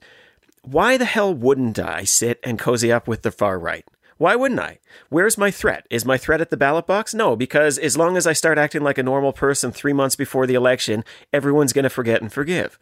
why 0.64 0.98
the 0.98 1.06
hell 1.06 1.32
wouldn't 1.32 1.78
I 1.78 2.06
sit 2.06 2.40
and 2.44 2.58
cozy 2.58 2.92
up 2.92 3.08
with 3.08 3.22
the 3.22 3.32
far 3.32 3.60
right? 3.60 3.86
Why 4.20 4.36
wouldn't 4.36 4.60
I? 4.60 4.80
Where's 5.08 5.38
my 5.38 5.50
threat? 5.50 5.88
Is 5.90 6.04
my 6.04 6.18
threat 6.18 6.42
at 6.42 6.50
the 6.50 6.58
ballot 6.58 6.86
box? 6.86 7.14
No, 7.14 7.38
because 7.38 7.78
as 7.78 7.98
long 7.98 8.18
as 8.18 8.28
I 8.28 8.34
start 8.34 8.58
acting 8.58 8.84
like 8.84 8.98
a 8.98 9.04
normal 9.04 9.32
person 9.32 9.72
three 9.72 9.94
months 9.94 10.18
before 10.18 10.46
the 10.46 10.56
election, 10.56 11.06
everyone's 11.32 11.72
going 11.72 11.84
to 11.84 11.90
forget 11.90 12.22
and 12.22 12.32
forgive. 12.32 12.78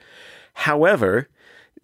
However, 0.55 1.29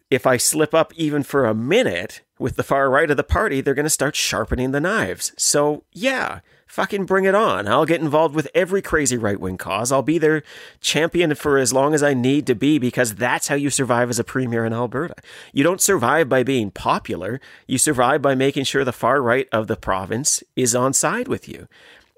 if 0.09 0.25
I 0.25 0.37
slip 0.37 0.73
up 0.73 0.91
even 0.95 1.21
for 1.21 1.45
a 1.45 1.53
minute 1.53 2.21
with 2.39 2.55
the 2.55 2.63
far 2.63 2.89
right 2.89 3.11
of 3.11 3.15
the 3.15 3.23
party, 3.23 3.61
they're 3.61 3.75
going 3.75 3.85
to 3.85 3.91
start 3.91 4.15
sharpening 4.15 4.71
the 4.71 4.81
knives. 4.81 5.33
So, 5.37 5.83
yeah, 5.91 6.39
fucking 6.73 7.05
bring 7.05 7.25
it 7.25 7.35
on. 7.35 7.67
I'll 7.67 7.85
get 7.85 8.01
involved 8.01 8.33
with 8.33 8.49
every 8.55 8.81
crazy 8.81 9.15
right 9.15 9.39
wing 9.39 9.59
cause. 9.59 9.91
I'll 9.91 10.01
be 10.01 10.17
their 10.17 10.41
champion 10.81 11.35
for 11.35 11.59
as 11.59 11.71
long 11.71 11.93
as 11.93 12.01
I 12.01 12.15
need 12.15 12.47
to 12.47 12.55
be 12.55 12.79
because 12.79 13.13
that's 13.13 13.47
how 13.47 13.53
you 13.53 13.69
survive 13.69 14.09
as 14.09 14.17
a 14.17 14.23
premier 14.23 14.65
in 14.65 14.73
Alberta. 14.73 15.13
You 15.51 15.63
don't 15.63 15.79
survive 15.79 16.29
by 16.29 16.41
being 16.41 16.71
popular, 16.71 17.39
you 17.67 17.77
survive 17.77 18.23
by 18.23 18.33
making 18.33 18.63
sure 18.63 18.83
the 18.83 18.91
far 18.91 19.21
right 19.21 19.47
of 19.51 19.67
the 19.67 19.75
province 19.75 20.43
is 20.55 20.73
on 20.73 20.93
side 20.93 21.27
with 21.27 21.47
you. 21.47 21.67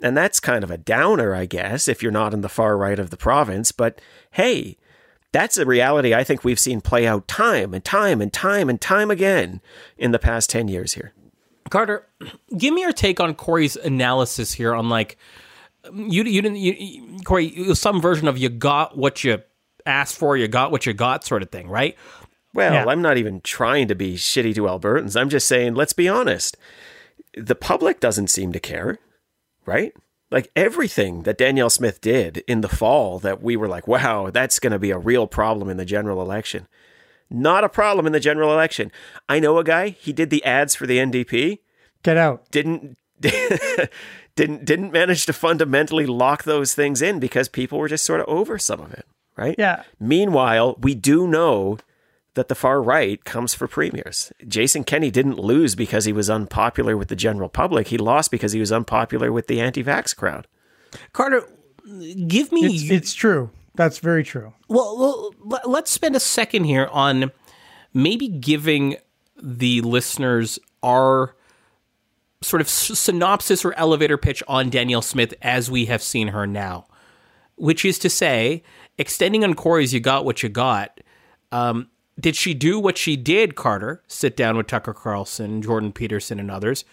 And 0.01 0.15
that's 0.15 0.39
kind 0.39 0.63
of 0.63 0.71
a 0.71 0.77
downer, 0.77 1.35
I 1.35 1.47
guess, 1.47 1.89
if 1.89 2.01
you're 2.01 2.13
not 2.13 2.33
in 2.33 2.39
the 2.39 2.47
far 2.47 2.77
right 2.77 2.97
of 2.97 3.09
the 3.09 3.17
province. 3.17 3.73
But 3.73 3.99
hey, 4.31 4.77
that's 5.33 5.57
a 5.57 5.65
reality 5.65 6.13
I 6.13 6.23
think 6.23 6.45
we've 6.45 6.59
seen 6.61 6.79
play 6.79 7.05
out 7.05 7.27
time 7.27 7.73
and 7.73 7.83
time 7.83 8.21
and 8.21 8.31
time 8.31 8.69
and 8.69 8.79
time 8.79 9.11
again 9.11 9.59
in 9.97 10.11
the 10.11 10.19
past 10.19 10.49
10 10.49 10.69
years 10.69 10.93
here. 10.93 11.11
Carter, 11.69 12.08
give 12.58 12.73
me 12.73 12.82
your 12.82 12.91
take 12.93 13.19
on 13.19 13.34
Corey's 13.36 13.75
analysis 13.75 14.54
here 14.54 14.73
on 14.73 14.89
like 14.89 15.17
you 15.93 16.23
you 16.23 16.41
didn't 16.41 16.58
you, 16.58 17.19
Corey 17.25 17.47
it 17.47 17.67
was 17.67 17.80
some 17.80 18.01
version 18.01 18.28
of 18.28 18.38
you 18.38 18.49
got 18.49 18.97
what 18.97 19.23
you 19.23 19.41
asked 19.86 20.17
for, 20.17 20.36
you 20.38 20.47
got 20.47 20.71
what 20.71 20.86
you 20.86 20.93
got 20.93 21.25
sort 21.25 21.43
of 21.43 21.49
thing, 21.51 21.67
right? 21.67 21.95
Well, 22.54 22.73
Yeah. 22.73 22.86
I'm 22.86 23.01
not 23.01 23.17
even 23.17 23.41
trying 23.41 23.88
to 23.89 23.95
be 23.95 24.15
shitty 24.15 24.56
to 24.56 24.63
Albertans. 24.63 25.19
I'm 25.19 25.30
just 25.30 25.47
saying, 25.47 25.75
let's 25.75 25.93
be 25.93 26.08
honest. 26.08 26.58
The 27.38 27.56
public 27.56 27.99
doesn't 27.99 28.30
seem 28.30 28.54
to 28.54 28.60
care, 28.60 28.97
right? 29.65 29.93
Like 30.32 30.49
everything 30.56 31.23
that 31.23 31.38
Danielle 31.38 31.69
Smith 31.69 32.01
did 32.01 32.43
in 32.47 32.62
the 32.62 32.69
fall 32.69 33.19
that 33.19 33.43
we 33.43 33.56
were 33.56 33.67
like, 33.67 33.88
wow, 33.88 34.30
that's 34.32 34.60
going 34.60 34.71
to 34.71 34.80
be 34.80 34.91
a 34.91 34.97
real 34.97 35.28
problem 35.28 35.69
in 35.69 35.78
the 35.78 35.86
general 35.86 36.21
election. 36.21 36.67
Not 37.29 37.63
a 37.63 37.69
problem 37.69 38.05
in 38.05 38.13
the 38.13 38.19
general 38.19 38.53
election. 38.53 38.91
I 39.27 39.39
know 39.39 39.57
a 39.57 39.63
guy, 39.63 39.89
he 39.89 40.13
did 40.13 40.29
the 40.29 40.43
ads 40.43 40.75
for 40.75 40.85
the 40.85 40.97
NDP, 40.99 41.59
Get 42.03 42.17
out. 42.17 42.49
didn't 42.51 42.97
didn't 43.19 44.65
didn't 44.65 44.91
manage 44.91 45.25
to 45.25 45.33
fundamentally 45.33 46.05
lock 46.05 46.43
those 46.43 46.73
things 46.73 47.01
in 47.01 47.19
because 47.19 47.49
people 47.49 47.79
were 47.79 47.88
just 47.88 48.05
sort 48.05 48.19
of 48.19 48.27
over 48.27 48.59
some 48.59 48.79
of 48.81 48.93
it, 48.93 49.05
right? 49.38 49.55
Yeah. 49.57 49.83
Meanwhile, 49.99 50.75
we 50.79 50.93
do 50.95 51.27
know 51.27 51.77
that 52.35 52.49
the 52.49 52.55
far 52.55 52.81
right 52.81 53.23
comes 53.23 53.53
for 53.53 53.67
premiers. 53.67 54.31
Jason 54.47 54.83
Kenney 54.83 55.09
didn't 55.09 55.39
lose 55.39 55.73
because 55.73 56.03
he 56.05 56.11
was 56.13 56.29
unpopular 56.29 56.97
with 56.97 57.07
the 57.07 57.15
general 57.15 57.47
public. 57.47 57.88
He 57.88 57.97
lost 57.97 58.29
because 58.29 58.51
he 58.51 58.59
was 58.59 58.73
unpopular 58.73 59.31
with 59.31 59.47
the 59.47 59.61
anti-vax 59.61 60.13
crowd. 60.15 60.45
Carter, 61.13 61.47
give 62.27 62.51
me 62.51 62.65
It's, 62.65 62.89
it's 62.91 63.13
true. 63.13 63.51
That's 63.75 63.99
very 63.99 64.23
true. 64.23 64.53
Well, 64.67 64.97
well, 64.97 65.31
let- 65.43 65.69
let's 65.69 65.91
spend 65.91 66.15
a 66.15 66.19
second 66.19 66.63
here 66.65 66.88
on 66.91 67.31
maybe 67.93 68.27
giving 68.27 68.97
the 69.41 69.81
listeners 69.81 70.59
our 70.83 71.35
sort 72.41 72.61
of 72.61 72.69
synopsis 72.69 73.65
or 73.65 73.73
elevator 73.73 74.17
pitch 74.17 74.43
on 74.47 74.69
Danielle 74.69 75.01
Smith 75.01 75.33
as 75.41 75.69
we 75.71 75.85
have 75.85 76.01
seen 76.03 76.29
her 76.29 76.45
now, 76.45 76.85
which 77.55 77.83
is 77.83 77.97
to 77.99 78.09
say, 78.09 78.63
extending 78.97 79.43
on 79.43 79.53
Corey's 79.55 79.93
"You 79.93 79.99
got 79.99 80.25
what 80.25 80.43
you 80.43 80.49
got." 80.49 80.99
Um, 81.51 81.89
did 82.19 82.35
she 82.35 82.53
do 82.53 82.79
what 82.79 82.97
she 82.97 83.15
did, 83.17 83.55
Carter? 83.55 84.03
Sit 84.07 84.38
down 84.38 84.55
with 84.57 84.67
Tucker 84.67 84.93
Carlson, 84.93 85.61
Jordan 85.61 85.91
Peterson, 85.91 86.39
and 86.39 86.49
others 86.51 86.85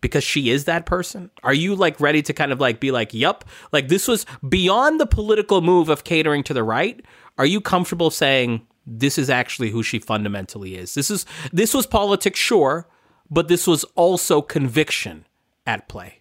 because 0.00 0.24
she 0.24 0.50
is 0.50 0.64
that 0.64 0.86
person? 0.86 1.30
Are 1.42 1.54
you 1.54 1.74
like 1.74 2.00
ready 2.00 2.22
to 2.22 2.32
kind 2.32 2.52
of 2.52 2.60
like 2.60 2.80
be 2.80 2.90
like, 2.90 3.14
"Yup, 3.14 3.44
like 3.72 3.88
this 3.88 4.08
was 4.08 4.26
beyond 4.48 5.00
the 5.00 5.06
political 5.06 5.60
move 5.60 5.88
of 5.88 6.04
catering 6.04 6.42
to 6.44 6.54
the 6.54 6.62
right"? 6.62 7.04
Are 7.38 7.46
you 7.46 7.60
comfortable 7.60 8.10
saying 8.10 8.66
this 8.86 9.18
is 9.18 9.28
actually 9.28 9.70
who 9.70 9.82
she 9.82 9.98
fundamentally 9.98 10.76
is? 10.76 10.94
This 10.94 11.10
is 11.10 11.26
this 11.52 11.74
was 11.74 11.86
politics, 11.86 12.38
sure, 12.38 12.88
but 13.30 13.48
this 13.48 13.66
was 13.66 13.84
also 13.94 14.42
conviction 14.42 15.26
at 15.66 15.88
play. 15.88 16.20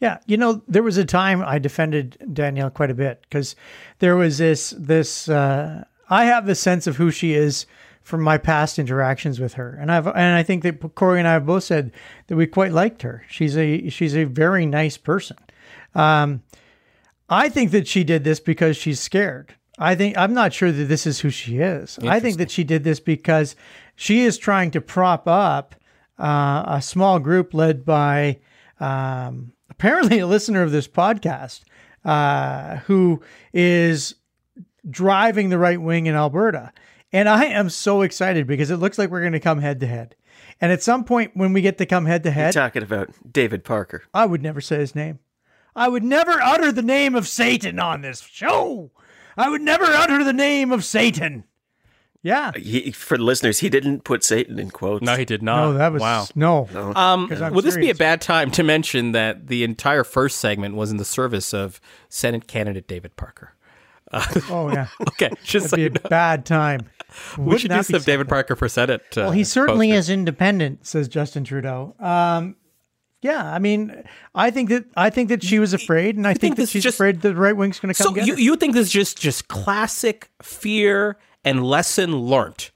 Yeah, 0.00 0.18
you 0.26 0.36
know, 0.36 0.62
there 0.68 0.82
was 0.82 0.96
a 0.96 1.04
time 1.04 1.42
I 1.42 1.58
defended 1.58 2.18
Danielle 2.32 2.70
quite 2.70 2.90
a 2.90 2.94
bit 2.94 3.20
because 3.22 3.56
there 3.98 4.16
was 4.16 4.38
this 4.38 4.70
this 4.78 5.28
uh, 5.28 5.84
I 6.08 6.24
have 6.24 6.46
the 6.46 6.54
sense 6.54 6.86
of 6.86 6.96
who 6.96 7.10
she 7.10 7.34
is 7.34 7.66
from 8.08 8.22
my 8.22 8.38
past 8.38 8.78
interactions 8.78 9.38
with 9.38 9.54
her, 9.54 9.76
and 9.78 9.92
I've 9.92 10.06
and 10.06 10.34
I 10.34 10.42
think 10.42 10.62
that 10.62 10.94
Corey 10.94 11.18
and 11.18 11.28
I 11.28 11.34
have 11.34 11.44
both 11.44 11.64
said 11.64 11.92
that 12.28 12.36
we 12.36 12.46
quite 12.46 12.72
liked 12.72 13.02
her. 13.02 13.22
She's 13.28 13.54
a 13.54 13.90
she's 13.90 14.16
a 14.16 14.24
very 14.24 14.64
nice 14.64 14.96
person. 14.96 15.36
Um, 15.94 16.42
I 17.28 17.50
think 17.50 17.70
that 17.72 17.86
she 17.86 18.04
did 18.04 18.24
this 18.24 18.40
because 18.40 18.78
she's 18.78 18.98
scared. 18.98 19.54
I 19.78 19.94
think 19.94 20.16
I'm 20.16 20.32
not 20.32 20.54
sure 20.54 20.72
that 20.72 20.84
this 20.84 21.06
is 21.06 21.20
who 21.20 21.28
she 21.28 21.58
is. 21.58 21.98
I 22.02 22.18
think 22.18 22.38
that 22.38 22.50
she 22.50 22.64
did 22.64 22.82
this 22.82 22.98
because 22.98 23.54
she 23.94 24.22
is 24.22 24.38
trying 24.38 24.70
to 24.70 24.80
prop 24.80 25.28
up 25.28 25.74
uh, 26.18 26.64
a 26.66 26.82
small 26.82 27.18
group 27.18 27.52
led 27.52 27.84
by 27.84 28.38
um, 28.80 29.52
apparently 29.68 30.18
a 30.18 30.26
listener 30.26 30.62
of 30.62 30.72
this 30.72 30.88
podcast 30.88 31.60
uh, 32.06 32.76
who 32.86 33.20
is 33.52 34.14
driving 34.88 35.50
the 35.50 35.58
right 35.58 35.80
wing 35.80 36.06
in 36.06 36.14
Alberta. 36.14 36.72
And 37.12 37.28
I 37.28 37.46
am 37.46 37.70
so 37.70 38.02
excited 38.02 38.46
because 38.46 38.70
it 38.70 38.76
looks 38.76 38.98
like 38.98 39.10
we're 39.10 39.20
going 39.20 39.32
to 39.32 39.40
come 39.40 39.60
head 39.60 39.80
to 39.80 39.86
head. 39.86 40.14
And 40.60 40.70
at 40.72 40.82
some 40.82 41.04
point 41.04 41.32
when 41.34 41.52
we 41.52 41.60
get 41.62 41.78
to 41.78 41.86
come 41.86 42.06
head 42.06 42.22
to 42.24 42.30
head, 42.30 42.52
Talking 42.52 42.82
about 42.82 43.10
David 43.32 43.64
Parker. 43.64 44.02
I 44.12 44.26
would 44.26 44.42
never 44.42 44.60
say 44.60 44.76
his 44.78 44.94
name. 44.94 45.18
I 45.74 45.88
would 45.88 46.04
never 46.04 46.32
utter 46.42 46.72
the 46.72 46.82
name 46.82 47.14
of 47.14 47.28
Satan 47.28 47.78
on 47.78 48.02
this 48.02 48.20
show. 48.20 48.90
I 49.36 49.48
would 49.48 49.62
never 49.62 49.84
utter 49.84 50.24
the 50.24 50.32
name 50.32 50.72
of 50.72 50.84
Satan. 50.84 51.44
Yeah. 52.20 52.50
He, 52.56 52.90
for 52.90 53.16
the 53.16 53.22
listeners, 53.22 53.60
he 53.60 53.70
didn't 53.70 54.02
put 54.02 54.24
Satan 54.24 54.58
in 54.58 54.70
quotes. 54.70 55.04
No, 55.04 55.16
he 55.16 55.24
did 55.24 55.40
not. 55.40 55.70
No, 55.70 55.78
that 55.78 55.92
was 55.92 56.00
wow. 56.02 56.26
no. 56.34 56.68
Um, 56.96 57.28
'Cause 57.28 57.40
I'm 57.40 57.54
would 57.54 57.64
this 57.64 57.76
be 57.76 57.90
a 57.90 57.94
bad 57.94 58.20
time 58.20 58.50
to 58.52 58.64
mention 58.64 59.12
that 59.12 59.46
the 59.46 59.62
entire 59.62 60.02
first 60.02 60.38
segment 60.40 60.74
was 60.74 60.90
in 60.90 60.96
the 60.96 61.04
service 61.04 61.54
of 61.54 61.80
Senate 62.08 62.48
candidate 62.48 62.88
David 62.88 63.14
Parker? 63.16 63.54
Oh 64.12 64.70
yeah. 64.72 64.88
Okay, 65.08 65.30
just 65.44 65.68
so 65.70 65.76
Be 65.76 65.86
a 65.86 65.90
know. 65.90 66.00
bad 66.10 66.44
time. 66.44 66.88
We 67.38 67.58
should 67.58 67.70
just 67.70 67.90
some 67.90 68.00
David? 68.02 68.28
Parker 68.28 68.56
for 68.56 68.68
Senate. 68.68 69.02
Uh, 69.16 69.22
Well, 69.22 69.30
he 69.32 69.44
certainly 69.44 69.88
poster. 69.88 69.98
is 69.98 70.10
independent, 70.10 70.86
says 70.86 71.08
Justin 71.08 71.44
Trudeau. 71.44 71.94
Um, 72.00 72.56
Yeah, 73.20 73.52
I 73.52 73.58
mean, 73.58 74.04
I 74.34 74.50
think 74.50 74.68
that 74.68 74.84
I 74.96 75.10
think 75.10 75.28
that 75.30 75.42
she 75.42 75.58
was 75.58 75.72
afraid, 75.74 76.16
and 76.16 76.26
I 76.26 76.30
think, 76.34 76.40
think 76.40 76.56
that 76.56 76.68
she's 76.68 76.84
just- 76.84 76.96
afraid 76.96 77.20
the 77.20 77.34
right 77.34 77.56
wing's 77.56 77.80
going 77.80 77.92
to 77.92 78.00
come 78.02 78.14
So 78.14 78.20
you, 78.22 78.36
you 78.36 78.54
think 78.56 78.74
this 78.74 78.86
is 78.86 78.92
just 78.92 79.18
just 79.18 79.48
classic 79.48 80.30
fear 80.42 81.16
and 81.44 81.64
lesson 81.64 82.16
learned? 82.16 82.70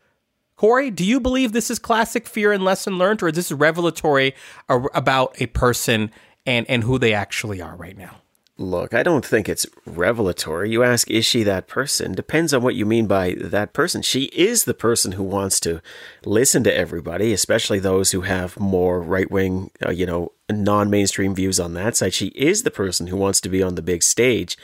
Corey, 0.56 0.90
do 0.90 1.04
you 1.04 1.20
believe 1.20 1.52
this 1.52 1.70
is 1.70 1.78
classic 1.78 2.26
fear 2.26 2.52
and 2.52 2.64
lesson 2.64 2.96
learned, 2.98 3.22
or 3.22 3.28
is 3.28 3.34
this 3.34 3.52
revelatory 3.52 4.34
about 4.68 5.34
a 5.40 5.46
person 5.46 6.10
and 6.46 6.68
and 6.68 6.82
who 6.84 6.98
they 6.98 7.12
actually 7.14 7.60
are 7.60 7.76
right 7.76 7.96
now? 7.98 8.21
Look, 8.62 8.94
I 8.94 9.02
don't 9.02 9.26
think 9.26 9.48
it's 9.48 9.66
revelatory. 9.84 10.70
You 10.70 10.84
ask, 10.84 11.10
is 11.10 11.26
she 11.26 11.42
that 11.42 11.66
person? 11.66 12.14
Depends 12.14 12.54
on 12.54 12.62
what 12.62 12.76
you 12.76 12.86
mean 12.86 13.08
by 13.08 13.34
that 13.40 13.72
person. 13.72 14.02
She 14.02 14.26
is 14.26 14.64
the 14.64 14.72
person 14.72 15.12
who 15.12 15.24
wants 15.24 15.58
to 15.60 15.82
listen 16.24 16.62
to 16.62 16.74
everybody, 16.74 17.32
especially 17.32 17.80
those 17.80 18.12
who 18.12 18.20
have 18.20 18.60
more 18.60 19.02
right 19.02 19.28
wing, 19.28 19.72
uh, 19.84 19.90
you 19.90 20.06
know, 20.06 20.30
non 20.48 20.90
mainstream 20.90 21.34
views 21.34 21.58
on 21.58 21.74
that 21.74 21.96
side. 21.96 22.14
She 22.14 22.28
is 22.28 22.62
the 22.62 22.70
person 22.70 23.08
who 23.08 23.16
wants 23.16 23.40
to 23.40 23.48
be 23.48 23.64
on 23.64 23.74
the 23.74 23.82
big 23.82 24.04
stage. 24.04 24.56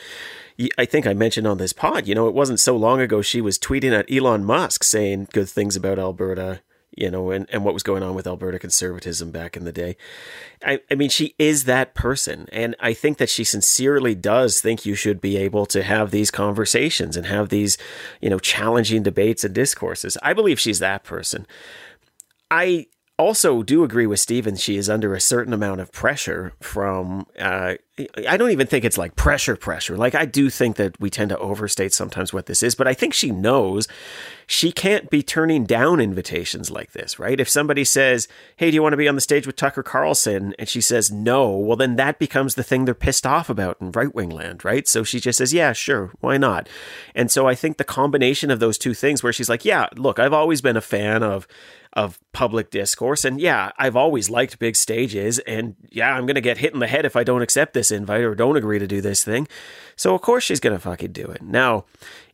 I 0.78 0.84
think 0.84 1.05
I 1.05 1.12
mentioned 1.12 1.49
on 1.49 1.59
this 1.59 1.72
pod, 1.72 2.07
you 2.07 2.14
know, 2.14 2.28
it 2.28 2.34
wasn't 2.34 2.61
so 2.61 2.76
long 2.76 3.01
ago 3.01 3.20
she 3.20 3.40
was 3.40 3.59
tweeting 3.59 3.92
at 3.92 4.11
Elon 4.11 4.44
Musk 4.44 4.84
saying 4.84 5.28
good 5.32 5.49
things 5.49 5.74
about 5.74 5.99
Alberta, 5.99 6.61
you 6.99 7.11
know, 7.11 7.30
and, 7.30 7.46
and 7.51 7.64
what 7.64 7.74
was 7.74 7.82
going 7.82 8.03
on 8.03 8.14
with 8.14 8.26
Alberta 8.26 8.59
conservatism 8.59 9.30
back 9.30 9.57
in 9.57 9.64
the 9.64 9.72
day. 9.72 9.96
I, 10.64 10.80
I 10.90 10.96
mean, 10.96 11.11
she 11.11 11.34
is 11.38 11.64
that 11.64 11.94
person. 11.94 12.49
And 12.51 12.74
I 12.80 12.92
think 12.92 13.18
that 13.18 13.30
she 13.30 13.44
sincerely 13.44 14.16
does 14.16 14.61
think 14.61 14.84
you 14.84 14.96
should 14.96 15.20
be 15.20 15.36
able 15.36 15.64
to 15.66 15.84
have 15.84 16.11
these 16.11 16.32
conversations 16.32 17.16
and 17.16 17.26
have 17.26 17.51
these, 17.51 17.78
you 18.20 18.28
know, 18.28 18.40
challenging 18.40 19.05
debates 19.05 19.44
and 19.44 19.55
discourses. 19.55 20.18
I 20.22 20.32
believe 20.32 20.59
she's 20.59 20.80
that 20.80 21.05
person. 21.05 21.46
I 22.51 22.86
also 23.16 23.62
do 23.62 23.84
agree 23.84 24.07
with 24.07 24.18
Stephen. 24.18 24.57
She 24.57 24.76
is 24.76 24.90
under 24.90 25.14
a 25.14 25.20
certain 25.20 25.53
amount 25.53 25.80
of 25.80 25.92
pressure 25.92 26.55
from. 26.61 27.26
Uh, 27.38 27.74
I 28.26 28.36
don't 28.36 28.51
even 28.51 28.66
think 28.66 28.84
it's 28.84 28.99
like 28.99 29.16
pressure, 29.16 29.57
pressure. 29.57 29.96
Like 29.96 30.14
I 30.14 30.24
do 30.24 30.51
think 30.51 30.76
that 30.76 30.99
we 31.01 31.11
tend 31.11 31.28
to 31.30 31.38
overstate 31.38 31.92
sometimes 31.92 32.32
what 32.32 32.46
this 32.46 32.62
is, 32.62 32.74
but 32.74 32.88
I 32.88 32.94
think 32.94 33.14
she 33.14 33.30
knows 33.30 33.86
she 34.51 34.72
can't 34.72 35.11
be 35.11 35.22
turning 35.22 35.64
down 35.64 36.01
invitations 36.01 36.70
like 36.70 36.92
this, 36.92 37.18
right? 37.18 37.38
If 37.38 37.51
somebody 37.51 37.84
says, 37.84 38.26
"Hey, 38.57 38.70
do 38.70 38.74
you 38.76 38.82
want 38.82 38.94
to 38.94 38.96
be 38.96 39.07
on 39.07 39.14
the 39.14 39.20
stage 39.20 39.46
with 39.46 39.57
Tucker 39.57 39.82
Carlson?" 39.82 40.55
and 40.59 40.66
she 40.66 40.80
says 40.80 41.12
no, 41.12 41.51
well, 41.51 41.76
then 41.76 41.96
that 41.96 42.18
becomes 42.18 42.55
the 42.55 42.62
thing 42.62 42.86
they're 42.86 42.94
pissed 42.94 43.26
off 43.26 43.51
about 43.51 43.76
in 43.78 43.92
right 43.92 44.12
wing 44.14 44.30
land, 44.30 44.64
right? 44.64 44.88
So 44.88 45.05
she 45.05 45.20
just 45.20 45.36
says, 45.36 45.53
"Yeah, 45.53 45.74
sure, 45.74 46.12
why 46.20 46.38
not?" 46.38 46.66
And 47.14 47.30
so 47.30 47.46
I 47.46 47.55
think 47.55 47.76
the 47.76 47.84
combination 47.84 48.51
of 48.51 48.59
those 48.59 48.78
two 48.78 48.94
things, 48.94 49.22
where 49.22 49.34
she's 49.34 49.51
like, 49.51 49.66
"Yeah, 49.66 49.88
look, 49.96 50.18
I've 50.18 50.32
always 50.32 50.62
been 50.62 50.78
a 50.78 50.82
fan 50.82 51.22
of." 51.22 51.46
of 51.94 52.20
public 52.32 52.70
discourse. 52.70 53.24
And 53.24 53.40
yeah, 53.40 53.72
I've 53.78 53.96
always 53.96 54.28
liked 54.28 54.59
big 54.59 54.76
stages. 54.76 55.38
And 55.40 55.74
yeah, 55.90 56.14
I'm 56.14 56.26
going 56.26 56.34
to 56.34 56.40
get 56.40 56.59
hit 56.59 56.74
in 56.74 56.80
the 56.80 56.86
head 56.86 57.05
if 57.05 57.16
I 57.16 57.24
don't 57.24 57.42
accept 57.42 57.74
this 57.74 57.90
invite 57.90 58.20
or 58.20 58.34
don't 58.34 58.57
agree 58.57 58.78
to 58.78 58.86
do 58.86 59.01
this 59.01 59.24
thing. 59.24 59.49
So 59.99 60.14
of 60.14 60.22
course 60.22 60.44
she's 60.44 60.61
going 60.61 60.74
to 60.74 60.80
fucking 60.80 61.12
do 61.12 61.26
it. 61.26 61.42
Now, 61.42 61.84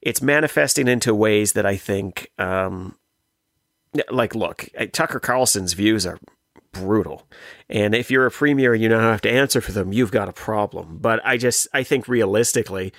it's 0.00 0.22
manifesting 0.22 0.86
into 0.86 1.12
ways 1.14 1.54
that 1.54 1.66
I 1.66 1.76
think, 1.76 2.30
um, 2.38 2.94
like, 4.10 4.34
look, 4.34 4.68
Tucker 4.92 5.18
Carlson's 5.18 5.72
views 5.72 6.06
are 6.06 6.18
brutal. 6.72 7.26
And 7.70 7.94
if 7.94 8.10
you're 8.10 8.26
a 8.26 8.30
premier 8.30 8.74
and 8.74 8.82
you 8.82 8.88
now 8.88 9.00
have 9.00 9.22
to 9.22 9.30
answer 9.30 9.60
for 9.60 9.72
them, 9.72 9.92
you've 9.92 10.10
got 10.10 10.28
a 10.28 10.32
problem. 10.32 10.98
But 11.00 11.20
I 11.24 11.38
just, 11.38 11.66
I 11.72 11.82
think 11.82 12.06
realistically, 12.06 12.92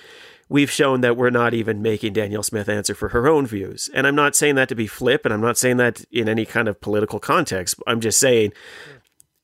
we've 0.49 0.71
shown 0.71 1.01
that 1.01 1.17
we're 1.17 1.29
not 1.29 1.53
even 1.53 1.81
making 1.81 2.13
Danielle 2.13 2.43
Smith 2.43 2.69
answer 2.69 2.95
for 2.95 3.09
her 3.09 3.27
own 3.27 3.45
views. 3.45 3.89
And 3.93 4.07
I'm 4.07 4.15
not 4.15 4.35
saying 4.35 4.55
that 4.55 4.69
to 4.69 4.75
be 4.75 4.87
flip, 4.87 5.25
and 5.25 5.33
I'm 5.33 5.41
not 5.41 5.57
saying 5.57 5.77
that 5.77 6.03
in 6.11 6.27
any 6.27 6.45
kind 6.45 6.67
of 6.67 6.81
political 6.81 7.19
context. 7.19 7.75
I'm 7.85 7.99
just 7.99 8.19
saying 8.19 8.53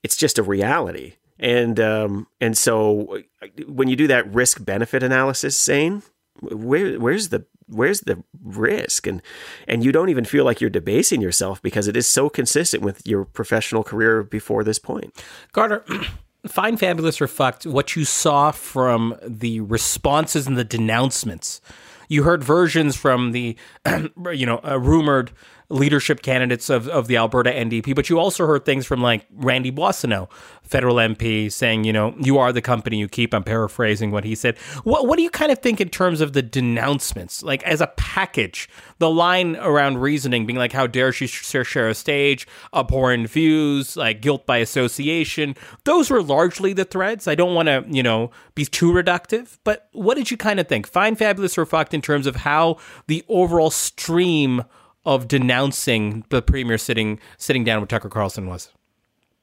it's 0.02 0.16
just 0.16 0.38
a 0.38 0.42
reality. 0.42 1.14
And 1.42 1.80
um, 1.80 2.28
and 2.40 2.56
so 2.56 3.18
when 3.66 3.88
you 3.88 3.96
do 3.96 4.06
that 4.06 4.32
risk 4.32 4.64
benefit 4.64 5.02
analysis, 5.02 5.58
saying 5.58 6.04
where 6.40 6.98
where's 7.00 7.28
the 7.30 7.44
where's 7.66 8.00
the 8.02 8.22
risk 8.44 9.06
and 9.06 9.20
and 9.66 9.84
you 9.84 9.90
don't 9.90 10.08
even 10.08 10.24
feel 10.24 10.44
like 10.44 10.60
you're 10.60 10.70
debasing 10.70 11.20
yourself 11.20 11.60
because 11.60 11.88
it 11.88 11.96
is 11.96 12.06
so 12.06 12.28
consistent 12.28 12.82
with 12.82 13.06
your 13.06 13.24
professional 13.24 13.82
career 13.82 14.22
before 14.22 14.62
this 14.62 14.78
point. 14.78 15.12
Carter, 15.50 15.84
fine, 16.46 16.76
fabulous, 16.76 17.20
or 17.20 17.26
fucked. 17.26 17.66
What 17.66 17.96
you 17.96 18.04
saw 18.04 18.52
from 18.52 19.16
the 19.22 19.60
responses 19.60 20.46
and 20.46 20.56
the 20.56 20.64
denouncements. 20.64 21.60
You 22.08 22.24
heard 22.24 22.44
versions 22.44 22.94
from 22.94 23.32
the, 23.32 23.56
you 24.32 24.46
know, 24.46 24.60
uh, 24.64 24.78
rumored 24.78 25.32
leadership 25.72 26.22
candidates 26.22 26.68
of, 26.68 26.86
of 26.88 27.06
the 27.06 27.16
Alberta 27.16 27.50
NDP, 27.50 27.94
but 27.94 28.10
you 28.10 28.18
also 28.18 28.46
heard 28.46 28.64
things 28.64 28.86
from 28.86 29.02
like 29.02 29.26
Randy 29.34 29.72
Boissonnault, 29.72 30.28
federal 30.62 30.96
MP, 30.96 31.50
saying, 31.50 31.84
you 31.84 31.92
know, 31.92 32.14
you 32.20 32.38
are 32.38 32.52
the 32.52 32.60
company 32.60 32.98
you 32.98 33.08
keep. 33.08 33.32
I'm 33.32 33.42
paraphrasing 33.42 34.10
what 34.10 34.24
he 34.24 34.34
said. 34.34 34.58
What, 34.84 35.06
what 35.06 35.16
do 35.16 35.22
you 35.22 35.30
kind 35.30 35.50
of 35.50 35.60
think 35.60 35.80
in 35.80 35.88
terms 35.88 36.20
of 36.20 36.34
the 36.34 36.42
denouncements, 36.42 37.42
like 37.42 37.62
as 37.62 37.80
a 37.80 37.86
package? 37.96 38.68
The 38.98 39.10
line 39.10 39.56
around 39.56 39.98
reasoning 39.98 40.46
being 40.46 40.58
like, 40.58 40.72
how 40.72 40.86
dare 40.86 41.10
she 41.10 41.26
share, 41.26 41.64
share 41.64 41.88
a 41.88 41.94
stage, 41.94 42.46
abhorrent 42.74 43.30
views, 43.30 43.96
like 43.96 44.20
guilt 44.20 44.46
by 44.46 44.58
association. 44.58 45.56
Those 45.84 46.10
were 46.10 46.22
largely 46.22 46.74
the 46.74 46.84
threads. 46.84 47.26
I 47.26 47.34
don't 47.34 47.54
want 47.54 47.68
to, 47.68 47.84
you 47.88 48.02
know, 48.02 48.30
be 48.54 48.66
too 48.66 48.92
reductive, 48.92 49.58
but 49.64 49.88
what 49.92 50.16
did 50.16 50.30
you 50.30 50.36
kind 50.36 50.60
of 50.60 50.68
think? 50.68 50.86
Fine, 50.86 51.16
fabulous, 51.16 51.56
or 51.56 51.64
fucked 51.64 51.94
in 51.94 52.02
terms 52.02 52.26
of 52.26 52.36
how 52.36 52.76
the 53.06 53.24
overall 53.28 53.70
stream 53.70 54.64
of 55.04 55.28
denouncing 55.28 56.24
the 56.28 56.42
premier 56.42 56.78
sitting 56.78 57.18
sitting 57.36 57.64
down 57.64 57.80
with 57.80 57.90
Tucker 57.90 58.08
Carlson 58.08 58.46
was. 58.46 58.70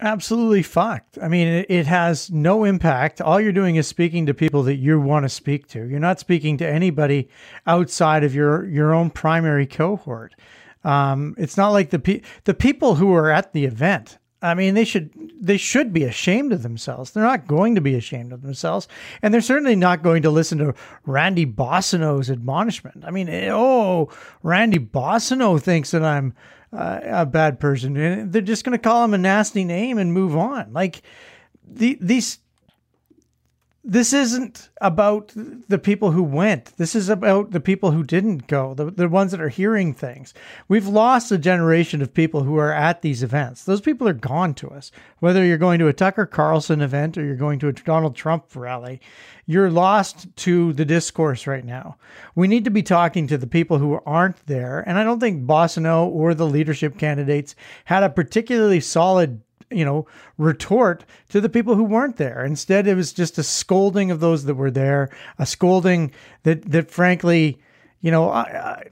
Absolutely 0.02 0.64
fucked. 0.64 1.18
I 1.22 1.28
mean, 1.28 1.66
it, 1.68 1.86
has 1.86 2.32
no 2.32 2.64
impact. 2.64 3.20
All 3.20 3.42
you're 3.42 3.52
doing 3.52 3.76
is 3.76 3.86
speaking 3.86 4.26
to 4.28 4.34
people 4.34 4.64
that 4.64 4.76
you 4.76 4.98
want 4.98 5.26
to 5.26 5.30
speak 5.30 5.68
to. 5.70 5.86
You're 5.86 6.00
not 6.00 6.22
speaking 6.22 6.56
to 6.60 6.68
anybody 6.68 7.28
outside 7.68 8.24
of 8.24 8.34
your 8.34 8.66
your 8.66 8.94
own 8.94 9.10
primary 9.10 9.66
cohort. 9.66 10.36
Um, 10.86 11.36
it's 11.38 11.58
not 11.58 11.72
like 11.72 11.90
the 11.90 12.00
pe- 12.00 12.22
the 12.46 12.54
people 12.54 12.96
who 12.96 13.14
are 13.14 13.30
at 13.30 13.52
the 13.52 13.66
event. 13.66 14.18
I 14.42 14.54
mean, 14.54 14.74
they 14.74 14.86
should 14.86 15.12
they 15.42 15.58
should 15.58 15.92
be 15.92 16.04
ashamed 16.04 16.54
of 16.54 16.64
themselves. 16.64 17.12
They're 17.12 17.24
not 17.24 17.48
going 17.48 17.76
to 17.76 17.82
be 17.82 17.96
ashamed 17.96 18.32
of 18.32 18.42
themselves, 18.42 18.88
and 19.22 19.34
they're 19.34 19.42
certainly 19.42 19.76
not 19.76 20.02
going 20.02 20.22
to 20.22 20.30
listen 20.30 20.58
to 20.60 20.74
Randy 21.06 21.46
Boissonnault's 21.46 22.30
admonishment. 22.30 23.04
I 23.06 23.12
mean, 23.12 23.28
eh, 23.28 23.50
oh, 23.52 24.10
Randy 24.42 24.80
Bossino 24.80 25.62
thinks 25.62 25.92
that 25.92 26.04
I'm 26.04 26.34
uh, 26.72 27.00
a 27.04 27.26
bad 27.26 27.60
person, 27.60 27.98
and 27.98 28.32
they're 28.32 28.42
just 28.42 28.64
going 28.64 28.78
to 28.78 28.82
call 28.82 29.04
him 29.04 29.14
a 29.14 29.18
nasty 29.18 29.66
name 29.66 29.98
and 29.98 30.14
move 30.14 30.38
on. 30.38 30.72
Like 30.74 31.02
the 31.68 31.98
these. 32.00 32.40
This 33.82 34.12
isn't 34.12 34.70
about 34.82 35.32
the 35.36 35.80
people 35.80 36.12
who 36.12 36.22
went. 36.22 36.76
This 36.76 36.96
is 36.96 37.08
about 37.08 37.52
the 37.52 37.62
people 37.62 37.92
who 37.92 38.04
didn't 38.04 38.48
go, 38.48 38.74
the, 38.74 38.92
the 38.92 39.08
ones 39.08 39.32
that 39.32 39.40
are 39.40 39.48
hearing 39.50 39.94
things. 39.94 40.34
We've 40.68 40.88
lost 40.88 41.32
a 41.32 41.38
generation 41.38 42.02
of 42.02 42.14
people 42.14 42.44
who 42.44 42.58
are 42.58 42.74
at 42.74 43.02
these 43.02 43.24
events. 43.24 43.64
Those 43.64 43.80
people 43.80 44.08
are 44.10 44.14
gone 44.14 44.54
to 44.56 44.70
us. 44.70 44.92
Whether 45.20 45.46
you're 45.46 45.58
going 45.58 45.80
to 45.80 45.88
a 45.88 45.94
Tucker 45.94 46.26
Carlson 46.26 46.82
event 46.82 47.18
or 47.18 47.24
you're 47.24 47.38
going 47.38 47.58
to 47.60 47.70
a 47.70 47.74
Donald 47.74 48.18
Trump 48.18 48.54
rally, 48.54 49.00
you're 49.46 49.72
lost 49.72 50.36
to 50.36 50.74
the 50.74 50.86
discourse 50.86 51.48
right 51.48 51.66
now. 51.66 51.96
We 52.36 52.50
need 52.50 52.66
to 52.66 52.72
be 52.72 52.84
talking 52.84 53.28
to 53.28 53.38
the 53.38 53.48
people 53.48 53.78
who 53.78 54.02
aren't 54.06 54.46
there. 54.46 54.84
And 54.88 54.98
I 54.98 55.06
don't 55.06 55.22
think 55.22 55.48
Boissonnault 55.48 56.10
or 56.10 56.34
the 56.34 56.46
leadership 56.46 56.98
candidates 56.98 57.56
had 57.86 58.04
a 58.04 58.10
particularly 58.10 58.82
solid 58.82 59.42
you 59.72 59.86
know, 59.86 60.08
retort 60.38 61.06
to 61.30 61.42
the 61.42 61.50
people 61.50 61.76
who 61.76 61.84
weren't 61.84 62.18
there. 62.18 62.44
Instead, 62.44 62.88
it 62.88 62.96
was 62.96 63.14
just 63.14 63.38
a 63.38 63.44
scolding 63.44 64.12
of 64.12 64.20
those 64.20 64.46
that 64.46 64.56
were 64.56 64.72
there, 64.72 65.10
a 65.38 65.46
scolding 65.46 66.12
that 66.44 66.70
that 66.72 66.90
frankly, 66.92 67.60
you 68.02 68.12
know, 68.12 68.30
I, 68.30 68.42
I 68.42 68.84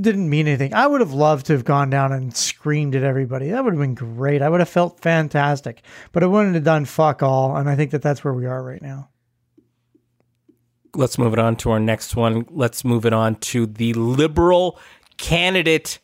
didn't 0.00 0.28
mean 0.28 0.48
anything. 0.48 0.74
I 0.74 0.86
would 0.86 1.00
have 1.00 1.12
loved 1.12 1.46
to 1.46 1.52
have 1.52 1.64
gone 1.64 1.90
down 1.90 2.12
and 2.12 2.36
screamed 2.36 2.96
at 2.96 3.04
everybody. 3.04 3.50
That 3.50 3.64
would 3.64 3.74
have 3.74 3.80
been 3.80 3.94
great. 3.94 4.42
I 4.42 4.48
would 4.48 4.60
have 4.60 4.68
felt 4.68 5.00
fantastic, 5.00 5.82
but 6.12 6.22
I 6.22 6.26
wouldn't 6.26 6.54
have 6.54 6.64
done 6.64 6.84
fuck 6.84 7.22
all. 7.22 7.56
And 7.56 7.68
I 7.68 7.76
think 7.76 7.92
that 7.92 8.02
that's 8.02 8.24
where 8.24 8.34
we 8.34 8.46
are 8.46 8.62
right 8.62 8.82
now. 8.82 9.10
Let's 10.96 11.18
move 11.18 11.32
it 11.32 11.38
on 11.38 11.56
to 11.56 11.70
our 11.70 11.80
next 11.80 12.16
one. 12.16 12.46
Let's 12.50 12.84
move 12.84 13.04
it 13.04 13.12
on 13.12 13.36
to 13.36 13.66
the 13.66 13.92
liberal 13.94 14.78
candidate 15.16 15.98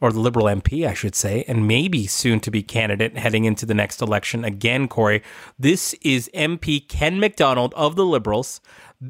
or 0.00 0.12
the 0.12 0.20
Liberal 0.20 0.46
MP, 0.46 0.86
I 0.86 0.94
should 0.94 1.14
say, 1.14 1.44
and 1.48 1.66
maybe 1.66 2.06
soon 2.06 2.40
to 2.40 2.50
be 2.50 2.62
candidate 2.62 3.16
heading 3.18 3.44
into 3.44 3.66
the 3.66 3.74
next 3.74 4.00
election 4.00 4.44
again, 4.44 4.88
Corey. 4.88 5.22
This 5.58 5.94
is 6.02 6.30
MP 6.34 6.86
Ken 6.86 7.18
McDonald 7.18 7.74
of 7.74 7.96
the 7.96 8.06
Liberals. 8.06 8.60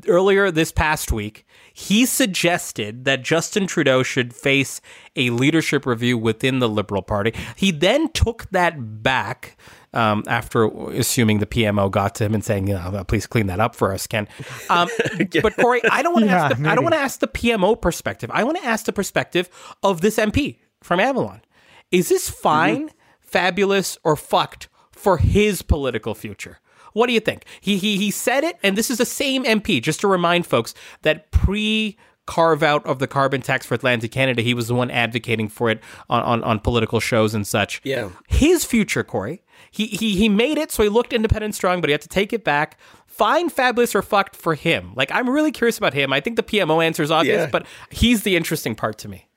Earlier 0.07 0.51
this 0.51 0.71
past 0.71 1.13
week, 1.13 1.47
he 1.73 2.05
suggested 2.05 3.05
that 3.07 3.23
Justin 3.23 3.67
Trudeau 3.67 4.03
should 4.03 4.35
face 4.35 4.83
a 5.17 5.31
leadership 5.31 5.87
review 5.87 6.19
within 6.19 6.59
the 6.59 6.69
Liberal 6.69 7.03
Party. 7.03 7.33
He 7.57 7.71
then 7.71 8.11
took 8.13 8.51
that 8.51 9.03
back 9.03 9.57
um, 9.95 10.25
after 10.27 10.67
assuming 10.91 11.39
the 11.39 11.47
PMO 11.47 11.91
got 11.91 12.15
to 12.17 12.25
him 12.25 12.35
and 12.35 12.45
saying, 12.45 12.69
you 12.69 12.75
know, 12.75 13.05
please 13.09 13.27
clean 13.27 13.47
that 13.47 13.61
up 13.61 13.75
for 13.75 13.95
us, 13.95 14.07
Ken. 14.07 14.29
Um, 14.69 14.89
but 15.43 15.57
Corey, 15.57 15.81
I 15.91 16.03
don't 16.03 16.13
want 16.13 16.27
to 16.27 16.31
Yeah, 16.33 16.45
ask. 16.49 16.59
The, 16.61 16.69
I 16.69 16.75
don't 16.75 16.85
want 16.85 16.95
to 16.95 17.01
ask 17.01 17.21
the 17.21 17.29
PMO 17.29 17.81
perspective. 17.81 18.31
I 18.33 18.45
want 18.45 18.59
to 18.59 18.65
ask 18.67 18.85
the 18.85 18.93
perspective 18.93 19.49
of 19.83 20.03
this 20.03 20.17
MP 20.19 20.59
from 20.83 21.01
Avalon. 21.01 21.43
Is 21.91 22.09
this 22.09 22.31
mm-hmm. 22.31 22.43
fine, 22.43 22.91
fabulous, 23.21 23.99
or 24.05 24.17
fucked 24.17 24.69
for 24.99 25.19
his 25.19 25.63
political 25.63 26.15
future. 26.15 26.59
What 26.93 27.07
do 27.07 27.13
you 27.13 27.21
think? 27.21 27.45
He 27.61 27.79
he 27.79 27.97
he 27.97 28.11
said 28.11 28.45
it, 28.45 28.59
and 28.63 28.77
this 28.77 28.91
is 28.91 28.99
the 28.99 29.07
same 29.07 29.45
MP. 29.45 29.81
Just 29.81 30.01
to 30.01 30.09
remind 30.09 30.47
folks 30.47 30.75
that 31.03 31.31
pre 31.31 31.97
carve 32.27 32.63
out 32.63 32.85
of 32.85 32.99
the 32.99 33.07
carbon 33.07 33.41
tax 33.41 33.65
for 33.65 33.75
Atlantic 33.75 34.11
Canada, 34.11 34.43
he 34.43 34.53
was 34.53 34.69
the 34.69 34.75
one 34.75 34.91
advocating 34.91 35.49
for 35.49 35.71
it 35.71 35.81
on, 36.11 36.23
on, 36.23 36.45
on 36.45 36.61
political 36.61 37.01
shows 37.01 37.35
and 37.35 37.47
such. 37.47 37.81
Yeah. 37.85 38.11
His 38.27 38.67
future, 38.67 39.03
Corey, 39.03 39.43
he, 39.71 39.87
he 39.87 40.17
he 40.17 40.29
made 40.29 40.59
it, 40.59 40.71
so 40.73 40.83
he 40.83 40.89
looked 40.89 41.13
independent 41.13 41.55
strong, 41.55 41.81
but 41.81 41.89
he 41.89 41.93
had 41.93 42.03
to 42.03 42.09
take 42.09 42.33
it 42.33 42.45
back. 42.45 42.79
Fine, 43.07 43.51
fabulous, 43.51 43.95
or 43.95 44.03
fucked 44.03 44.35
for 44.35 44.55
him. 44.55 44.93
Like 44.97 45.13
I'm 45.13 45.29
really 45.31 45.53
curious 45.53 45.79
about 45.79 45.95
him. 45.95 46.13
I 46.13 46.21
think 46.21 46.37
the 46.37 46.43
PMO 46.43 46.85
answer 46.85 47.03
is 47.03 47.11
obvious, 47.11 47.45
Yeah. 47.45 47.51
but 47.51 47.67
he's 47.91 48.25
the 48.25 48.37
interesting 48.37 48.75
part 48.75 48.99
to 48.99 49.09
me. 49.09 49.28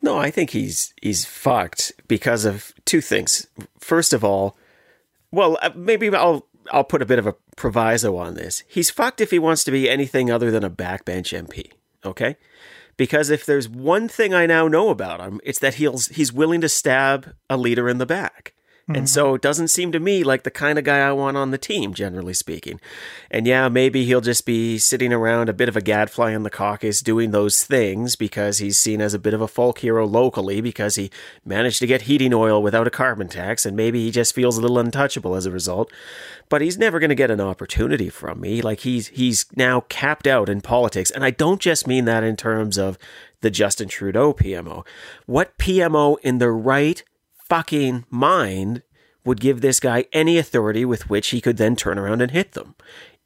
No, 0.00 0.18
I 0.18 0.30
think 0.30 0.50
he's 0.50 0.94
he's 1.02 1.24
fucked 1.24 1.92
because 2.06 2.44
of 2.44 2.72
two 2.84 3.00
things. 3.00 3.46
First 3.78 4.12
of 4.12 4.22
all, 4.24 4.56
well, 5.30 5.58
uh, 5.60 5.70
maybe 5.74 6.08
I'll 6.14 6.46
I'll 6.70 6.84
put 6.84 7.02
a 7.02 7.06
bit 7.06 7.18
of 7.18 7.26
a 7.26 7.34
proviso 7.56 8.16
on 8.16 8.34
this. 8.34 8.62
He's 8.68 8.90
fucked 8.90 9.20
if 9.20 9.30
he 9.30 9.38
wants 9.38 9.64
to 9.64 9.70
be 9.70 9.90
anything 9.90 10.30
other 10.30 10.50
than 10.50 10.64
a 10.64 10.70
backbench 10.70 11.36
MP. 11.36 11.72
Okay, 12.04 12.36
because 12.96 13.28
if 13.30 13.44
there's 13.44 13.68
one 13.68 14.08
thing 14.08 14.32
I 14.32 14.46
now 14.46 14.68
know 14.68 14.90
about 14.90 15.20
him, 15.20 15.40
it's 15.42 15.58
that 15.58 15.74
he'll 15.74 15.98
he's 15.98 16.32
willing 16.32 16.60
to 16.60 16.68
stab 16.68 17.34
a 17.50 17.56
leader 17.56 17.88
in 17.88 17.98
the 17.98 18.06
back. 18.06 18.54
And 18.88 18.96
mm-hmm. 18.96 19.06
so 19.06 19.34
it 19.34 19.42
doesn't 19.42 19.68
seem 19.68 19.92
to 19.92 20.00
me 20.00 20.24
like 20.24 20.44
the 20.44 20.50
kind 20.50 20.78
of 20.78 20.84
guy 20.84 21.00
I 21.06 21.12
want 21.12 21.36
on 21.36 21.50
the 21.50 21.58
team, 21.58 21.92
generally 21.92 22.32
speaking. 22.32 22.80
And 23.30 23.46
yeah, 23.46 23.68
maybe 23.68 24.06
he'll 24.06 24.22
just 24.22 24.46
be 24.46 24.78
sitting 24.78 25.12
around 25.12 25.50
a 25.50 25.52
bit 25.52 25.68
of 25.68 25.76
a 25.76 25.82
gadfly 25.82 26.30
in 26.30 26.42
the 26.42 26.48
caucus 26.48 27.02
doing 27.02 27.30
those 27.30 27.64
things 27.64 28.16
because 28.16 28.58
he's 28.58 28.78
seen 28.78 29.02
as 29.02 29.12
a 29.12 29.18
bit 29.18 29.34
of 29.34 29.42
a 29.42 29.48
folk 29.48 29.80
hero 29.80 30.06
locally 30.06 30.62
because 30.62 30.94
he 30.94 31.10
managed 31.44 31.80
to 31.80 31.86
get 31.86 32.02
heating 32.02 32.32
oil 32.32 32.62
without 32.62 32.86
a 32.86 32.90
carbon 32.90 33.28
tax, 33.28 33.66
and 33.66 33.76
maybe 33.76 34.02
he 34.04 34.10
just 34.10 34.34
feels 34.34 34.56
a 34.56 34.62
little 34.62 34.78
untouchable 34.78 35.34
as 35.34 35.44
a 35.44 35.50
result. 35.50 35.92
But 36.48 36.62
he's 36.62 36.78
never 36.78 36.98
going 36.98 37.10
to 37.10 37.14
get 37.14 37.30
an 37.30 37.42
opportunity 37.42 38.08
from 38.08 38.40
me. 38.40 38.62
Like 38.62 38.80
he's 38.80 39.08
he's 39.08 39.44
now 39.54 39.80
capped 39.90 40.26
out 40.26 40.48
in 40.48 40.62
politics, 40.62 41.10
and 41.10 41.22
I 41.22 41.30
don't 41.30 41.60
just 41.60 41.86
mean 41.86 42.06
that 42.06 42.24
in 42.24 42.36
terms 42.36 42.78
of 42.78 42.96
the 43.42 43.50
Justin 43.50 43.88
Trudeau 43.88 44.32
PMO. 44.32 44.86
What 45.26 45.58
PMO 45.58 46.16
in 46.22 46.38
the 46.38 46.50
right 46.50 47.02
fucking 47.48 48.04
mind 48.10 48.82
would 49.24 49.40
give 49.40 49.60
this 49.60 49.80
guy 49.80 50.06
any 50.12 50.38
authority 50.38 50.84
with 50.84 51.10
which 51.10 51.28
he 51.28 51.40
could 51.40 51.56
then 51.56 51.76
turn 51.76 51.98
around 51.98 52.22
and 52.22 52.30
hit 52.30 52.52
them. 52.52 52.74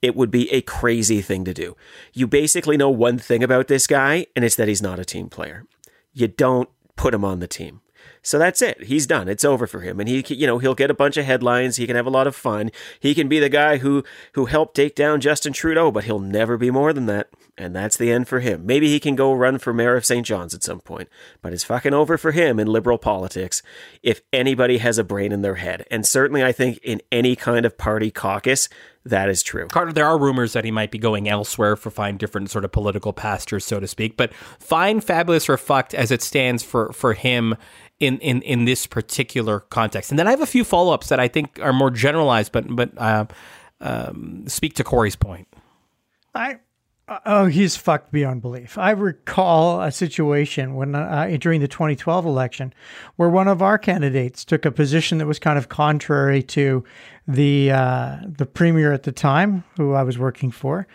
It 0.00 0.16
would 0.16 0.30
be 0.30 0.52
a 0.52 0.62
crazy 0.62 1.20
thing 1.20 1.44
to 1.44 1.54
do. 1.54 1.76
You 2.12 2.26
basically 2.26 2.76
know 2.76 2.90
one 2.90 3.18
thing 3.18 3.42
about 3.44 3.68
this 3.68 3.86
guy, 3.86 4.26
and 4.34 4.44
it's 4.44 4.56
that 4.56 4.66
he's 4.66 4.82
not 4.82 4.98
a 4.98 5.04
team 5.04 5.28
player. 5.28 5.64
You 6.12 6.26
don't 6.26 6.68
put 6.96 7.14
him 7.14 7.24
on 7.24 7.38
the 7.38 7.46
team. 7.46 7.82
So 8.20 8.38
that's 8.38 8.62
it. 8.62 8.84
He's 8.84 9.06
done. 9.06 9.28
It's 9.28 9.44
over 9.44 9.66
for 9.66 9.80
him. 9.80 10.00
And 10.00 10.08
he, 10.08 10.24
you 10.28 10.46
know, 10.46 10.58
he'll 10.58 10.74
get 10.74 10.90
a 10.90 10.94
bunch 10.94 11.16
of 11.16 11.24
headlines. 11.24 11.76
He 11.76 11.86
can 11.86 11.96
have 11.96 12.06
a 12.06 12.10
lot 12.10 12.26
of 12.26 12.36
fun. 12.36 12.70
He 12.98 13.14
can 13.14 13.28
be 13.28 13.38
the 13.38 13.48
guy 13.48 13.78
who 13.78 14.04
who 14.32 14.46
helped 14.46 14.76
take 14.76 14.94
down 14.94 15.20
Justin 15.20 15.52
Trudeau, 15.52 15.90
but 15.90 16.04
he'll 16.04 16.20
never 16.20 16.56
be 16.56 16.70
more 16.70 16.92
than 16.92 17.06
that. 17.06 17.28
And 17.58 17.76
that's 17.76 17.98
the 17.98 18.10
end 18.10 18.28
for 18.28 18.40
him. 18.40 18.64
Maybe 18.64 18.88
he 18.88 18.98
can 18.98 19.14
go 19.14 19.34
run 19.34 19.58
for 19.58 19.74
mayor 19.74 19.94
of 19.94 20.06
St. 20.06 20.24
John's 20.24 20.54
at 20.54 20.62
some 20.62 20.80
point, 20.80 21.10
but 21.42 21.52
it's 21.52 21.64
fucking 21.64 21.92
over 21.92 22.16
for 22.16 22.32
him 22.32 22.58
in 22.58 22.66
liberal 22.66 22.96
politics 22.96 23.62
if 24.02 24.22
anybody 24.32 24.78
has 24.78 24.96
a 24.96 25.04
brain 25.04 25.32
in 25.32 25.42
their 25.42 25.56
head. 25.56 25.86
And 25.90 26.06
certainly 26.06 26.42
I 26.42 26.52
think 26.52 26.78
in 26.82 27.02
any 27.12 27.36
kind 27.36 27.66
of 27.66 27.76
party 27.76 28.10
caucus, 28.10 28.70
that 29.04 29.28
is 29.28 29.42
true. 29.42 29.66
Carter, 29.66 29.92
there 29.92 30.06
are 30.06 30.18
rumors 30.18 30.54
that 30.54 30.64
he 30.64 30.70
might 30.70 30.90
be 30.90 30.98
going 30.98 31.28
elsewhere 31.28 31.76
for 31.76 31.90
find 31.90 32.18
different 32.18 32.50
sort 32.50 32.64
of 32.64 32.72
political 32.72 33.12
pastures, 33.12 33.66
so 33.66 33.78
to 33.80 33.86
speak. 33.86 34.16
But 34.16 34.32
fine, 34.58 35.00
fabulous, 35.00 35.48
or 35.48 35.58
fucked 35.58 35.92
as 35.92 36.10
it 36.10 36.22
stands 36.22 36.62
for 36.62 36.92
for 36.92 37.12
him 37.12 37.56
in 38.00 38.18
in 38.20 38.40
in 38.42 38.64
this 38.64 38.86
particular 38.86 39.60
context. 39.60 40.10
And 40.10 40.18
then 40.18 40.26
I 40.26 40.30
have 40.30 40.40
a 40.40 40.46
few 40.46 40.64
follow 40.64 40.94
ups 40.94 41.08
that 41.08 41.20
I 41.20 41.28
think 41.28 41.58
are 41.60 41.72
more 41.72 41.90
generalized, 41.90 42.52
but 42.52 42.64
but 42.74 42.96
uh, 42.96 43.26
um, 43.80 44.44
speak 44.46 44.74
to 44.74 44.84
Corey's 44.84 45.16
point. 45.16 45.48
I 46.34 46.60
oh 47.26 47.46
he's 47.46 47.76
fucked 47.76 48.12
beyond 48.12 48.42
belief. 48.42 48.78
I 48.78 48.90
recall 48.90 49.82
a 49.82 49.90
situation 49.92 50.74
when 50.74 50.94
uh, 50.94 51.36
during 51.40 51.60
the 51.60 51.68
2012 51.68 52.24
election 52.26 52.72
where 53.16 53.28
one 53.28 53.48
of 53.48 53.60
our 53.62 53.78
candidates 53.78 54.44
took 54.44 54.64
a 54.64 54.70
position 54.72 55.18
that 55.18 55.26
was 55.26 55.38
kind 55.38 55.58
of 55.58 55.68
contrary 55.68 56.42
to 56.44 56.84
the 57.28 57.70
uh, 57.72 58.16
the 58.24 58.46
premier 58.46 58.92
at 58.92 59.02
the 59.04 59.12
time, 59.12 59.64
who 59.76 59.92
I 59.94 60.02
was 60.02 60.18
working 60.18 60.50
for, 60.50 60.86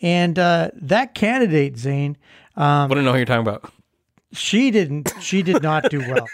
and 0.00 0.38
uh, 0.38 0.70
that 0.74 1.14
candidate 1.14 1.76
Zain. 1.78 2.16
I 2.56 2.80
want 2.82 2.92
to 2.92 3.02
know 3.02 3.12
who 3.12 3.18
you're 3.18 3.26
talking 3.26 3.46
about. 3.46 3.72
she 4.32 4.70
didn't 4.70 5.12
she 5.20 5.42
did 5.42 5.62
not 5.62 5.90
do 5.90 5.98
well 6.00 6.26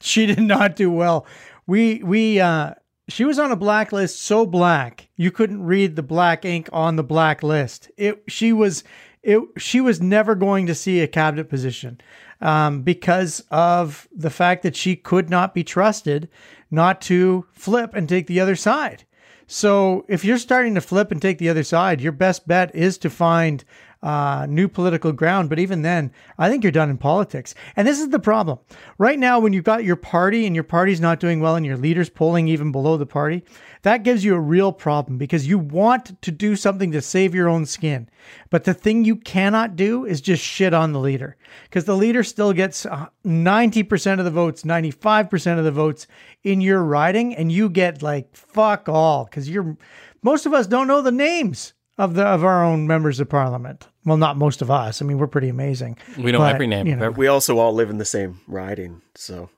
she 0.00 0.26
did 0.26 0.40
not 0.40 0.76
do 0.76 0.90
well 0.90 1.26
we 1.66 2.02
we 2.04 2.38
uh 2.40 2.72
she 3.08 3.24
was 3.24 3.38
on 3.38 3.50
a 3.50 3.56
blacklist 3.56 4.20
so 4.20 4.44
black 4.46 5.08
you 5.16 5.30
couldn't 5.30 5.64
read 5.64 5.96
the 5.96 6.02
black 6.02 6.44
ink 6.44 6.68
on 6.72 6.96
the 6.96 7.02
black 7.02 7.42
list 7.42 7.90
it 7.96 8.22
she 8.28 8.52
was 8.52 8.84
it 9.22 9.40
she 9.56 9.80
was 9.80 10.00
never 10.00 10.34
going 10.34 10.66
to 10.66 10.74
see 10.74 11.00
a 11.00 11.08
cabinet 11.08 11.48
position 11.48 12.00
um, 12.40 12.82
because 12.82 13.44
of 13.50 14.08
the 14.14 14.30
fact 14.30 14.62
that 14.62 14.76
she 14.76 14.96
could 14.96 15.28
not 15.28 15.54
be 15.54 15.64
trusted 15.64 16.28
not 16.70 17.00
to 17.02 17.46
flip 17.52 17.94
and 17.94 18.08
take 18.08 18.26
the 18.26 18.40
other 18.40 18.56
side. 18.56 19.04
So 19.46 20.04
if 20.08 20.24
you're 20.24 20.38
starting 20.38 20.74
to 20.74 20.80
flip 20.80 21.10
and 21.10 21.22
take 21.22 21.38
the 21.38 21.48
other 21.48 21.64
side, 21.64 22.00
your 22.00 22.12
best 22.12 22.46
bet 22.46 22.74
is 22.74 22.98
to 22.98 23.10
find 23.10 23.64
uh, 24.02 24.46
new 24.48 24.68
political 24.68 25.12
ground. 25.12 25.48
But 25.48 25.58
even 25.58 25.82
then, 25.82 26.12
I 26.38 26.48
think 26.48 26.62
you're 26.62 26.72
done 26.72 26.90
in 26.90 26.98
politics. 26.98 27.54
And 27.76 27.86
this 27.86 28.00
is 28.00 28.10
the 28.10 28.18
problem. 28.18 28.58
Right 28.98 29.18
now, 29.18 29.40
when 29.40 29.52
you've 29.52 29.64
got 29.64 29.84
your 29.84 29.96
party 29.96 30.46
and 30.46 30.54
your 30.54 30.64
party's 30.64 31.00
not 31.00 31.20
doing 31.20 31.40
well 31.40 31.56
and 31.56 31.66
your 31.66 31.76
leader's 31.76 32.08
polling 32.08 32.48
even 32.48 32.72
below 32.72 32.96
the 32.96 33.06
party, 33.06 33.42
that 33.82 34.02
gives 34.02 34.24
you 34.24 34.34
a 34.34 34.40
real 34.40 34.72
problem 34.72 35.18
because 35.18 35.46
you 35.46 35.58
want 35.58 36.20
to 36.22 36.30
do 36.30 36.56
something 36.56 36.92
to 36.92 37.00
save 37.00 37.34
your 37.34 37.48
own 37.48 37.66
skin. 37.66 38.08
But 38.50 38.64
the 38.64 38.74
thing 38.74 39.04
you 39.04 39.16
cannot 39.16 39.76
do 39.76 40.04
is 40.04 40.20
just 40.20 40.42
shit 40.42 40.74
on 40.74 40.92
the 40.92 41.00
leader 41.00 41.36
because 41.64 41.84
the 41.84 41.96
leader 41.96 42.22
still 42.22 42.52
gets 42.52 42.86
uh, 42.86 43.06
90% 43.24 44.18
of 44.18 44.24
the 44.24 44.30
votes, 44.30 44.62
95% 44.62 45.58
of 45.58 45.64
the 45.64 45.72
votes 45.72 46.06
in 46.44 46.60
your 46.60 46.82
riding, 46.82 47.34
and 47.34 47.52
you 47.52 47.68
get 47.68 48.02
like 48.02 48.34
fuck 48.34 48.88
all 48.88 49.24
because 49.24 49.48
you're 49.48 49.76
most 50.22 50.46
of 50.46 50.52
us 50.52 50.66
don't 50.66 50.88
know 50.88 51.00
the 51.00 51.12
names 51.12 51.74
of 51.98 52.14
the 52.14 52.24
of 52.24 52.44
our 52.44 52.64
own 52.64 52.86
members 52.86 53.20
of 53.20 53.28
parliament. 53.28 53.88
Well, 54.04 54.16
not 54.16 54.36
most 54.38 54.62
of 54.62 54.70
us. 54.70 55.02
I 55.02 55.04
mean, 55.04 55.18
we're 55.18 55.26
pretty 55.26 55.48
amazing. 55.50 55.98
We 56.16 56.32
know 56.32 56.38
But, 56.38 56.54
every 56.54 56.66
name. 56.66 56.86
you 56.86 56.96
know. 56.96 57.10
We 57.10 57.26
also 57.26 57.58
all 57.58 57.74
live 57.74 57.90
in 57.90 57.98
the 57.98 58.04
same 58.06 58.40
riding, 58.46 59.02
so 59.14 59.50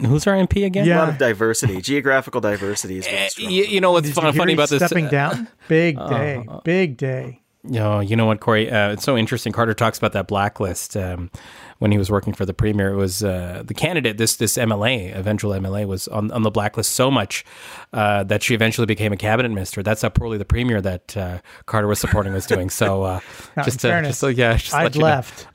Who's 0.00 0.28
our 0.28 0.34
MP 0.36 0.64
again? 0.64 0.86
Yeah. 0.86 0.98
a 0.98 1.00
lot 1.00 1.08
of 1.08 1.18
diversity, 1.18 1.80
geographical 1.80 2.40
diversity 2.40 2.98
is 2.98 3.06
Eh, 3.08 3.28
strong. 3.28 3.50
you, 3.50 3.64
you 3.64 3.80
know 3.80 3.90
what's 3.90 4.08
fun, 4.12 4.32
funny 4.32 4.52
he's 4.52 4.56
about 4.58 4.68
this? 4.68 4.84
stepping 4.84 5.06
uh, 5.06 5.10
down? 5.10 5.48
Big 5.66 5.96
day, 6.08 6.46
big 6.62 6.96
day. 6.96 7.42
No, 7.68 8.00
you 8.00 8.16
know 8.16 8.24
what, 8.26 8.40
Corey? 8.40 8.70
Uh, 8.70 8.92
it's 8.92 9.04
so 9.04 9.16
interesting. 9.16 9.52
Carter 9.52 9.74
talks 9.74 9.98
about 9.98 10.12
that 10.14 10.26
blacklist 10.26 10.96
um, 10.96 11.30
when 11.78 11.92
he 11.92 11.98
was 11.98 12.10
working 12.10 12.32
for 12.32 12.46
the 12.46 12.54
premier. 12.54 12.92
It 12.92 12.96
was 12.96 13.22
uh, 13.22 13.62
the 13.64 13.74
candidate, 13.74 14.16
this 14.16 14.36
this 14.36 14.56
MLA, 14.56 15.14
eventual 15.14 15.52
MLA, 15.52 15.86
was 15.86 16.08
on, 16.08 16.30
on 16.30 16.42
the 16.42 16.50
blacklist 16.50 16.92
so 16.92 17.10
much 17.10 17.44
uh, 17.92 18.24
that 18.24 18.42
she 18.42 18.54
eventually 18.54 18.86
became 18.86 19.12
a 19.12 19.18
cabinet 19.18 19.50
minister. 19.50 19.82
That's 19.82 20.00
how 20.00 20.08
poorly 20.08 20.38
the 20.38 20.46
premier 20.46 20.80
that 20.80 21.16
uh, 21.16 21.38
Carter 21.66 21.86
was 21.86 21.98
supporting 21.98 22.32
was 22.32 22.46
doing. 22.46 22.70
So 22.70 23.02
uh, 23.02 23.20
just, 23.64 23.80
to, 23.80 23.88
fairness, 23.88 24.10
just 24.10 24.20
so 24.20 24.28
yeah, 24.28 24.56
just 24.56 24.74
I'd 24.74 24.84
let 24.84 24.94
you 24.94 25.00
know. 25.00 25.06
left. 25.06 25.46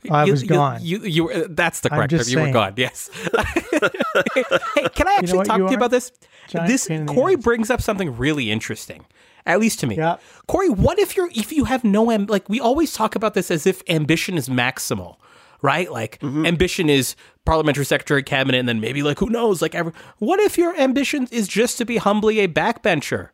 I 0.10 0.24
was 0.24 0.42
you- 0.42 0.48
gone. 0.48 0.80
You, 0.82 0.98
you, 1.04 1.24
were- 1.24 1.46
that's 1.48 1.80
the 1.80 1.90
correct 1.90 2.10
term. 2.10 2.22
You 2.26 2.40
were 2.40 2.52
gone. 2.52 2.74
Yes. 2.76 3.10
hey, 3.14 4.88
can 4.94 5.06
I 5.06 5.14
actually 5.18 5.38
what 5.38 5.46
talk 5.46 5.58
to 5.58 5.70
you 5.70 5.76
about 5.76 5.92
this? 5.92 6.10
Giant 6.48 6.68
this 6.68 6.88
pain 6.88 7.00
in 7.00 7.06
the 7.06 7.14
Corey 7.14 7.36
brings 7.36 7.70
up 7.70 7.80
something 7.80 8.16
really 8.16 8.50
interesting. 8.50 9.04
At 9.46 9.60
least 9.60 9.80
to 9.80 9.86
me. 9.86 9.96
Yeah. 9.96 10.16
Corey, 10.46 10.68
what 10.68 10.98
if 10.98 11.16
you're 11.16 11.30
if 11.34 11.52
you 11.52 11.64
have 11.64 11.82
no 11.84 12.10
am- 12.10 12.26
like 12.26 12.48
we 12.48 12.60
always 12.60 12.92
talk 12.92 13.14
about 13.14 13.34
this 13.34 13.50
as 13.50 13.66
if 13.66 13.82
ambition 13.88 14.36
is 14.36 14.48
maximal, 14.48 15.16
right? 15.62 15.90
Like 15.90 16.18
Mm-hmm. 16.20 16.46
ambition 16.46 16.90
is 16.90 17.16
parliamentary 17.46 17.84
secretary 17.86 18.22
cabinet 18.22 18.58
and 18.58 18.68
then 18.68 18.80
maybe 18.80 19.02
like 19.02 19.18
who 19.18 19.30
knows 19.30 19.62
like 19.62 19.74
ever 19.74 19.92
what 20.18 20.38
if 20.40 20.58
your 20.58 20.76
ambition 20.78 21.26
is 21.32 21.48
just 21.48 21.78
to 21.78 21.84
be 21.84 21.96
humbly 21.96 22.40
a 22.40 22.48
backbencher? 22.48 23.30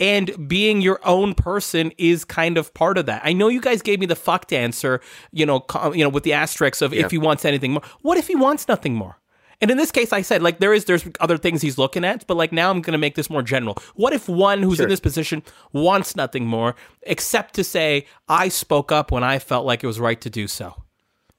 And 0.00 0.48
being 0.48 0.80
your 0.80 0.98
own 1.04 1.34
person 1.34 1.92
is 1.98 2.24
kind 2.24 2.56
of 2.56 2.72
part 2.72 2.96
of 2.96 3.04
that. 3.04 3.20
I 3.22 3.34
know 3.34 3.48
you 3.48 3.60
guys 3.60 3.82
gave 3.82 4.00
me 4.00 4.06
the 4.06 4.16
fucked 4.16 4.50
answer, 4.50 5.02
you 5.30 5.44
know, 5.44 5.60
co- 5.60 5.92
you 5.92 6.02
know, 6.02 6.08
with 6.08 6.22
the 6.22 6.32
asterisks 6.32 6.80
of 6.80 6.94
if 6.94 7.10
he 7.10 7.18
wants 7.18 7.44
anything 7.44 7.72
more. 7.72 7.82
What 8.00 8.16
if 8.16 8.26
he 8.26 8.34
wants 8.34 8.66
nothing 8.66 8.94
more? 8.94 9.18
And 9.60 9.70
in 9.70 9.76
this 9.76 9.90
case, 9.90 10.12
I 10.12 10.22
said 10.22 10.42
like 10.42 10.58
there 10.58 10.72
is 10.72 10.86
there's 10.86 11.06
other 11.20 11.36
things 11.36 11.62
he's 11.62 11.78
looking 11.78 12.04
at, 12.04 12.26
but 12.26 12.36
like 12.36 12.52
now 12.52 12.70
I'm 12.70 12.80
going 12.80 12.92
to 12.92 12.98
make 12.98 13.14
this 13.14 13.30
more 13.30 13.42
general. 13.42 13.76
What 13.94 14.12
if 14.12 14.28
one 14.28 14.62
who's 14.62 14.80
in 14.80 14.88
this 14.88 15.00
position 15.00 15.42
wants 15.72 16.16
nothing 16.16 16.46
more 16.46 16.74
except 17.02 17.54
to 17.54 17.64
say 17.64 18.06
I 18.28 18.48
spoke 18.48 18.90
up 18.90 19.12
when 19.12 19.22
I 19.22 19.38
felt 19.38 19.66
like 19.66 19.84
it 19.84 19.86
was 19.86 20.00
right 20.00 20.20
to 20.20 20.30
do 20.30 20.48
so? 20.48 20.82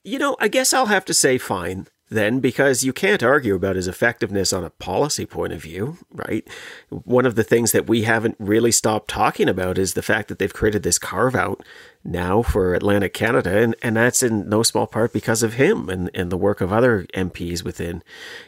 You 0.04 0.20
know, 0.20 0.36
I 0.40 0.48
guess 0.48 0.74
I'll 0.74 0.88
have 0.88 1.06
to 1.06 1.14
say 1.14 1.38
fine 1.38 1.88
then, 2.10 2.42
because 2.42 2.84
you 2.84 2.92
can't 2.92 3.24
argue 3.24 3.56
about 3.56 3.78
his 3.78 3.88
effectiveness 3.88 4.52
on 4.52 4.66
a 4.66 4.70
policy 4.70 5.26
point 5.26 5.54
of 5.54 5.62
view, 5.62 5.98
right? 6.12 6.46
One 6.90 7.26
of 7.26 7.36
the 7.36 7.44
things 7.44 7.72
that 7.72 7.88
we 7.88 8.04
haven't 8.04 8.36
really 8.38 8.74
stopped 8.74 9.10
talking 9.10 9.48
about 9.48 9.78
is 9.78 9.94
the 9.94 10.02
fact 10.02 10.28
that 10.28 10.38
they've 10.38 10.54
created 10.54 10.84
this 10.84 11.00
carve 11.00 11.36
out 11.36 11.64
now 12.04 12.42
for 12.42 12.74
Atlantic 12.74 13.14
Canada, 13.14 13.58
and, 13.58 13.76
and 13.82 13.96
that's 13.96 14.24
in 14.24 14.50
no 14.50 14.64
small 14.64 14.88
part 14.88 15.14
because 15.14 15.44
of 15.44 15.54
him 15.54 15.90
and, 15.90 16.10
and 16.14 16.32
the 16.32 16.38
work 16.38 16.62
of 16.62 16.74
other 16.74 17.06
MPs 17.14 17.64
within 17.64 18.04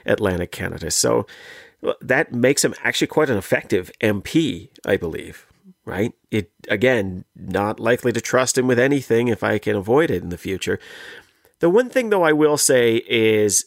Atlantic 0.05 0.51
Canada. 0.51 0.91
So, 0.91 1.27
that 2.01 2.31
makes 2.31 2.63
him 2.63 2.73
actually 2.83 3.07
quite 3.07 3.29
an 3.29 3.37
effective 3.37 3.91
MP, 4.01 4.69
I 4.85 4.97
believe. 4.97 5.45
Right? 5.85 6.13
It 6.31 6.51
again, 6.69 7.25
not 7.35 7.77
likely 7.77 8.13
to 8.13 8.21
trust 8.21 8.57
him 8.57 8.67
with 8.67 8.79
anything 8.79 9.27
if 9.27 9.43
I 9.43 9.57
can 9.57 9.75
avoid 9.75 10.09
it 10.11 10.23
in 10.23 10.29
the 10.29 10.37
future. 10.37 10.79
The 11.59 11.69
one 11.69 11.89
thing 11.89 12.09
though 12.09 12.23
I 12.23 12.31
will 12.31 12.57
say 12.57 13.03
is 13.05 13.65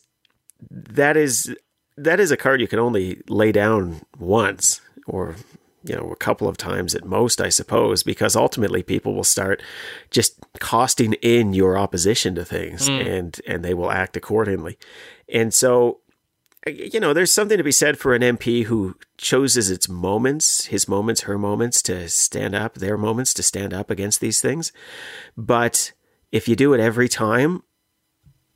that 0.71 1.17
is 1.17 1.55
that 1.99 2.19
is 2.19 2.31
a 2.31 2.37
card 2.37 2.63
you 2.63 2.69
can 2.69 2.79
only 2.79 3.23
lay 3.29 3.53
down 3.53 4.01
once 4.19 4.81
or 5.07 5.37
you 5.87 5.95
know 5.95 6.11
a 6.11 6.17
couple 6.17 6.49
of 6.49 6.57
times 6.57 6.95
at 6.95 7.05
most 7.05 7.41
i 7.41 7.49
suppose 7.49 8.03
because 8.03 8.35
ultimately 8.35 8.83
people 8.83 9.15
will 9.15 9.25
start 9.25 9.63
just 10.11 10.39
costing 10.59 11.15
in 11.15 11.53
your 11.53 11.79
opposition 11.79 12.35
to 12.35 12.45
things 12.45 12.89
mm. 12.89 13.07
and 13.07 13.41
and 13.47 13.65
they 13.65 13.75
will 13.75 13.91
act 13.91 14.17
accordingly. 14.17 14.79
And 15.29 15.53
so 15.53 16.01
you 16.67 16.99
know 16.99 17.13
there's 17.13 17.33
something 17.33 17.59
to 17.59 17.65
be 17.65 17.73
said 17.73 17.97
for 17.97 18.15
an 18.15 18.23
mp 18.23 18.65
who 18.65 18.97
chooses 19.19 19.71
its 19.71 19.89
moments 19.89 20.65
his 20.67 20.89
moments 20.89 21.23
her 21.23 21.39
moments 21.39 21.81
to 21.81 22.09
stand 22.09 22.57
up 22.57 22.75
their 22.75 22.99
moments 22.99 23.33
to 23.35 23.43
stand 23.43 23.73
up 23.73 23.91
against 23.91 24.21
these 24.21 24.41
things. 24.41 24.73
But 25.37 25.93
if 26.33 26.49
you 26.49 26.57
do 26.57 26.75
it 26.75 26.81
every 26.81 27.09
time 27.09 27.63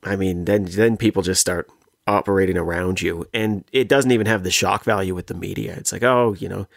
i 0.03 0.15
mean 0.15 0.45
then 0.45 0.65
then 0.65 0.97
people 0.97 1.21
just 1.21 1.41
start 1.41 1.69
operating 2.07 2.57
around 2.57 2.99
you. 2.99 3.27
And 3.31 3.63
it 3.71 3.87
doesn't 3.87 4.11
even 4.11 4.25
have 4.25 4.43
the 4.43 4.49
shock 4.51 4.83
value 4.83 5.13
with 5.13 5.27
the 5.27 5.35
media. 5.35 5.75
It's 5.77 5.91
like 5.93 6.03
oh 6.03 6.35
you 6.37 6.49
know 6.49 6.67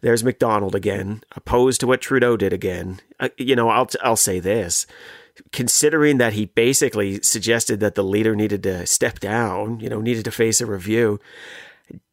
there's 0.00 0.24
McDonald 0.24 0.74
again, 0.74 1.22
opposed 1.36 1.80
to 1.80 1.86
what 1.86 2.00
Trudeau 2.00 2.36
did 2.36 2.52
again. 2.52 3.00
Uh, 3.18 3.28
you 3.36 3.56
know, 3.56 3.68
I'll 3.68 3.88
I'll 4.02 4.16
say 4.16 4.40
this, 4.40 4.86
considering 5.52 6.18
that 6.18 6.34
he 6.34 6.46
basically 6.46 7.22
suggested 7.22 7.80
that 7.80 7.94
the 7.94 8.04
leader 8.04 8.34
needed 8.34 8.62
to 8.64 8.86
step 8.86 9.20
down, 9.20 9.80
you 9.80 9.88
know, 9.88 10.00
needed 10.00 10.24
to 10.24 10.30
face 10.30 10.60
a 10.60 10.66
review, 10.66 11.20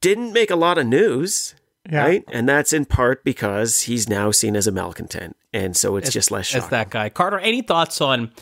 didn't 0.01 0.33
make 0.33 0.51
a 0.51 0.55
lot 0.55 0.77
of 0.77 0.87
news. 0.87 1.55
Yeah. 1.89 2.03
Right. 2.03 2.23
And 2.27 2.49
that's 2.49 2.73
in 2.73 2.83
part 2.83 3.23
because 3.23 3.83
he's 3.83 4.09
now 4.09 4.29
seen 4.31 4.57
as 4.57 4.67
a 4.67 4.73
malcontent. 4.73 5.37
And 5.53 5.75
so 5.75 5.95
it's 5.95 6.09
as, 6.09 6.13
just 6.13 6.31
less 6.31 6.47
shocking. 6.47 6.65
As 6.65 6.69
that 6.71 6.89
guy. 6.89 7.07
Carter, 7.07 7.39
any 7.39 7.61
thoughts 7.61 8.01
on, 8.01 8.33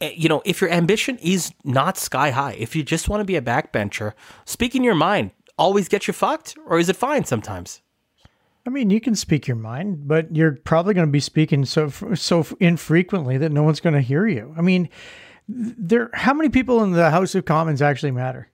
eh, 0.00 0.10
you 0.16 0.28
know, 0.28 0.42
if 0.44 0.60
your 0.60 0.68
ambition 0.70 1.16
is 1.18 1.52
not 1.62 1.96
sky 1.96 2.30
high, 2.30 2.54
if 2.58 2.74
you 2.74 2.82
just 2.82 3.08
want 3.08 3.20
to 3.20 3.24
be 3.24 3.36
a 3.36 3.40
backbencher, 3.40 4.14
speaking 4.46 4.82
your 4.82 4.96
mind 4.96 5.30
always 5.58 5.88
get 5.88 6.06
you 6.06 6.14
fucked? 6.14 6.56
Or 6.66 6.78
is 6.78 6.88
it 6.88 6.96
fine 6.96 7.24
sometimes? 7.24 7.82
I 8.68 8.70
mean, 8.70 8.90
you 8.90 9.00
can 9.00 9.14
speak 9.14 9.48
your 9.48 9.56
mind, 9.56 10.06
but 10.06 10.36
you're 10.36 10.52
probably 10.52 10.92
going 10.92 11.06
to 11.06 11.10
be 11.10 11.20
speaking 11.20 11.64
so 11.64 11.88
so 11.88 12.46
infrequently 12.60 13.38
that 13.38 13.50
no 13.50 13.62
one's 13.62 13.80
going 13.80 13.94
to 13.94 14.02
hear 14.02 14.26
you. 14.26 14.54
I 14.58 14.60
mean, 14.60 14.90
there. 15.48 16.10
How 16.12 16.34
many 16.34 16.50
people 16.50 16.82
in 16.82 16.92
the 16.92 17.10
House 17.10 17.34
of 17.34 17.46
Commons 17.46 17.80
actually 17.80 18.10
matter? 18.10 18.50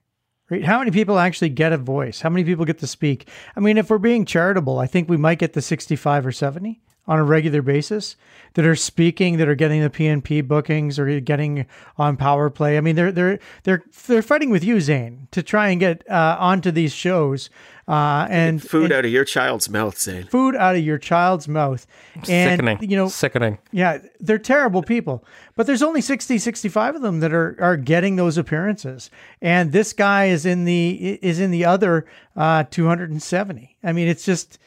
Right? 0.49 0.62
How 0.62 0.79
many 0.79 0.93
people 0.93 1.19
actually 1.19 1.49
get 1.49 1.73
a 1.73 1.79
voice? 1.79 2.21
How 2.21 2.29
many 2.31 2.45
people 2.45 2.65
get 2.65 2.79
to 2.79 2.87
speak? 2.87 3.29
I 3.57 3.61
mean, 3.61 3.77
if 3.77 3.91
we're 3.91 3.99
being 3.99 4.25
charitable, 4.25 4.79
I 4.79 4.87
think 4.87 5.09
we 5.09 5.17
might 5.17 5.41
get 5.41 5.55
the 5.55 5.61
65 5.61 6.27
or 6.27 6.31
70 6.31 6.81
on 7.07 7.19
a 7.19 7.25
regular 7.25 7.63
basis 7.63 8.17
that 8.55 8.65
are 8.65 8.77
speaking, 8.77 9.37
that 9.37 9.49
are 9.49 9.55
getting 9.55 9.83
the 9.83 9.91
PNP 9.91 10.47
bookings 10.47 10.99
or 10.99 11.21
getting 11.21 11.67
on 11.99 12.17
power 12.17 12.51
play. 12.51 12.77
I 12.77 12.81
mean, 12.81 12.97
they're 12.97 13.13
they're 13.13 13.39
they're 13.65 13.83
they're 14.07 14.23
fighting 14.23 14.51
with 14.51 14.65
you, 14.65 14.81
Zain, 14.81 15.29
to 15.33 15.43
try 15.43 15.69
and 15.69 15.81
get 15.81 16.09
uh, 16.11 16.37
onto 16.39 16.71
these 16.71 16.93
shows 16.93 17.51
uh, 17.87 18.27
and 18.31 18.63
food 18.63 18.85
and 18.85 18.93
out 18.95 19.05
of 19.05 19.11
your 19.11 19.25
child's 19.25 19.69
mouth, 19.69 19.99
Zain. 19.99 20.27
Food 20.27 20.57
out 20.57 20.75
of 20.75 20.83
your 20.83 20.97
child's 20.97 21.47
mouth. 21.47 21.87
And, 22.29 22.59
Sickening. 22.59 22.91
You 22.91 22.97
know, 22.97 23.09
Sickening. 23.09 23.59
Yeah, 23.73 23.99
they're 24.21 24.39
terrible 24.39 24.83
people. 24.83 25.25
But 25.55 25.67
there's 25.67 25.83
only 25.83 26.01
60, 26.01 26.39
65 26.39 26.97
of 26.97 27.03
them 27.03 27.21
that 27.21 27.35
are 27.35 27.57
are 27.61 27.77
getting 27.77 28.17
those 28.17 28.39
appearances, 28.39 29.11
and 29.43 29.73
this 29.73 29.93
guy 29.93 30.27
is 30.27 30.47
in 30.47 30.65
the 30.65 31.19
is 31.21 31.41
in 31.41 31.51
the 31.51 31.65
other 31.65 32.07
uh, 32.37 32.65
270. 32.71 33.77
I 33.83 33.93
mean, 33.93 34.09
it's 34.09 34.25
just 34.25 34.59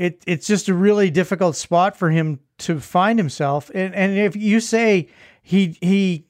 it 0.00 0.24
it's 0.26 0.46
just 0.46 0.66
a 0.70 0.74
really 0.74 1.10
difficult 1.10 1.56
spot 1.56 1.94
for 1.94 2.10
him 2.10 2.40
to 2.58 2.80
find 2.80 3.18
himself. 3.18 3.70
And 3.74 3.94
and 3.94 4.16
if 4.16 4.34
you 4.34 4.58
say 4.58 5.08
he 5.42 5.76
he 5.82 6.24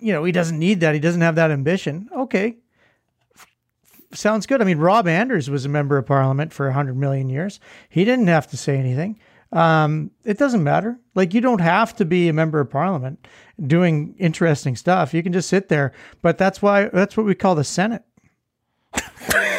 you 0.00 0.12
know 0.12 0.24
he 0.24 0.32
doesn't 0.32 0.58
need 0.58 0.80
that, 0.80 0.92
he 0.92 1.00
doesn't 1.00 1.20
have 1.20 1.36
that 1.36 1.52
ambition. 1.52 2.08
Okay, 2.12 2.56
sounds 4.12 4.44
good. 4.44 4.60
I 4.60 4.64
mean, 4.64 4.78
Rob 4.78 5.06
Anders 5.06 5.48
was 5.48 5.64
a 5.64 5.68
member 5.68 5.96
of 5.98 6.04
Parliament 6.04 6.52
for 6.52 6.68
hundred 6.72 6.96
million 6.96 7.28
years. 7.28 7.60
He 7.88 8.04
didn't 8.04 8.26
have 8.26 8.48
to 8.48 8.56
say 8.56 8.76
anything. 8.76 9.20
Um, 9.52 10.10
it 10.24 10.36
doesn't 10.36 10.64
matter. 10.64 10.98
Like 11.14 11.32
you 11.32 11.40
don't 11.40 11.60
have 11.60 11.94
to 11.96 12.04
be 12.04 12.28
a 12.28 12.32
member 12.32 12.58
of 12.58 12.70
Parliament 12.70 13.28
doing 13.64 14.16
interesting 14.18 14.74
stuff. 14.74 15.14
You 15.14 15.22
can 15.22 15.32
just 15.32 15.48
sit 15.48 15.68
there. 15.68 15.92
But 16.22 16.38
that's 16.38 16.60
why 16.60 16.88
that's 16.88 17.16
what 17.16 17.24
we 17.24 17.36
call 17.36 17.54
the 17.54 17.62
Senate. 17.62 18.02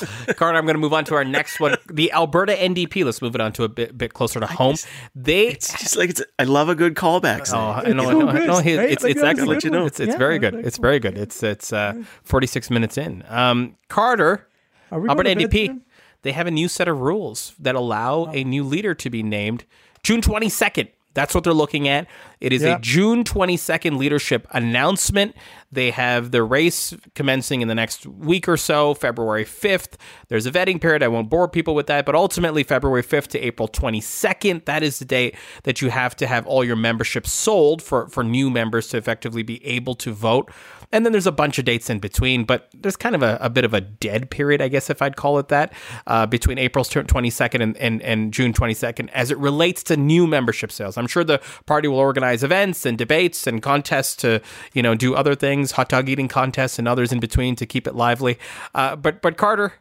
Carter, 0.36 0.58
I'm 0.58 0.64
going 0.64 0.74
to 0.74 0.80
move 0.80 0.92
on 0.92 1.04
to 1.06 1.14
our 1.14 1.24
next 1.24 1.60
one. 1.60 1.76
The 1.90 2.12
Alberta 2.12 2.52
NDP. 2.52 3.04
Let's 3.04 3.22
move 3.22 3.34
it 3.34 3.40
on 3.40 3.52
to 3.54 3.64
a 3.64 3.68
bit, 3.68 3.96
bit 3.96 4.14
closer 4.14 4.40
to 4.40 4.46
home. 4.46 4.74
Just, 4.74 4.86
they 5.14 5.48
it's 5.48 5.78
just 5.78 5.96
like 5.96 6.10
it's. 6.10 6.22
I 6.38 6.44
love 6.44 6.68
a 6.68 6.74
good 6.74 6.94
callback. 6.94 7.50
Oh, 7.52 7.58
I 7.58 7.92
know, 7.92 8.04
so 8.04 8.28
I 8.28 8.46
know. 8.46 8.58
It's, 8.80 9.04
it's, 9.04 9.22
excellent. 9.22 9.64
You 9.64 9.70
know, 9.70 9.86
it's 9.86 10.00
it's 10.00 10.12
yeah, 10.12 10.18
very 10.18 10.38
good. 10.38 10.54
It's 10.54 10.78
very 10.78 10.98
good. 10.98 11.16
It's 11.16 11.42
it's 11.42 11.72
uh, 11.72 11.94
46 12.24 12.70
minutes 12.70 12.98
in. 12.98 13.24
Um, 13.28 13.76
Carter, 13.88 14.46
Alberta 14.92 15.30
NDP. 15.30 15.80
They 16.22 16.32
have 16.32 16.46
a 16.46 16.50
new 16.50 16.68
set 16.68 16.86
of 16.88 17.00
rules 17.00 17.54
that 17.58 17.74
allow 17.74 18.26
oh. 18.26 18.32
a 18.32 18.44
new 18.44 18.62
leader 18.62 18.94
to 18.94 19.10
be 19.10 19.22
named 19.22 19.64
June 20.02 20.20
22nd. 20.20 20.88
That's 21.14 21.34
what 21.34 21.44
they're 21.44 21.52
looking 21.52 21.88
at. 21.88 22.06
It 22.40 22.52
is 22.52 22.62
a 22.62 22.78
June 22.78 23.24
22nd 23.24 23.98
leadership 23.98 24.46
announcement. 24.52 25.34
They 25.72 25.90
have 25.90 26.30
the 26.30 26.42
race 26.42 26.94
commencing 27.14 27.60
in 27.60 27.68
the 27.68 27.74
next 27.74 28.06
week 28.06 28.48
or 28.48 28.56
so, 28.56 28.94
February 28.94 29.44
5th. 29.44 29.94
There's 30.28 30.46
a 30.46 30.50
vetting 30.50 30.80
period. 30.80 31.02
I 31.02 31.08
won't 31.08 31.28
bore 31.28 31.48
people 31.48 31.74
with 31.74 31.86
that, 31.88 32.06
but 32.06 32.14
ultimately, 32.14 32.62
February 32.62 33.02
5th 33.02 33.28
to 33.28 33.40
April 33.40 33.68
22nd, 33.68 34.64
that 34.64 34.82
is 34.82 35.00
the 35.00 35.04
date 35.04 35.36
that 35.64 35.82
you 35.82 35.90
have 35.90 36.16
to 36.16 36.26
have 36.26 36.46
all 36.46 36.64
your 36.64 36.76
membership 36.76 37.26
sold 37.26 37.82
for, 37.82 38.08
for 38.08 38.24
new 38.24 38.48
members 38.48 38.88
to 38.88 38.96
effectively 38.96 39.42
be 39.42 39.64
able 39.66 39.94
to 39.96 40.12
vote. 40.12 40.50
And 40.92 41.04
then 41.04 41.12
there's 41.12 41.26
a 41.26 41.32
bunch 41.32 41.58
of 41.58 41.64
dates 41.64 41.88
in 41.88 42.00
between, 42.00 42.44
but 42.44 42.68
there's 42.74 42.96
kind 42.96 43.14
of 43.14 43.22
a, 43.22 43.38
a 43.40 43.48
bit 43.48 43.64
of 43.64 43.74
a 43.74 43.80
dead 43.80 44.30
period, 44.30 44.60
I 44.60 44.68
guess, 44.68 44.90
if 44.90 45.00
I'd 45.00 45.16
call 45.16 45.38
it 45.38 45.48
that, 45.48 45.72
uh, 46.06 46.26
between 46.26 46.58
April 46.58 46.84
22nd 46.84 47.62
and, 47.62 47.76
and, 47.76 48.02
and 48.02 48.32
June 48.32 48.52
22nd 48.52 49.08
as 49.10 49.30
it 49.30 49.38
relates 49.38 49.82
to 49.84 49.96
new 49.96 50.26
membership 50.26 50.72
sales. 50.72 50.96
I'm 50.96 51.06
sure 51.06 51.22
the 51.22 51.40
party 51.66 51.86
will 51.86 51.98
organize 51.98 52.42
events 52.42 52.84
and 52.84 52.98
debates 52.98 53.46
and 53.46 53.62
contests 53.62 54.16
to, 54.16 54.40
you 54.72 54.82
know, 54.82 54.94
do 54.94 55.14
other 55.14 55.34
things, 55.34 55.72
hot 55.72 55.88
dog 55.88 56.08
eating 56.08 56.28
contests 56.28 56.78
and 56.78 56.88
others 56.88 57.12
in 57.12 57.20
between 57.20 57.54
to 57.56 57.66
keep 57.66 57.86
it 57.86 57.94
lively. 57.94 58.38
Uh, 58.74 58.96
but, 58.96 59.22
but 59.22 59.36
Carter, 59.36 59.74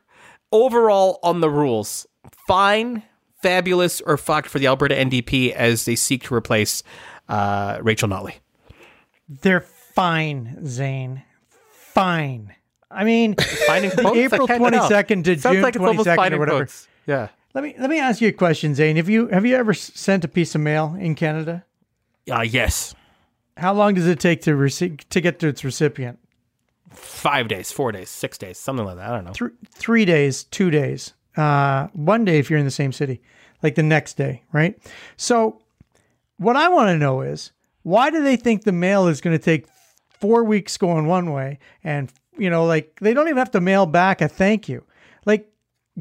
overall 0.51 1.19
on 1.23 1.41
the 1.41 1.49
rules, 1.49 2.05
fine, 2.47 3.03
fabulous, 3.41 4.01
or 4.01 4.17
fucked 4.17 4.47
for 4.47 4.59
the 4.59 4.67
Alberta 4.67 4.95
NDP 4.95 5.53
as 5.53 5.85
they 5.85 5.95
seek 5.95 6.23
to 6.23 6.35
replace 6.35 6.83
uh, 7.27 7.79
Rachel 7.81 8.09
Notley? 8.09 8.35
They're 9.27 9.65
fine, 9.99 10.65
Zain. 10.65 11.23
Fine. 11.71 12.55
I 12.91 13.03
mean, 13.03 13.35
April 13.69 14.47
twenty 14.47 14.79
second 14.87 15.25
to 15.25 15.35
June 15.35 15.61
like 15.61 15.75
twenty 15.75 16.03
second 16.03 16.33
or 16.33 16.39
whatever. 16.39 16.59
Quotes. 16.59 16.87
Yeah. 17.05 17.29
Let 17.53 17.63
me 17.63 17.75
let 17.77 17.89
me 17.89 17.99
ask 17.99 18.21
you 18.21 18.29
a 18.29 18.31
question, 18.31 18.75
Zain. 18.75 18.95
Have 18.95 19.09
you 19.09 19.27
have 19.27 19.45
you 19.45 19.55
ever 19.55 19.73
sent 19.73 20.23
a 20.23 20.27
piece 20.27 20.55
of 20.55 20.61
mail 20.61 20.95
in 20.99 21.15
Canada? 21.15 21.65
Uh, 22.31 22.41
yes. 22.41 22.95
How 23.57 23.73
long 23.73 23.93
does 23.93 24.07
it 24.07 24.19
take 24.19 24.41
to 24.43 24.55
receive 24.55 25.09
to 25.09 25.19
get 25.19 25.39
to 25.39 25.47
its 25.47 25.63
recipient? 25.63 26.19
Five 26.91 27.47
days, 27.47 27.71
four 27.71 27.91
days, 27.91 28.09
six 28.09 28.37
days, 28.37 28.57
something 28.57 28.85
like 28.85 28.95
that. 28.95 29.09
I 29.09 29.15
don't 29.15 29.25
know. 29.25 29.33
Three, 29.33 29.51
three 29.69 30.05
days, 30.05 30.45
two 30.45 30.71
days, 30.71 31.13
uh, 31.37 31.87
one 31.93 32.25
day 32.25 32.39
if 32.39 32.49
you're 32.49 32.59
in 32.59 32.65
the 32.65 32.71
same 32.71 32.91
city, 32.91 33.21
like 33.61 33.75
the 33.75 33.83
next 33.83 34.15
day, 34.15 34.43
right? 34.53 34.79
So, 35.17 35.61
what 36.37 36.55
I 36.55 36.69
want 36.69 36.87
to 36.89 36.97
know 36.97 37.21
is 37.21 37.51
why 37.83 38.09
do 38.09 38.23
they 38.23 38.37
think 38.37 38.63
the 38.63 38.71
mail 38.71 39.07
is 39.07 39.21
going 39.21 39.37
to 39.37 39.43
take 39.43 39.65
four 40.19 40.43
weeks 40.43 40.77
going 40.77 41.07
one 41.07 41.31
way 41.31 41.59
and 41.83 42.11
you 42.37 42.49
know 42.49 42.65
like 42.65 42.99
they 43.01 43.13
don't 43.13 43.27
even 43.27 43.37
have 43.37 43.51
to 43.51 43.61
mail 43.61 43.85
back 43.85 44.21
a 44.21 44.27
thank 44.27 44.69
you. 44.69 44.83
Like 45.25 45.51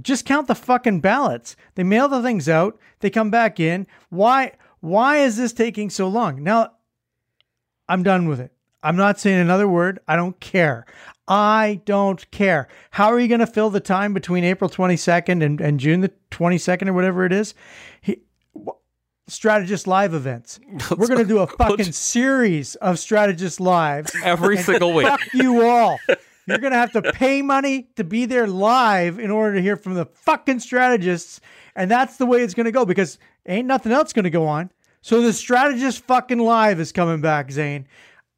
just 0.01 0.25
count 0.25 0.47
the 0.47 0.55
fucking 0.55 1.01
ballots. 1.01 1.57
They 1.75 1.83
mail 1.85 2.09
the 2.09 2.23
things 2.23 2.49
out. 2.49 2.79
They 3.01 3.11
come 3.11 3.31
back 3.31 3.61
in. 3.61 3.87
Why 4.11 4.53
why 4.81 5.19
is 5.19 5.37
this 5.37 5.53
taking 5.53 5.91
so 5.91 6.09
long? 6.09 6.43
Now 6.43 6.73
i'm 7.89 8.03
done 8.03 8.29
with 8.29 8.41
it. 8.41 8.53
I'm 8.83 8.97
not 8.97 9.19
saying 9.19 9.41
another 9.41 9.67
word. 9.67 9.99
I 10.07 10.15
don't 10.15 10.39
care. 10.39 10.87
I 11.27 11.81
don't 11.85 12.31
care. 12.31 12.69
How 12.93 13.09
are 13.09 13.19
you 13.19 13.27
going 13.27 13.41
to 13.41 13.47
fill 13.47 13.71
the 13.71 13.81
time 13.81 14.15
between 14.15 14.45
april 14.45 14.71
22nd 14.71 15.45
and, 15.45 15.61
and 15.61 15.81
june 15.81 16.01
the 16.01 16.13
22nd 16.31 16.89
or 16.89 16.93
whatever 16.93 17.25
it 17.25 17.33
is? 17.33 17.55
He, 18.01 18.23
strategist 19.29 19.87
live 19.87 20.15
events. 20.15 20.59
We're 20.97 21.07
going 21.07 21.19
to 21.21 21.25
do 21.25 21.39
a 21.39 21.47
fucking 21.47 21.93
series 21.93 22.75
of 22.77 22.99
strategist 22.99 23.61
lives 23.61 24.15
every 24.25 24.57
single 24.59 24.93
week. 24.93 25.07
Fuck 25.07 25.21
you 25.35 25.63
all. 25.67 25.99
You're 26.47 26.59
going 26.59 26.73
to 26.73 26.79
have 26.79 26.93
to 26.93 27.13
pay 27.13 27.43
money 27.43 27.89
to 27.97 28.05
be 28.05 28.25
there 28.25 28.47
live 28.47 29.19
in 29.19 29.31
order 29.31 29.57
to 29.57 29.63
hear 29.63 29.77
from 29.77 29.95
the 29.95 30.07
fucking 30.07 30.61
strategists. 30.61 31.41
And 31.77 31.91
that's 31.91 32.17
the 32.17 32.27
way 32.27 32.43
it's 32.43 32.55
going 32.55 32.67
to 32.67 32.73
go 32.73 32.85
because 32.85 33.19
ain't 33.47 33.67
nothing 33.67 33.93
else 33.93 34.13
going 34.13 34.25
to 34.25 34.31
go 34.31 34.47
on. 34.47 34.71
So 35.03 35.21
the 35.21 35.33
strategist 35.33 36.05
fucking 36.05 36.39
live 36.39 36.81
is 36.81 36.91
coming 36.91 37.21
back, 37.21 37.51
Zain. 37.51 37.87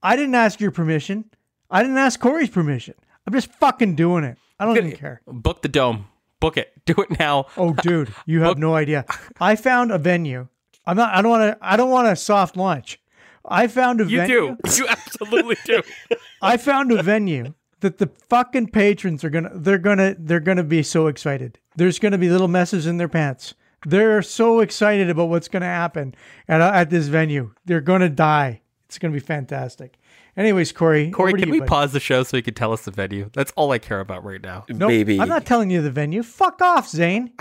I 0.03 0.17
didn't 0.17 0.35
ask 0.35 0.61
your 0.61 0.71
permission. 0.71 1.25
I 1.71 1.83
didn't 1.83 1.99
ask 1.99 2.19
Corey's 2.19 2.51
permission. 2.51 2.95
I'm 3.27 3.33
just 3.33 3.53
fucking 3.55 3.95
doing 3.95 4.25
it. 4.25 4.39
I 4.59 4.65
don't 4.65 4.77
even 4.77 4.93
care. 4.93 5.23
Book 5.27 5.63
the 5.63 5.69
dome. 5.69 6.07
Book 6.41 6.57
it. 6.57 6.73
Do 6.87 6.95
it 6.99 7.19
now. 7.19 7.47
Oh, 7.57 7.75
dude, 7.75 8.13
you 8.27 8.43
have 8.43 8.59
no 8.59 8.75
idea. 8.75 9.05
I 9.41 9.57
found 9.57 9.93
a 9.93 9.99
venue. 9.99 10.49
I'm 10.87 10.97
not. 10.97 11.15
I 11.15 11.23
don't 11.23 11.31
want 11.31 11.43
to. 11.53 11.59
I 11.61 11.77
don't 11.77 11.91
want 11.91 12.09
a 12.09 12.17
soft 12.17 12.57
launch. 12.57 13.01
I 13.45 13.67
found 13.69 14.01
a 14.01 14.05
You 14.07 14.19
venue. 14.19 14.57
do. 14.65 14.71
You 14.77 14.87
absolutely 14.89 15.57
do. 15.65 15.83
I 16.43 16.57
found 16.57 16.93
a 16.93 17.03
venue 17.03 17.55
that 17.81 17.99
the 17.99 18.11
fucking 18.29 18.69
patrons 18.69 19.23
are 19.25 19.31
gonna. 19.31 19.51
They're 19.55 19.79
gonna. 19.79 20.17
They're 20.19 20.41
gonna 20.41 20.65
be 20.65 20.83
so 20.83 21.07
excited. 21.07 21.59
There's 21.77 21.99
gonna 21.99 22.19
be 22.19 22.29
little 22.29 22.49
messes 22.49 22.87
in 22.87 22.97
their 22.97 23.09
pants. 23.09 23.55
They're 23.87 24.21
so 24.23 24.61
excited 24.61 25.09
about 25.09 25.29
what's 25.31 25.49
gonna 25.49 25.65
happen 25.67 26.15
at 26.49 26.61
at 26.61 26.91
this 26.91 27.07
venue. 27.09 27.53
They're 27.65 27.81
gonna 27.81 28.09
die. 28.11 28.63
It's 28.87 28.99
gonna 28.99 29.15
be 29.15 29.21
fantastic. 29.21 29.99
Anyways, 30.37 30.73
Corey. 30.73 31.11
Corey, 31.11 31.33
can 31.35 31.47
you, 31.49 31.53
we 31.53 31.59
buddy. 31.61 31.69
pause 31.69 31.93
the 31.93 32.01
show 32.01 32.23
so 32.23 32.37
you 32.37 32.43
can 32.43 32.55
tell 32.55 32.73
us 32.73 32.85
the 32.85 32.91
venue? 32.91 33.31
That's 33.33 33.53
all 33.57 33.73
I 33.73 33.79
care 33.79 34.01
about 34.01 34.25
right 34.25 34.41
now. 34.41 34.65
Nope, 34.69 34.89
Maybe 34.89 35.21
I'm 35.21 35.29
not 35.29 35.45
telling 35.45 35.71
you 35.71 35.83
the 35.83 35.91
venue. 35.91 36.23
Fuck 36.23 36.63
off, 36.63 36.89
Zain. 36.89 37.33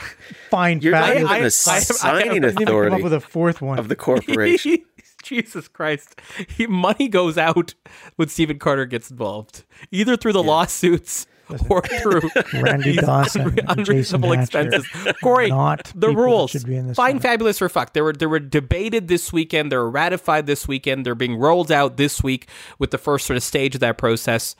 Fine, 0.49 0.81
you're 0.81 0.93
not 0.93 1.11
even 1.15 1.27
I- 1.27 1.35
I- 1.35 1.39
the 1.41 1.45
I- 1.45 1.49
signing 1.49 2.17
I- 2.17 2.19
I 2.19 2.23
Didn't 2.23 2.35
even 2.53 2.65
come 2.65 2.93
up 2.93 3.01
with 3.01 3.13
a 3.13 3.19
fourth 3.21 3.61
one. 3.61 3.77
of 3.79 3.87
the 3.87 3.95
corporation. 3.95 4.79
Jesus 5.23 5.67
Christ. 5.67 6.19
He, 6.47 6.65
money 6.65 7.07
goes 7.09 7.37
out 7.37 7.73
when 8.15 8.29
Stephen 8.29 8.57
Carter 8.57 8.85
gets 8.85 9.11
involved, 9.11 9.65
either 9.91 10.15
through 10.15 10.33
the 10.33 10.41
lawsuits 10.43 11.27
or 11.69 11.81
through 11.81 12.29
Randy 12.53 12.95
Dawson 12.97 13.51
unre- 13.51 13.65
unreasonable 13.77 14.31
expenses. 14.33 14.87
Corey, 15.23 15.49
Not 15.49 15.91
the 15.95 16.09
rules. 16.09 16.51
should 16.51 16.65
be 16.65 16.75
in 16.75 16.87
this 16.87 16.95
Fine, 16.95 17.15
one. 17.15 17.21
fabulous, 17.21 17.61
or 17.61 17.69
fuck. 17.69 17.93
They 17.93 18.01
were 18.01 18.13
they 18.13 18.25
were 18.25 18.39
debated 18.39 19.07
this 19.07 19.31
weekend. 19.33 19.71
They 19.71 19.77
were 19.77 19.89
ratified 19.89 20.45
this 20.45 20.67
weekend. 20.67 21.05
They're 21.05 21.15
being 21.15 21.37
rolled 21.37 21.71
out 21.71 21.97
this 21.97 22.21
week 22.23 22.47
with 22.77 22.91
the 22.91 22.97
first 22.97 23.25
sort 23.25 23.37
of 23.37 23.43
stage 23.43 23.75
of 23.75 23.81
that 23.81 23.97
process. 23.97 24.55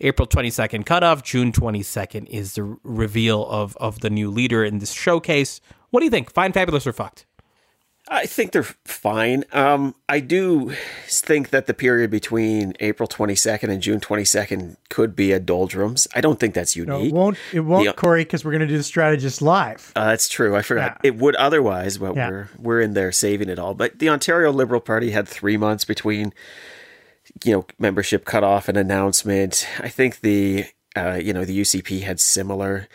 April 0.00 0.26
22nd 0.26 0.84
cutoff. 0.86 1.22
June 1.22 1.52
22nd 1.52 2.26
is 2.28 2.54
the 2.54 2.76
reveal 2.82 3.46
of 3.46 3.76
of 3.76 4.00
the 4.00 4.10
new 4.10 4.30
leader 4.30 4.64
in 4.64 4.78
this 4.78 4.92
showcase. 4.92 5.60
What 5.90 6.00
do 6.00 6.04
you 6.04 6.10
think? 6.10 6.32
Fine, 6.32 6.52
fabulous, 6.52 6.86
or 6.86 6.92
fucked? 6.92 7.26
I 8.06 8.26
think 8.26 8.52
they're 8.52 8.62
fine. 8.84 9.44
Um, 9.52 9.94
I 10.10 10.20
do 10.20 10.72
think 11.06 11.48
that 11.50 11.66
the 11.66 11.72
period 11.72 12.10
between 12.10 12.74
April 12.80 13.08
22nd 13.08 13.70
and 13.70 13.80
June 13.80 13.98
22nd 13.98 14.76
could 14.90 15.16
be 15.16 15.32
a 15.32 15.40
doldrums. 15.40 16.06
I 16.14 16.20
don't 16.20 16.38
think 16.38 16.52
that's 16.54 16.76
No, 16.76 16.98
unique. 16.98 17.12
it 17.12 17.14
won't. 17.14 17.38
It 17.54 17.60
won't, 17.60 17.86
Yeah. 17.86 17.92
Corey, 17.92 18.24
because 18.24 18.44
we're 18.44 18.50
going 18.50 18.60
to 18.60 18.66
do 18.66 18.76
the 18.76 18.82
strategist 18.82 19.40
live. 19.40 19.90
Uh, 19.96 20.06
that's 20.08 20.28
true. 20.28 20.54
I 20.54 20.60
forgot. 20.60 21.00
Yeah. 21.02 21.08
It 21.08 21.16
would 21.16 21.34
otherwise, 21.36 21.96
but 21.96 22.14
Yeah. 22.14 22.28
we're 22.28 22.48
we're 22.58 22.80
in 22.82 22.92
there 22.92 23.10
saving 23.10 23.48
it 23.48 23.58
all. 23.58 23.72
But 23.72 23.98
the 23.98 24.10
Ontario 24.10 24.52
Liberal 24.52 24.82
Party 24.82 25.10
had 25.12 25.26
three 25.26 25.56
months 25.56 25.86
between, 25.86 26.34
you 27.42 27.52
know, 27.54 27.66
membership 27.78 28.26
cutoff 28.26 28.68
and 28.68 28.76
announcement. 28.76 29.66
I 29.80 29.88
think 29.88 30.20
the 30.20 30.66
uh, 30.94 31.18
you 31.22 31.32
know 31.32 31.44
the 31.46 31.58
UCP 31.58 32.02
had 32.02 32.20
similar. 32.20 32.86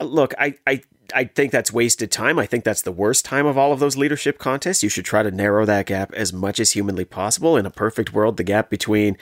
Look, 0.00 0.32
I 0.38 0.54
I. 0.66 0.82
I 1.14 1.24
think 1.24 1.52
that's 1.52 1.72
wasted 1.72 2.10
time. 2.10 2.38
I 2.38 2.46
think 2.46 2.64
that's 2.64 2.82
the 2.82 2.92
worst 2.92 3.24
time 3.24 3.46
of 3.46 3.56
all 3.56 3.72
of 3.72 3.80
those 3.80 3.96
leadership 3.96 4.38
contests. 4.38 4.82
You 4.82 4.88
should 4.88 5.04
try 5.04 5.22
to 5.22 5.30
narrow 5.30 5.64
that 5.64 5.86
gap 5.86 6.12
as 6.14 6.32
much 6.32 6.58
as 6.58 6.72
humanly 6.72 7.04
possible. 7.04 7.56
In 7.56 7.66
a 7.66 7.70
perfect 7.70 8.12
world, 8.12 8.36
the 8.36 8.44
gap 8.44 8.68
between 8.68 9.16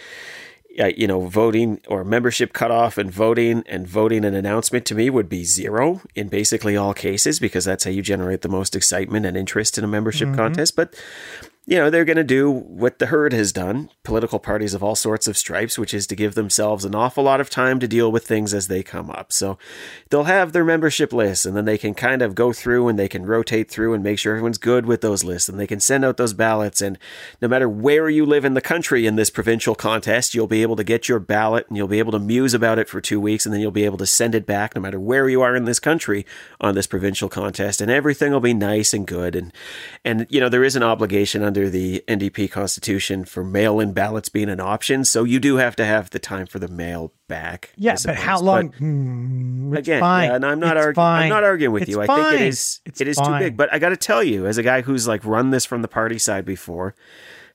uh, 0.81 0.87
you 0.97 1.07
know, 1.07 1.27
voting 1.27 1.81
or 1.87 2.05
membership 2.05 2.53
cutoff 2.53 2.97
and 2.97 3.11
voting 3.11 3.63
and 3.67 3.87
voting 3.87 4.25
and 4.25 4.35
announcement 4.35 4.87
to 4.87 4.95
me 4.95 5.11
would 5.11 5.29
be 5.29 5.45
zero 5.45 6.01
in 6.15 6.29
basically 6.29 6.77
all 6.77 6.95
cases 6.95 7.39
because 7.39 7.65
that's 7.65 7.85
how 7.85 7.91
you 7.91 8.01
generate 8.01 8.41
the 8.41 8.49
most 8.49 8.75
excitement 8.75 9.27
and 9.27 9.37
interest 9.37 9.77
in 9.77 9.85
a 9.85 9.89
membership 9.89 10.35
contest. 10.35 10.75
But 10.75 10.95
you 11.65 11.77
know, 11.77 11.91
they're 11.91 12.05
going 12.05 12.17
to 12.17 12.25
do 12.25 12.51
what 12.51 12.99
the 12.99 13.07
herd 13.07 13.33
has 13.33 13.53
done, 13.53 13.89
political 14.03 14.41
parties 14.41 14.75
of 14.75 14.83
all 14.83 14.97
sorts 14.97 15.29
of 15.29 15.37
stripes, 15.37 15.79
which 15.79 15.95
is 15.95 16.09
to 16.09 16.17
give 16.17 16.35
themselves 16.35 16.85
an 16.85 16.93
awful 16.93 17.23
lot 17.23 17.41
of 17.41 17.49
time 17.49 17.79
to 17.79 17.87
deal 17.87 18.11
with 18.11 18.27
things 18.27 18.53
as 18.53 18.67
they 18.67 18.83
come 18.83 19.09
up. 19.11 19.33
So 19.33 19.59
they'll 20.11 20.25
have 20.25 20.53
their 20.53 20.65
membership 20.65 21.13
lists 21.13 21.47
and 21.47 21.57
then 21.57 21.65
they 21.65 21.79
can 21.79 21.95
kind 21.95 22.21
of 22.21 22.35
go 22.35 22.53
through 22.53 22.89
and 22.89 22.99
they 22.99 23.07
can 23.07 23.25
rotate 23.25 23.71
through 23.71 23.95
and 23.95 24.03
make 24.03 24.19
sure 24.19 24.33
everyone's 24.33 24.59
good 24.59 24.87
with 24.87 25.03
those 25.03 25.23
lists 25.23 25.49
and 25.49 25.57
they 25.57 25.69
can 25.69 25.79
send 25.79 26.05
out 26.05 26.17
those 26.17 26.33
ballots. 26.33 26.81
And 26.81 26.99
no 27.41 27.47
matter 27.47 27.69
where 27.69 28.11
you 28.11 28.27
live 28.27 28.45
in 28.45 28.55
the 28.55 28.61
country 28.61 29.07
in 29.07 29.15
this 29.15 29.31
provincial 29.31 29.77
contest, 29.77 30.35
you'll 30.35 30.49
be 30.49 30.63
able 30.63 30.77
to 30.77 30.85
get 30.85 31.09
your 31.09 31.21
ballot 31.21 31.69
and 31.69 31.77
you'll 31.77 31.87
be 31.87 32.01
able 32.01 32.13
to 32.13 32.19
muse 32.19 32.55
about 32.55 32.81
it 32.81 32.89
for 32.89 33.01
two 33.01 33.21
weeks 33.21 33.47
and 33.47 33.55
then 33.55 33.61
you'll 33.61 33.71
be 33.71 33.85
able 33.85 33.99
to 33.99 34.07
send 34.07 34.35
it 34.35 34.47
back 34.47 34.75
no 34.75 34.81
matter 34.81 34.99
where 34.99 35.29
you 35.29 35.43
are 35.43 35.55
in 35.55 35.65
this 35.65 35.79
country 35.79 36.27
on 36.61 36.75
this 36.75 36.89
provincial 36.89 37.29
contest 37.29 37.81
and 37.81 37.89
everything 37.89 38.33
will 38.33 38.41
be 38.41 38.53
nice 38.53 38.93
and 38.93 39.07
good. 39.07 39.37
And, 39.37 39.53
and, 40.05 40.27
you 40.29 40.41
know, 40.41 40.49
there 40.49 40.65
is 40.65 40.75
an 40.75 40.83
obligation 40.83 41.52
under 41.53 41.69
the 41.69 42.03
NDP 42.09 42.51
constitution 42.51 43.27
for 43.27 43.45
mail 43.45 43.79
in 43.79 43.93
ballots 43.93 44.31
being 44.31 44.49
an 44.49 44.59
option. 44.59 45.05
So 45.05 45.23
you 45.23 45.39
do 45.39 45.57
have 45.57 45.77
to 45.77 45.85
have 45.85 46.09
the 46.09 46.19
time 46.19 46.47
for 46.47 46.59
the 46.59 46.67
mail 46.67 47.13
back. 47.29 47.73
Yeah, 47.77 47.97
but 48.07 48.17
how 48.17 48.41
long? 48.41 48.69
But- 48.69 48.77
Hmm, 48.79 49.75
again, 49.77 50.01
fine. 50.01 50.29
yeah, 50.31 50.37
and 50.37 50.47
I'm 50.47 50.59
not 50.59 50.95
fine. 50.95 51.25
I'm 51.25 51.29
not 51.29 51.45
arguing 51.45 51.75
with 51.75 51.83
It's 51.83 51.91
you. 51.91 52.01
I 52.01 52.07
think 52.07 52.41
it 52.41 52.41
is. 52.47 52.81
It's 52.87 53.03
it 53.03 53.09
is 53.09 53.19
too 53.19 53.39
big. 53.39 53.55
But 53.59 53.71
I 53.71 53.79
got 53.79 53.91
to 53.91 53.99
tell 53.99 54.23
you, 54.23 54.47
as 54.47 54.57
a 54.57 54.63
guy 54.63 54.81
who's 54.81 55.07
like 55.07 55.27
run 55.27 55.51
this 55.51 55.67
from 55.67 55.83
the 55.83 55.89
party 55.89 56.19
side 56.19 56.47
before, 56.47 56.95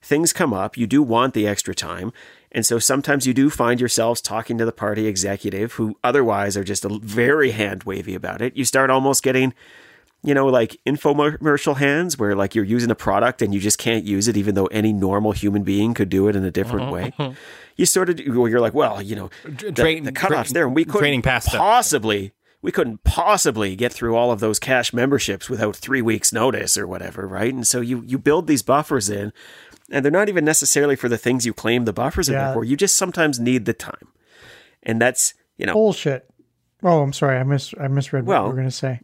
things 0.00 0.32
come 0.32 0.52
up. 0.54 0.76
You 0.76 0.86
do 0.86 1.02
want 1.02 1.34
the 1.34 1.48
extra 1.48 1.74
time, 1.74 2.12
and 2.52 2.64
so 2.64 2.78
sometimes 2.78 3.26
you 3.26 3.34
do 3.34 3.50
find 3.50 3.80
yourselves 3.80 4.20
talking 4.20 4.58
to 4.58 4.64
the 4.64 4.70
party 4.70 5.08
executive 5.08 5.72
who 5.72 5.98
otherwise 6.04 6.56
are 6.56 6.62
just 6.62 6.84
very 6.84 7.50
hand 7.50 7.82
wavy 7.82 8.14
about 8.14 8.40
it. 8.42 8.56
You 8.56 8.64
start 8.64 8.90
almost 8.90 9.24
getting. 9.24 9.54
You 10.22 10.34
know, 10.34 10.46
like 10.46 10.76
infomercial 10.84 11.76
hands 11.76 12.18
where 12.18 12.34
like 12.34 12.54
you're 12.54 12.64
using 12.64 12.90
a 12.90 12.94
product 12.96 13.40
and 13.40 13.54
you 13.54 13.60
just 13.60 13.78
can't 13.78 14.04
use 14.04 14.26
it, 14.26 14.36
even 14.36 14.56
though 14.56 14.66
any 14.66 14.92
normal 14.92 15.30
human 15.32 15.62
being 15.62 15.94
could 15.94 16.08
do 16.08 16.26
it 16.28 16.34
in 16.34 16.44
a 16.44 16.50
different 16.50 16.86
mm-hmm, 16.86 16.92
way. 16.92 17.12
Mm-hmm. 17.18 17.34
You 17.76 17.86
sort 17.86 18.10
of, 18.10 18.18
you're 18.18 18.58
like, 18.60 18.74
well, 18.74 19.00
you 19.00 19.14
know, 19.14 19.30
the, 19.44 19.70
drain- 19.70 20.02
the 20.02 20.10
cutoff's 20.10 20.52
there, 20.52 20.66
and 20.66 20.74
we 20.74 20.84
draining 20.84 21.22
couldn't 21.22 21.22
past 21.22 21.52
them. 21.52 21.60
possibly 21.60 22.32
we 22.60 22.72
couldn't 22.72 23.04
possibly 23.04 23.76
get 23.76 23.92
through 23.92 24.16
all 24.16 24.32
of 24.32 24.40
those 24.40 24.58
cash 24.58 24.92
memberships 24.92 25.48
without 25.48 25.76
three 25.76 26.02
weeks 26.02 26.32
notice 26.32 26.76
or 26.76 26.88
whatever 26.88 27.26
right 27.28 27.54
and 27.54 27.66
so 27.68 27.80
you 27.80 28.02
you 28.04 28.18
build 28.18 28.48
these 28.48 28.62
buffers 28.62 29.08
in 29.08 29.32
and 29.92 30.04
they're 30.04 30.10
not 30.10 30.28
even 30.28 30.44
necessarily 30.44 30.96
for 30.96 31.08
the 31.08 31.16
things 31.16 31.46
you 31.46 31.54
claim 31.54 31.84
the 31.84 31.92
buffers 31.92 32.28
are 32.28 32.32
Yeah. 32.32 32.44
there 32.46 32.54
for 32.54 32.64
you 32.64 32.76
just 32.76 32.96
sometimes 32.96 33.38
need 33.38 33.64
the 33.64 33.72
time 33.72 34.08
and 34.82 35.00
that's 35.00 35.34
you 35.56 35.66
know 35.66 35.72
bullshit. 35.74 36.28
Oh, 36.82 37.02
I'm 37.02 37.12
sorry. 37.12 37.38
I 37.38 37.42
mis 37.44 37.74
I 37.80 37.86
misread 37.88 38.26
what 38.26 38.34
Well, 38.34 38.42
you 38.44 38.48
were 38.48 38.54
going 38.56 38.68
to 38.68 38.72
say. 38.72 39.00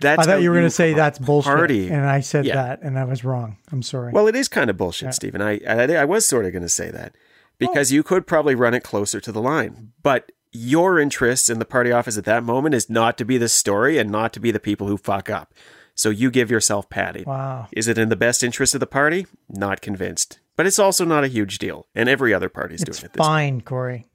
That's 0.00 0.20
I 0.20 0.22
thought 0.24 0.30
how 0.32 0.36
you 0.38 0.50
were 0.50 0.56
going 0.56 0.66
to 0.66 0.70
say 0.70 0.94
that's 0.94 1.18
bullshit, 1.18 1.54
party. 1.54 1.88
and 1.88 2.04
I 2.06 2.20
said 2.20 2.44
Yeah. 2.44 2.54
that, 2.54 2.82
and 2.82 2.98
I 2.98 3.04
was 3.04 3.24
wrong. 3.24 3.56
I'm 3.72 3.82
sorry. 3.82 4.12
well 4.12 4.26
it 4.28 4.34
is 4.36 4.48
kind 4.48 4.70
of 4.70 4.76
bullshit 4.76 5.14
stephen 5.14 5.40
I, 5.42 5.60
I 5.66 5.94
i 5.96 6.04
was 6.04 6.26
sort 6.26 6.44
of 6.46 6.52
going 6.52 6.62
to 6.62 6.68
say 6.68 6.90
that 6.90 7.14
because 7.58 7.92
you 7.92 8.02
could 8.02 8.26
probably 8.26 8.54
run 8.54 8.74
it 8.74 8.82
closer 8.82 9.20
to 9.20 9.32
the 9.32 9.40
line 9.42 9.92
but 10.02 10.32
your 10.52 10.98
interest 10.98 11.48
in 11.48 11.58
the 11.60 11.64
party 11.64 11.92
office 11.92 12.18
at 12.18 12.24
that 12.24 12.42
moment 12.42 12.74
is 12.74 12.90
not 12.90 13.16
to 13.18 13.24
be 13.24 13.38
the 13.38 13.48
story 13.48 13.98
and 13.98 14.10
not 14.10 14.32
to 14.32 14.40
be 14.40 14.50
the 14.50 14.58
people 14.58 14.88
who 14.88 14.96
fuck 14.96 15.30
up 15.30 15.54
so 15.94 16.08
you 16.10 16.30
give 16.30 16.50
yourself 16.50 16.88
padding 16.88 17.24
wow. 17.26 17.68
Is 17.72 17.86
it 17.86 17.98
in 17.98 18.08
the 18.08 18.16
best 18.16 18.42
interest 18.42 18.72
of 18.74 18.80
the 18.80 18.86
party? 18.86 19.26
Not 19.50 19.80
convinced. 19.82 20.38
But 20.56 20.66
it's 20.66 20.78
also 20.78 21.04
not 21.04 21.24
a 21.24 21.28
huge 21.28 21.58
deal, 21.58 21.86
and 21.94 22.08
every 22.08 22.32
other 22.32 22.48
party's 22.48 22.82
It's 22.82 22.98
doing 22.98 23.06
it. 23.10 23.12
This 23.12 23.20
way. 23.20 23.24
fine, 23.26 23.60
Corey. 23.60 24.06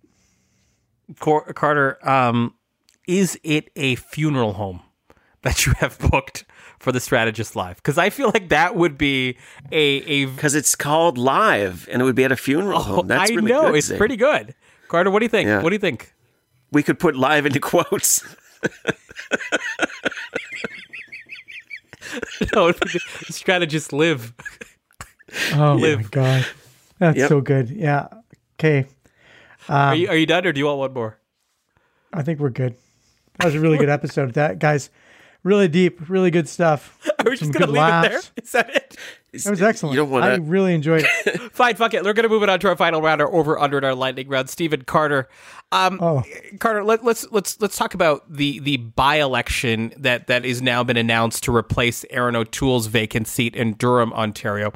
Cor- 1.19 1.53
Carter, 1.53 1.97
um, 2.07 2.55
is 3.07 3.39
it 3.43 3.69
a 3.75 3.95
funeral 3.95 4.53
home 4.53 4.81
that 5.45 5.65
you 5.65 5.71
have 5.77 5.97
booked 5.99 6.43
for 6.79 6.91
the 6.91 6.99
Strategist 6.99 7.55
Live? 7.55 7.77
Because 7.77 7.97
I 7.97 8.09
feel 8.09 8.31
like 8.33 8.49
that 8.49 8.75
would 8.75 8.97
be 8.97 9.37
a 9.71 9.77
a. 10.03 10.25
Because 10.25 10.55
it's 10.55 10.75
called 10.75 11.17
live, 11.17 11.87
and 11.91 12.01
it 12.01 12.05
would 12.05 12.15
be 12.15 12.25
at 12.25 12.31
a 12.33 12.35
funeral 12.35 12.81
home. 12.81 13.07
That's 13.07 13.31
I 13.31 13.35
really 13.35 13.51
know 13.51 13.67
good, 13.67 13.75
it's 13.75 13.87
Zain. 13.87 13.97
pretty 13.97 14.17
good. 14.17 14.53
Carter, 14.89 15.09
what 15.09 15.19
do 15.19 15.25
you 15.25 15.29
think? 15.29 15.47
Yeah. 15.47 15.61
What 15.61 15.69
do 15.69 15.75
you 15.75 15.79
think? 15.79 16.13
We 16.71 16.83
could 16.83 16.99
put 16.99 17.15
live 17.15 17.45
into 17.45 17.59
quotes. 17.61 18.25
no, 22.53 22.71
Strategist 23.29 23.93
Live. 23.93 24.33
Oh 25.53 25.75
my 25.75 25.81
Live. 25.81 26.11
god, 26.11 26.45
that's 26.99 27.17
Yep. 27.17 27.29
so 27.29 27.41
good. 27.41 27.69
Yeah. 27.69 28.07
Okay. 28.59 28.85
are 29.69 29.93
Um, 29.93 29.99
you 29.99 30.07
are 30.09 30.15
you 30.15 30.25
done, 30.25 30.45
or 30.45 30.53
do 30.53 30.59
you 30.59 30.65
want 30.65 30.79
one 30.79 30.93
more? 30.93 31.17
I 32.13 32.23
think 32.23 32.39
we're 32.39 32.49
good. 32.49 32.75
That 33.39 33.45
was 33.45 33.55
a 33.55 33.59
really 33.59 33.77
good 33.77 33.89
episode. 33.99 34.33
That 34.33 34.59
guys, 34.59 34.89
really 35.45 35.69
deep, 35.69 36.09
really 36.09 36.31
good 36.31 36.49
stuff. 36.49 36.99
Are 37.19 37.29
we 37.29 37.37
Some 37.37 37.47
just 37.47 37.53
gonna 37.57 37.67
good 37.67 37.73
leave 37.75 38.03
it 38.05 38.11
there? 38.11 38.21
Is 38.43 38.51
that 38.51 38.75
it? 38.75 38.97
That 39.43 39.49
was 39.51 39.61
excellent. 39.61 39.93
You 39.93 40.01
don't 40.01 40.09
want 40.09 40.25
I 40.25 40.35
really 40.35 40.73
enjoyed 40.73 41.05
it. 41.05 41.39
Fine, 41.53 41.75
fuck 41.75 41.93
it. 41.93 42.03
We're 42.03 42.13
gonna 42.13 42.29
move 42.29 42.43
it 42.43 42.49
on 42.49 42.59
to 42.61 42.67
our 42.69 42.75
final 42.75 43.01
round, 43.01 43.21
our 43.21 43.31
over 43.31 43.57
under 43.59 43.77
in 43.77 43.83
our 43.83 43.95
lightning 43.95 44.27
round. 44.27 44.49
Stephen 44.49 44.81
Carter, 44.83 45.29
um, 45.71 45.99
Oh. 46.01 46.23
Carter, 46.59 46.83
let, 46.83 47.03
let's 47.03 47.25
let's 47.31 47.59
let's 47.61 47.77
talk 47.77 47.93
about 47.93 48.23
the 48.31 48.59
the 48.59 48.77
by 48.77 49.17
election 49.17 49.93
that 49.97 50.27
that 50.27 50.45
is 50.45 50.61
now 50.61 50.83
been 50.83 50.97
announced 50.97 51.43
to 51.43 51.55
replace 51.55 52.05
Erin 52.09 52.35
O'Toole's 52.35 52.87
vacant 52.87 53.27
seat 53.27 53.55
in 53.55 53.73
Durham, 53.73 54.11
Ontario. 54.13 54.71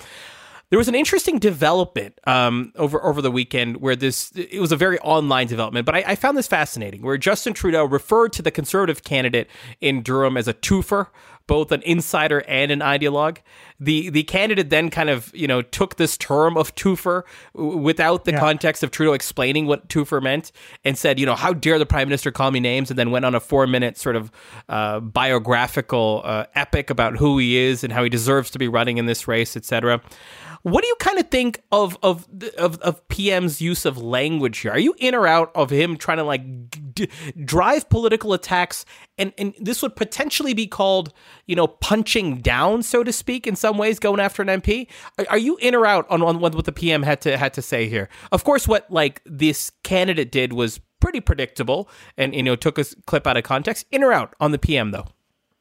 There 0.70 0.78
was 0.78 0.88
an 0.88 0.94
interesting 0.96 1.40
development 1.40 2.20
um, 2.28 2.74
over 2.76 3.04
over 3.04 3.22
the 3.22 3.32
weekend 3.32 3.78
where 3.78 3.96
this 3.96 4.32
it 4.36 4.60
was 4.60 4.72
a 4.72 4.78
very 4.78 5.00
online 5.00 5.48
development, 5.48 5.86
but 5.86 5.96
I, 5.96 6.04
I 6.08 6.16
found 6.16 6.38
this 6.38 6.48
fascinating. 6.48 7.02
Where 7.02 7.18
Justin 7.18 7.54
Trudeau 7.54 7.86
referred 7.86 8.34
to 8.34 8.42
the 8.44 8.52
Conservative 8.52 9.04
candidate 9.04 9.50
in 9.82 10.04
Durham 10.04 10.38
as 10.38 10.48
a 10.48 10.54
twofer, 10.54 11.08
both 11.50 11.74
an 11.74 11.82
insider 11.82 12.40
and 12.48 12.72
an 12.72 12.80
ideologue. 12.80 13.40
The 13.82 14.10
the 14.10 14.24
candidate 14.24 14.70
then 14.70 14.90
kind 14.90 15.10
of 15.10 15.32
you 15.34 15.48
know 15.48 15.62
took 15.62 15.96
this 15.98 16.18
term 16.18 16.56
of 16.58 16.74
twofer 16.76 17.24
without 17.54 18.26
the 18.26 18.32
Yeah. 18.32 18.40
context 18.40 18.84
of 18.84 18.92
Trudeau 18.92 19.14
explaining 19.14 19.68
what 19.68 19.88
twofer 19.90 20.22
meant 20.22 20.52
and 20.86 20.98
said 20.98 21.20
you 21.20 21.26
know 21.26 21.36
how 21.36 21.54
dare 21.54 21.80
the 21.80 21.86
prime 21.86 22.08
minister 22.08 22.30
call 22.32 22.52
me 22.52 22.60
names 22.60 22.90
and 22.90 22.98
then 23.00 23.10
went 23.12 23.26
on 23.26 23.36
a 23.36 23.40
four 23.40 23.68
minute 23.68 23.98
sort 23.98 24.16
of 24.16 24.32
uh, 24.70 25.00
biographical 25.00 26.22
uh, 26.26 26.46
epic 26.56 26.90
about 26.90 27.18
who 27.18 27.38
he 27.38 27.58
is 27.58 27.84
and 27.84 27.92
how 27.94 28.04
he 28.04 28.10
deserves 28.10 28.50
to 28.52 28.60
be 28.60 28.68
running 28.68 28.98
in 28.98 29.06
this 29.06 29.28
race, 29.28 29.56
etc. 29.58 30.02
What 30.64 30.82
do 30.82 30.88
you 30.88 30.96
kind 31.00 31.18
of 31.18 31.30
think 31.30 31.62
of 31.72 31.98
of 32.04 32.28
of, 32.58 32.80
of 32.82 33.08
PM's 33.08 33.62
use 33.62 33.86
of 33.86 33.98
language 33.98 34.60
here? 34.60 34.72
Are 34.72 34.80
you 34.80 34.94
in 34.98 35.16
or 35.16 35.26
out 35.26 35.52
of 35.56 35.70
him 35.70 35.96
trying 35.96 36.18
to 36.18 36.26
like 36.26 36.44
d- 36.94 37.08
drive 37.46 37.90
political 37.90 38.34
attacks, 38.34 38.84
and 39.20 39.34
and 39.38 39.54
this 39.60 39.84
would 39.84 39.96
potentially 39.96 40.54
be 40.56 40.66
called 40.66 41.14
you 41.46 41.56
know 41.56 41.68
punching 41.68 42.38
down, 42.38 42.82
so 42.82 43.04
to 43.04 43.14
speak, 43.14 43.46
in 43.46 43.56
some 43.56 43.78
ways, 43.78 44.00
going 44.00 44.20
after 44.20 44.42
an 44.42 44.48
MP? 44.48 44.88
Are, 45.30 45.38
you 45.38 45.58
in 45.58 45.76
or 45.76 45.86
out 45.86 46.10
on, 46.10 46.24
on 46.24 46.40
what 46.40 46.66
the 46.66 46.72
PM 46.72 47.04
had 47.04 47.22
to 47.22 47.38
had 47.38 47.54
to 47.54 47.62
say 47.62 47.88
here? 47.88 48.10
Of 48.32 48.44
course, 48.44 48.68
what 48.68 48.90
like 48.90 49.22
this 49.26 49.72
candidate 49.84 50.32
did 50.32 50.54
was 50.54 50.80
pretty 51.00 51.22
predictable, 51.22 51.90
and 52.18 52.34
you 52.34 52.42
know 52.42 52.56
took 52.56 52.80
a 52.80 52.86
clip 53.06 53.28
out 53.28 53.38
of 53.38 53.44
context. 53.44 53.86
In 53.92 54.04
or 54.04 54.14
out 54.14 54.34
on 54.40 54.52
the 54.52 54.60
PM 54.60 54.92
though? 54.92 55.08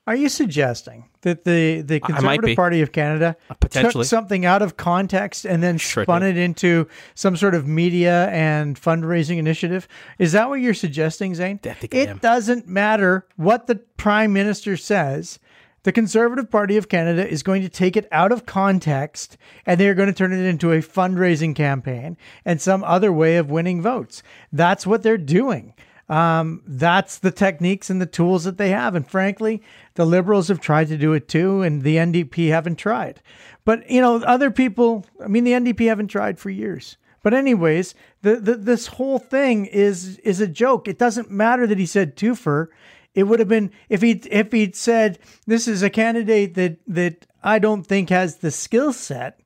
Are 0.08 0.16
you 0.16 0.30
suggesting 0.30 1.04
that 1.20 1.44
the, 1.44 1.82
the. 1.82 1.96
Uh, 2.02 2.06
Conservative 2.06 2.56
Party 2.56 2.80
of 2.80 2.92
Canada 2.92 3.36
potentially. 3.60 4.04
took 4.04 4.08
something 4.08 4.46
out 4.46 4.62
of 4.62 4.78
context 4.78 5.44
and 5.44 5.62
then 5.62 5.76
Sure 5.76 6.04
spun 6.04 6.22
did. 6.22 6.38
it 6.38 6.40
into 6.40 6.88
some 7.14 7.36
sort 7.36 7.54
of 7.54 7.66
media 7.66 8.30
and 8.30 8.80
fundraising 8.80 9.36
initiative? 9.36 9.86
Is 10.18 10.32
that 10.32 10.48
what 10.48 10.60
you're 10.60 10.72
suggesting, 10.72 11.34
Zain? 11.34 11.60
I 11.62 11.74
think 11.74 11.94
I 11.94 11.98
it 11.98 12.22
doesn't 12.22 12.66
matter 12.66 13.26
what 13.36 13.66
the 13.66 13.76
Prime 13.76 14.32
Minister 14.32 14.78
says. 14.78 15.38
The 15.82 15.92
Conservative 15.92 16.50
Party 16.50 16.78
of 16.78 16.88
Canada 16.88 17.28
is 17.28 17.42
going 17.42 17.60
to 17.60 17.68
take 17.68 17.94
it 17.94 18.08
out 18.10 18.32
of 18.32 18.46
context 18.46 19.36
and 19.66 19.78
they're 19.78 19.94
going 19.94 20.08
to 20.08 20.14
turn 20.14 20.32
it 20.32 20.44
into 20.44 20.72
a 20.72 20.78
fundraising 20.78 21.54
campaign 21.54 22.16
and 22.46 22.62
some 22.62 22.82
other 22.82 23.12
way 23.12 23.36
of 23.36 23.50
winning 23.50 23.82
votes. 23.82 24.22
That's 24.52 24.86
what 24.86 25.02
they're 25.02 25.18
doing. 25.18 25.74
Um, 26.08 26.62
that's 26.66 27.18
the 27.18 27.30
techniques 27.30 27.90
and 27.90 28.00
the 28.00 28.06
tools 28.06 28.44
that 28.44 28.56
they 28.56 28.70
have. 28.70 28.94
And 28.94 29.08
frankly, 29.08 29.62
the 29.94 30.06
liberals 30.06 30.48
have 30.48 30.60
tried 30.60 30.88
to 30.88 30.96
do 30.96 31.12
it 31.12 31.28
too, 31.28 31.62
and 31.62 31.82
the 31.82 31.96
NDP 31.96 32.48
haven't 32.48 32.76
tried. 32.76 33.20
But 33.64 33.88
you 33.90 34.00
know, 34.00 34.16
other 34.22 34.50
people. 34.50 35.04
I 35.22 35.28
mean, 35.28 35.44
the 35.44 35.52
NDP 35.52 35.86
haven't 35.86 36.08
tried 36.08 36.38
for 36.38 36.50
years. 36.50 36.96
But 37.22 37.34
anyways, 37.34 37.94
the, 38.22 38.36
the 38.36 38.54
this 38.54 38.86
whole 38.86 39.18
thing 39.18 39.66
is 39.66 40.18
is 40.18 40.40
a 40.40 40.46
joke. 40.46 40.88
It 40.88 40.98
doesn't 40.98 41.30
matter 41.30 41.66
that 41.66 41.78
he 41.78 41.86
said 41.86 42.16
twofer. 42.16 42.68
It 43.14 43.24
would 43.24 43.38
have 43.38 43.48
been 43.48 43.70
if 43.88 44.00
he 44.00 44.12
if 44.30 44.52
he'd 44.52 44.76
said 44.76 45.18
this 45.46 45.68
is 45.68 45.82
a 45.82 45.90
candidate 45.90 46.54
that 46.54 46.78
that 46.86 47.26
I 47.42 47.58
don't 47.58 47.86
think 47.86 48.08
has 48.08 48.36
the 48.36 48.50
skill 48.50 48.92
set 48.92 49.40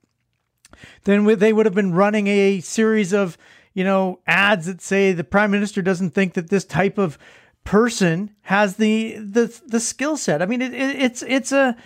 then 1.05 1.25
they 1.39 1.53
would 1.53 1.67
have 1.67 1.75
been 1.75 1.95
running 1.95 2.27
a 2.27 2.61
series 2.61 3.13
of 3.13 3.37
you 3.75 3.85
know 3.85 4.21
ads 4.27 4.67
that 4.67 4.81
say 4.81 5.13
the 5.13 5.25
prime 5.25 5.51
minister 5.51 5.83
doesn't 5.83 6.11
think 6.11 6.35
that 6.35 6.51
this 6.51 6.65
type 6.65 6.99
of 6.99 7.19
person 7.65 8.35
has 8.43 8.77
the 8.77 9.17
the 9.17 9.61
the 9.67 9.81
skill 9.81 10.17
set. 10.17 10.43
I 10.43 10.47
mean, 10.47 10.63
it, 10.63 10.75
it, 10.75 11.03
it's 11.03 11.23
it's 11.23 11.53
a 11.53 11.77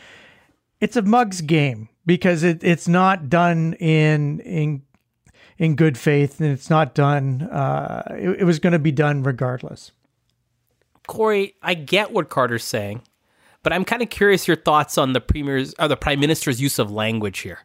it's 0.80 0.96
a 0.96 1.02
mugs 1.02 1.40
game 1.40 1.88
because 2.04 2.42
it, 2.42 2.62
it's 2.62 2.88
not 2.88 3.28
done 3.28 3.74
in 3.74 4.40
in 4.40 4.82
in 5.58 5.74
good 5.74 5.96
faith 5.96 6.40
and 6.40 6.50
it's 6.50 6.70
not 6.70 6.94
done. 6.94 7.42
Uh, 7.42 8.02
it, 8.18 8.40
it 8.40 8.44
was 8.44 8.58
going 8.58 8.72
to 8.72 8.78
be 8.78 8.92
done 8.92 9.22
regardless. 9.22 9.92
Corey, 11.06 11.54
I 11.62 11.74
get 11.74 12.12
what 12.12 12.28
Carter's 12.28 12.64
saying, 12.64 13.02
but 13.62 13.72
I'm 13.72 13.84
kind 13.84 14.02
of 14.02 14.10
curious 14.10 14.48
your 14.48 14.56
thoughts 14.56 14.98
on 14.98 15.12
the 15.12 15.20
premier's 15.20 15.74
or 15.78 15.88
the 15.88 15.96
prime 15.96 16.20
minister's 16.20 16.60
use 16.60 16.78
of 16.78 16.90
language 16.90 17.40
here. 17.40 17.60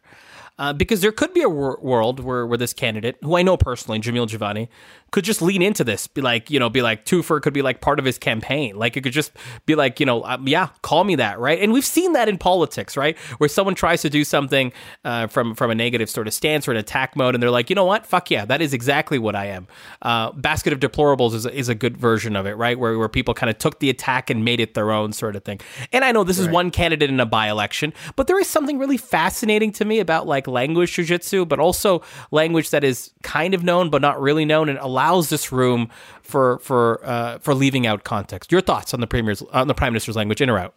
Uh, 0.58 0.72
because 0.72 1.00
there 1.00 1.12
could 1.12 1.32
be 1.32 1.42
a 1.42 1.48
wor- 1.48 1.78
world 1.80 2.20
where, 2.20 2.46
where 2.46 2.58
this 2.58 2.72
candidate, 2.74 3.16
who 3.22 3.36
I 3.36 3.42
know 3.42 3.56
personally, 3.56 3.98
Jamil 4.00 4.28
Jivani, 4.28 4.68
could 5.12 5.24
just 5.24 5.40
lean 5.40 5.62
into 5.62 5.84
this, 5.84 6.08
be 6.08 6.20
like, 6.20 6.50
you 6.50 6.58
know, 6.58 6.68
be 6.68 6.82
like, 6.82 7.04
Twofer 7.04 7.40
could 7.40 7.52
be 7.52 7.62
like 7.62 7.80
part 7.80 8.00
of 8.00 8.04
his 8.04 8.18
campaign. 8.18 8.76
Like, 8.76 8.96
it 8.96 9.02
could 9.02 9.12
just 9.12 9.30
be 9.66 9.76
like, 9.76 10.00
you 10.00 10.06
know, 10.06 10.24
um, 10.24 10.48
yeah, 10.48 10.70
call 10.82 11.04
me 11.04 11.14
that, 11.16 11.38
right? 11.38 11.60
And 11.60 11.72
we've 11.72 11.84
seen 11.84 12.14
that 12.14 12.28
in 12.28 12.38
politics, 12.38 12.96
right? 12.96 13.16
Where 13.38 13.48
someone 13.48 13.74
tries 13.76 14.02
to 14.02 14.10
do 14.10 14.24
something 14.24 14.72
uh, 15.04 15.26
from 15.28 15.54
from 15.54 15.70
a 15.70 15.74
negative 15.74 16.10
sort 16.10 16.26
of 16.26 16.34
stance 16.34 16.66
or 16.66 16.72
an 16.72 16.78
attack 16.78 17.14
mode, 17.14 17.34
and 17.34 17.42
they're 17.42 17.50
like, 17.50 17.70
you 17.70 17.76
know 17.76 17.84
what, 17.84 18.06
fuck 18.06 18.30
yeah, 18.30 18.44
that 18.46 18.62
is 18.62 18.72
exactly 18.72 19.18
what 19.18 19.36
I 19.36 19.46
am. 19.46 19.68
Uh, 20.00 20.32
Basket 20.32 20.72
of 20.72 20.80
deplorables 20.80 21.34
is 21.34 21.44
a, 21.44 21.54
is 21.54 21.68
a 21.68 21.74
good 21.74 21.96
version 21.96 22.34
of 22.34 22.46
it, 22.46 22.56
right? 22.56 22.78
Where 22.78 22.98
where 22.98 23.08
people 23.10 23.34
kind 23.34 23.50
of 23.50 23.58
took 23.58 23.80
the 23.80 23.90
attack 23.90 24.30
and 24.30 24.44
made 24.46 24.60
it 24.60 24.72
their 24.72 24.90
own 24.90 25.12
sort 25.12 25.36
of 25.36 25.44
thing. 25.44 25.60
And 25.92 26.06
I 26.06 26.12
know 26.12 26.24
this 26.24 26.38
is 26.38 26.48
one 26.48 26.70
candidate 26.70 27.10
in 27.10 27.20
a 27.20 27.26
by 27.26 27.50
election, 27.50 27.92
but 28.16 28.28
there 28.28 28.40
is 28.40 28.48
something 28.48 28.78
really 28.78 28.96
fascinating 28.96 29.72
to 29.72 29.84
me 29.84 30.00
about 30.00 30.26
like 30.26 30.46
language 30.46 30.96
jujitsu, 30.96 31.46
but 31.46 31.60
also 31.60 32.02
language 32.30 32.70
that 32.70 32.82
is 32.82 33.12
kind 33.22 33.52
of 33.52 33.62
known 33.62 33.90
but 33.90 34.00
not 34.00 34.18
really 34.18 34.46
known, 34.46 34.70
and 34.70 34.78
allows 34.78 35.01
this 35.30 35.52
room 35.52 35.88
for 36.22 36.58
for 36.60 37.00
uh, 37.04 37.38
for 37.38 37.54
leaving 37.54 37.86
out 37.86 38.04
context. 38.04 38.52
Your 38.52 38.60
thoughts 38.60 38.94
on 38.94 39.00
the 39.00 39.06
premier's 39.06 39.42
on 39.52 39.68
the 39.68 39.74
prime 39.74 39.92
minister's 39.92 40.16
language, 40.16 40.40
in 40.40 40.50
or 40.50 40.58
out? 40.58 40.74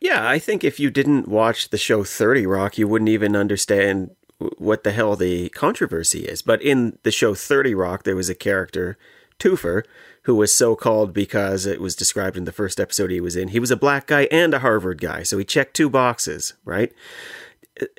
Yeah, 0.00 0.28
I 0.28 0.38
think 0.38 0.62
if 0.62 0.78
you 0.78 0.90
didn't 0.90 1.26
watch 1.26 1.70
the 1.70 1.78
show 1.78 2.04
30 2.04 2.46
Rock, 2.46 2.76
you 2.76 2.86
wouldn't 2.86 3.08
even 3.08 3.34
understand 3.34 4.10
what 4.38 4.84
the 4.84 4.92
hell 4.92 5.16
the 5.16 5.48
controversy 5.50 6.20
is. 6.20 6.42
But 6.42 6.60
in 6.60 6.98
the 7.02 7.10
show 7.10 7.34
30 7.34 7.74
Rock, 7.74 8.02
there 8.02 8.16
was 8.16 8.28
a 8.28 8.34
character, 8.34 8.98
Twofer, 9.38 9.84
who 10.22 10.34
was 10.34 10.52
so 10.52 10.76
called 10.76 11.14
because 11.14 11.64
it 11.64 11.80
was 11.80 11.96
described 11.96 12.36
in 12.36 12.44
the 12.44 12.52
first 12.52 12.78
episode 12.78 13.10
he 13.10 13.20
was 13.20 13.36
in. 13.36 13.48
He 13.48 13.60
was 13.60 13.70
a 13.70 13.76
black 13.76 14.06
guy 14.06 14.28
and 14.30 14.52
a 14.52 14.58
Harvard 14.58 15.00
guy, 15.00 15.22
so 15.22 15.38
he 15.38 15.44
checked 15.44 15.74
two 15.74 15.88
boxes, 15.88 16.54
right? 16.64 16.92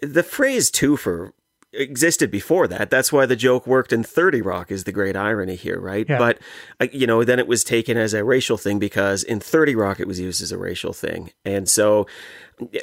The 0.01 0.23
phrase 0.23 0.69
Twofer 0.69 1.31
existed 1.77 2.31
before 2.31 2.67
that. 2.67 2.89
That's 2.89 3.11
why 3.11 3.25
the 3.25 3.35
joke 3.35 3.67
worked 3.67 3.93
in 3.93 4.03
30 4.03 4.41
Rock 4.41 4.71
is 4.71 4.83
the 4.83 4.91
great 4.91 5.15
irony 5.15 5.55
here, 5.55 5.79
right? 5.79 6.05
Yeah. 6.07 6.17
But 6.17 6.39
uh, 6.79 6.87
you 6.91 7.07
know, 7.07 7.23
then 7.23 7.39
it 7.39 7.47
was 7.47 7.63
taken 7.63 7.97
as 7.97 8.13
a 8.13 8.23
racial 8.23 8.57
thing 8.57 8.79
because 8.79 9.23
in 9.23 9.39
30 9.39 9.75
Rock 9.75 9.99
it 9.99 10.07
was 10.07 10.19
used 10.19 10.41
as 10.41 10.51
a 10.51 10.57
racial 10.57 10.93
thing. 10.93 11.31
And 11.45 11.69
so 11.69 12.07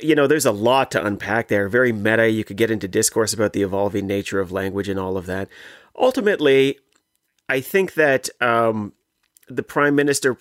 you 0.01 0.15
know, 0.15 0.27
there's 0.27 0.47
a 0.47 0.53
lot 0.53 0.91
to 0.93 1.05
unpack 1.05 1.49
there. 1.49 1.69
Very 1.69 1.93
meta. 1.93 2.31
You 2.31 2.45
could 2.45 2.57
get 2.57 2.71
into 2.71 2.87
discourse 2.87 3.33
about 3.33 3.53
the 3.53 3.63
evolving 3.63 4.07
nature 4.07 4.41
of 4.41 4.53
language 4.53 4.89
and 4.89 5.01
all 5.01 5.17
of 5.17 5.27
that. 5.27 5.49
Ultimately, 5.99 6.79
I 7.49 7.61
think 7.61 7.95
that 7.95 8.29
um, 8.41 8.93
the 9.49 9.63
prime 9.63 9.95
minister 9.95 10.37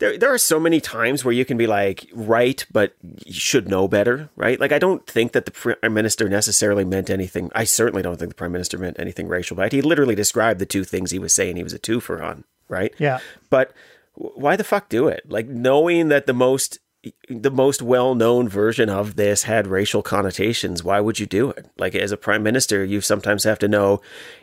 there 0.00 0.18
there 0.18 0.32
are 0.32 0.38
so 0.38 0.58
many 0.58 0.80
times 0.80 1.24
where 1.24 1.32
you 1.32 1.44
can 1.44 1.56
be 1.56 1.66
like 1.66 2.10
right 2.12 2.66
but 2.72 2.94
you 3.24 3.32
should 3.32 3.68
know 3.68 3.86
better 3.86 4.28
right? 4.34 4.58
Like 4.58 4.72
i 4.72 4.78
don't 4.78 5.06
think 5.06 5.32
that 5.32 5.44
the 5.44 5.50
prime 5.52 5.94
minister 5.94 6.28
necessarily 6.28 6.84
meant 6.84 7.08
anything. 7.08 7.50
I 7.54 7.64
certainly 7.64 8.02
don't 8.02 8.18
think 8.18 8.30
the 8.30 8.34
prime 8.34 8.52
minister 8.52 8.76
meant 8.78 8.98
anything 8.98 9.28
racial 9.28 9.56
but 9.56 9.72
he 9.72 9.80
literally 9.80 10.14
described 10.16 10.58
the 10.58 10.66
two 10.66 10.84
things 10.84 11.10
he 11.12 11.18
was 11.18 11.32
saying 11.32 11.56
he 11.56 11.62
was 11.62 11.72
a 11.72 11.78
twofer 11.78 12.20
on 12.22 12.44
right? 12.68 12.92
Yeah. 12.98 13.20
but 13.50 13.72
why 14.14 14.56
the 14.56 14.64
fuck 14.64 14.88
do 14.88 15.08
it? 15.08 15.22
Like 15.28 15.46
knowing 15.48 16.08
that 16.08 16.26
the 16.26 16.34
most 16.34 16.78
the 17.30 17.50
most 17.50 17.80
well-known 17.80 18.46
version 18.48 18.90
of 18.90 19.16
this 19.16 19.44
had 19.44 19.66
racial 19.66 20.02
connotations 20.02 20.84
why 20.84 21.00
would 21.00 21.18
you 21.18 21.26
do 21.26 21.50
it? 21.50 21.66
Like 21.78 21.94
as 21.94 22.12
a 22.12 22.16
prime 22.16 22.42
minister 22.42 22.84
you 22.84 23.00
sometimes 23.00 23.44
have 23.44 23.58
to 23.60 23.68
know 23.68 24.00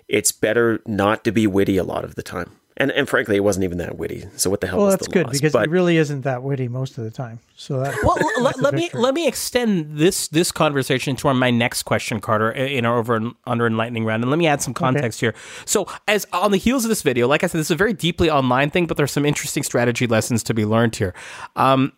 it's 0.07 0.31
better 0.31 0.81
not 0.85 1.23
to 1.23 1.31
be 1.31 1.45
witty 1.47 1.77
a 1.77 1.83
lot 1.83 2.03
of 2.03 2.15
the 2.15 2.23
time 2.23 2.51
and 2.77 2.91
and 2.91 3.09
frankly 3.09 3.35
it 3.35 3.43
wasn't 3.43 3.63
even 3.63 3.77
that 3.79 3.97
witty 3.97 4.25
so 4.35 4.49
what 4.49 4.61
the 4.61 4.67
hell 4.67 4.77
Well, 4.77 4.85
was 4.87 4.95
that's 4.95 5.07
the 5.07 5.13
good 5.13 5.25
loss? 5.27 5.33
because 5.33 5.53
but 5.53 5.63
it 5.65 5.69
really 5.69 5.97
isn't 5.97 6.21
that 6.21 6.43
witty 6.43 6.67
most 6.67 6.97
of 6.97 7.03
the 7.03 7.11
time. 7.11 7.39
So 7.55 7.79
that 7.81 7.95
Well, 8.03 8.17
l- 8.37 8.43
that's 8.43 8.61
let 8.61 8.73
me 8.75 8.89
let 8.93 9.13
me 9.15 9.27
extend 9.27 9.97
this 9.97 10.27
this 10.27 10.51
conversation 10.51 11.15
to 11.17 11.27
our, 11.29 11.33
my 11.33 11.49
next 11.51 11.83
question, 11.83 12.19
Carter, 12.19 12.51
in 12.51 12.85
our 12.85 12.99
over 12.99 13.15
and 13.15 13.33
under 13.47 13.65
enlightening 13.67 14.05
round, 14.05 14.23
and 14.23 14.29
let 14.29 14.37
me 14.37 14.45
add 14.47 14.61
some 14.61 14.73
context 14.75 15.19
here. 15.19 15.33
So, 15.65 15.87
as 16.07 16.25
on 16.31 16.51
the 16.51 16.57
heels 16.57 16.85
of 16.85 16.89
this 16.89 17.01
video, 17.01 17.27
like 17.27 17.43
I 17.43 17.47
said, 17.47 17.57
this 17.59 17.67
is 17.67 17.71
a 17.71 17.75
very 17.75 17.93
deeply 17.93 18.29
online 18.29 18.69
thing, 18.69 18.85
but 18.85 18.95
there's 18.95 19.11
some 19.11 19.25
interesting 19.25 19.63
strategy 19.63 20.05
lessons 20.05 20.43
to 20.43 20.53
be 20.53 20.65
learned 20.65 20.95
here. 20.95 21.15
Um, 21.55 21.93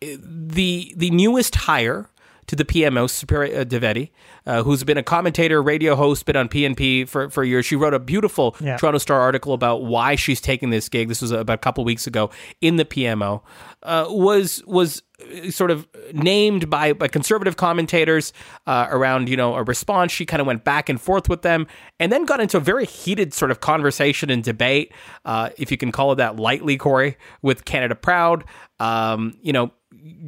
the 0.00 0.92
the 0.96 1.10
newest 1.10 1.54
hire 1.54 2.08
to 2.48 2.56
the 2.56 2.64
PMO, 2.64 3.06
Supriya 3.06 3.60
uh, 3.60 3.64
Dwivedi, 3.64 4.10
uh, 4.46 4.62
who's 4.62 4.82
been 4.82 4.98
a 4.98 5.02
commentator, 5.02 5.62
radio 5.62 5.94
host, 5.94 6.24
been 6.26 6.36
on 6.36 6.48
PNP 6.48 7.08
for, 7.08 7.30
for 7.30 7.44
years. 7.44 7.64
She 7.66 7.76
wrote 7.76 7.94
a 7.94 7.98
beautiful 7.98 8.56
Yeah. 8.60 8.76
Toronto 8.78 8.98
Star 8.98 9.20
article 9.20 9.52
about 9.52 9.84
why 9.84 10.16
she's 10.16 10.40
taking 10.40 10.70
this 10.70 10.88
gig. 10.88 11.08
This 11.08 11.22
was 11.22 11.30
about 11.30 11.54
a 11.54 11.58
couple 11.58 11.84
weeks 11.84 12.06
ago 12.06 12.30
in 12.60 12.76
the 12.76 12.84
PMO. 12.84 13.42
Uh, 13.82 14.06
was 14.08 14.62
was 14.66 15.02
uh, 15.22 15.50
sort 15.50 15.70
of 15.70 15.86
named 16.12 16.68
by, 16.68 16.92
by 16.92 17.06
conservative 17.06 17.56
commentators 17.56 18.32
uh, 18.66 18.88
around 18.90 19.28
you 19.28 19.36
know 19.36 19.54
a 19.54 19.62
response. 19.62 20.10
She 20.10 20.26
kind 20.26 20.40
of 20.40 20.46
went 20.46 20.64
back 20.64 20.88
and 20.88 21.00
forth 21.00 21.28
with 21.28 21.42
them, 21.42 21.66
and 22.00 22.10
then 22.10 22.24
got 22.24 22.40
into 22.40 22.56
a 22.56 22.60
very 22.60 22.86
heated 22.86 23.32
sort 23.34 23.50
of 23.50 23.60
conversation 23.60 24.30
and 24.30 24.42
debate, 24.42 24.92
uh, 25.24 25.50
if 25.58 25.70
you 25.70 25.76
can 25.76 25.92
call 25.92 26.12
it 26.12 26.16
that 26.16 26.36
lightly, 26.36 26.76
Corey, 26.76 27.16
with 27.42 27.64
Canada 27.66 27.94
Proud. 27.94 28.44
Um, 28.80 29.36
you 29.42 29.52
know, 29.52 29.72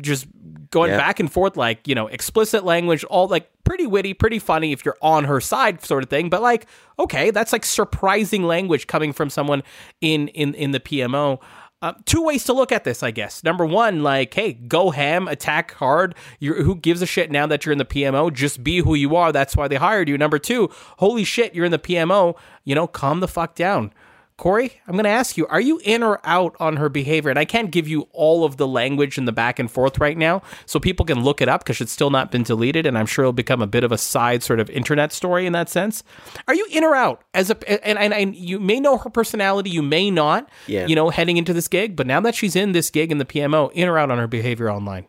just 0.02 0.26
going 0.70 0.90
Yeah. 0.90 0.98
back 0.98 1.18
and 1.20 1.30
forth 1.32 1.56
like 1.56 1.86
you 1.88 1.94
know 1.94 2.06
explicit 2.06 2.64
language 2.64 3.02
all 3.04 3.26
like 3.28 3.50
pretty 3.64 3.86
witty 3.86 4.14
pretty 4.14 4.38
funny 4.38 4.72
if 4.72 4.84
you're 4.84 4.96
on 5.02 5.24
her 5.24 5.40
side 5.40 5.84
sort 5.84 6.04
of 6.04 6.08
thing 6.10 6.30
but 6.30 6.40
like 6.42 6.66
okay 6.98 7.30
that's 7.32 7.52
like 7.52 7.64
surprising 7.64 8.44
language 8.44 8.86
coming 8.86 9.12
from 9.12 9.28
someone 9.30 9.62
in 10.00 10.28
in 10.28 10.54
in 10.54 10.70
the 10.72 10.80
pmo 10.80 11.38
Uh, 11.82 11.94
two 12.04 12.22
ways 12.22 12.44
to 12.44 12.52
look 12.52 12.72
at 12.72 12.84
this, 12.84 13.02
I 13.02 13.10
guess. 13.10 13.42
Number 13.42 13.64
one, 13.64 14.02
like, 14.02 14.34
hey, 14.34 14.52
go 14.52 14.90
ham, 14.90 15.26
attack 15.28 15.72
hard. 15.72 16.14
You're, 16.38 16.62
who 16.62 16.76
gives 16.76 17.00
a 17.00 17.06
shit 17.06 17.30
now 17.30 17.46
that 17.46 17.64
you're 17.64 17.72
in 17.72 17.78
the 17.78 17.86
PMO? 17.86 18.30
Just 18.30 18.62
be 18.62 18.80
who 18.80 18.94
you 18.94 19.16
are. 19.16 19.32
That's 19.32 19.56
why 19.56 19.66
they 19.66 19.76
hired 19.76 20.06
you. 20.06 20.18
Number 20.18 20.38
two, 20.38 20.68
holy 20.98 21.24
shit, 21.24 21.54
you're 21.54 21.64
in 21.64 21.72
the 21.72 21.78
PMO. 21.78 22.36
You 22.64 22.74
know, 22.74 22.86
calm 22.86 23.20
the 23.20 23.28
fuck 23.28 23.54
down. 23.54 23.94
Corey, 24.40 24.80
I'm 24.88 24.94
going 24.94 25.04
to 25.04 25.10
ask 25.10 25.36
you, 25.36 25.46
are 25.48 25.60
you 25.60 25.82
in 25.84 26.02
or 26.02 26.18
out 26.24 26.56
on 26.58 26.76
her 26.76 26.88
behavior? 26.88 27.28
And 27.28 27.38
I 27.38 27.44
can't 27.44 27.70
give 27.70 27.86
you 27.86 28.08
all 28.14 28.42
of 28.42 28.56
the 28.56 28.66
language 28.66 29.18
and 29.18 29.28
the 29.28 29.32
back 29.32 29.58
and 29.58 29.70
forth 29.70 29.98
right 29.98 30.16
now, 30.16 30.40
so 30.64 30.80
people 30.80 31.04
can 31.04 31.22
look 31.22 31.42
it 31.42 31.48
up 31.50 31.62
because 31.62 31.78
it's 31.82 31.92
still 31.92 32.08
not 32.08 32.32
been 32.32 32.42
deleted, 32.42 32.86
and 32.86 32.96
I'm 32.96 33.04
sure 33.04 33.24
it'll 33.24 33.34
become 33.34 33.60
a 33.60 33.66
bit 33.66 33.84
of 33.84 33.92
a 33.92 33.98
side 33.98 34.42
sort 34.42 34.58
of 34.58 34.70
internet 34.70 35.12
story 35.12 35.44
in 35.44 35.52
that 35.52 35.68
sense. 35.68 36.02
Are 36.48 36.54
you 36.54 36.66
in 36.70 36.84
or 36.84 36.94
out? 36.94 37.22
As 37.34 37.50
a 37.50 37.86
and, 37.86 37.98
and, 37.98 38.14
and 38.14 38.34
you 38.34 38.58
may 38.58 38.80
know 38.80 38.96
her 38.96 39.10
personality, 39.10 39.68
you 39.68 39.82
may 39.82 40.10
not, 40.10 40.48
Yeah. 40.66 40.86
you 40.86 40.94
know, 40.96 41.10
heading 41.10 41.36
into 41.36 41.52
this 41.52 41.68
gig, 41.68 41.94
but 41.94 42.06
now 42.06 42.20
that 42.22 42.34
she's 42.34 42.56
in 42.56 42.72
this 42.72 42.88
gig 42.88 43.12
in 43.12 43.18
the 43.18 43.26
PMO, 43.26 43.70
in 43.72 43.88
or 43.90 43.98
out 43.98 44.10
on 44.10 44.16
her 44.16 44.26
behavior 44.26 44.70
online? 44.70 45.04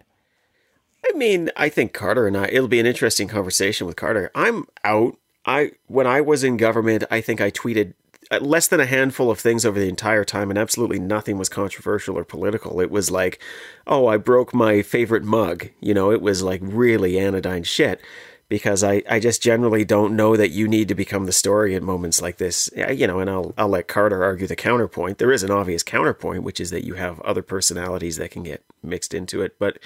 I 1.10 1.14
mean, 1.14 1.50
I 1.56 1.70
think 1.70 1.94
Carter 1.94 2.28
and 2.28 2.36
I, 2.36 2.48
it'll 2.48 2.68
be 2.68 2.82
an 2.82 2.86
interesting 2.86 3.30
conversation 3.30 3.88
with 3.88 3.96
Carter. 3.96 4.30
I'm 4.36 4.66
out. 4.84 5.18
I 5.46 5.72
when 5.88 6.06
I 6.06 6.20
was 6.20 6.44
in 6.44 6.58
government, 6.58 7.06
I 7.10 7.22
think 7.22 7.40
I 7.40 7.50
tweeted 7.50 7.94
Uh, 8.32 8.40
less 8.40 8.68
than 8.68 8.80
a 8.80 8.86
handful 8.86 9.30
of 9.30 9.40
things 9.40 9.66
over 9.66 9.78
the 9.78 9.90
entire 9.90 10.24
time, 10.24 10.50
and 10.50 10.58
absolutely 10.58 11.00
nothing 11.00 11.38
was 11.38 11.50
controversial 11.50 12.18
or 12.18 12.24
political. 12.24 12.80
It 12.80 12.90
was 12.90 13.12
like, 13.12 13.42
oh, 13.86 14.08
I 14.08 14.16
broke 14.16 14.54
my 14.54 14.82
favorite 14.82 15.24
mug. 15.24 15.70
You 15.82 15.94
know, 15.94 16.12
it 16.12 16.22
was 16.22 16.42
like 16.42 16.62
really 16.64 17.20
anodyne 17.20 17.64
shit. 17.64 18.00
Because 18.48 18.84
I, 18.84 19.02
I 19.10 19.22
just 19.22 19.42
generally 19.42 19.86
don't 19.86 20.14
know 20.14 20.36
that 20.36 20.50
you 20.50 20.68
need 20.68 20.90
to 20.90 20.96
become 20.96 21.26
the 21.26 21.32
story 21.32 21.74
at 21.74 21.82
moments 21.82 22.22
like 22.22 22.36
this. 22.36 22.70
You 22.76 23.08
know, 23.08 23.20
and 23.20 23.30
I'll 23.30 23.54
I'll 23.58 23.70
let 23.70 23.88
Carter 23.88 24.26
argue 24.26 24.46
the 24.46 24.58
counterpoint. 24.58 25.20
There 25.20 25.32
is 25.32 25.44
an 25.44 25.52
obvious 25.52 25.84
counterpoint, 25.84 26.44
which 26.44 26.60
is 26.60 26.70
that 26.72 26.84
you 26.84 26.96
have 26.96 27.22
other 27.22 27.42
personalities 27.42 28.18
that 28.18 28.32
can 28.32 28.44
get 28.44 28.62
mixed 28.84 29.14
into 29.14 29.42
it. 29.42 29.58
But 29.58 29.80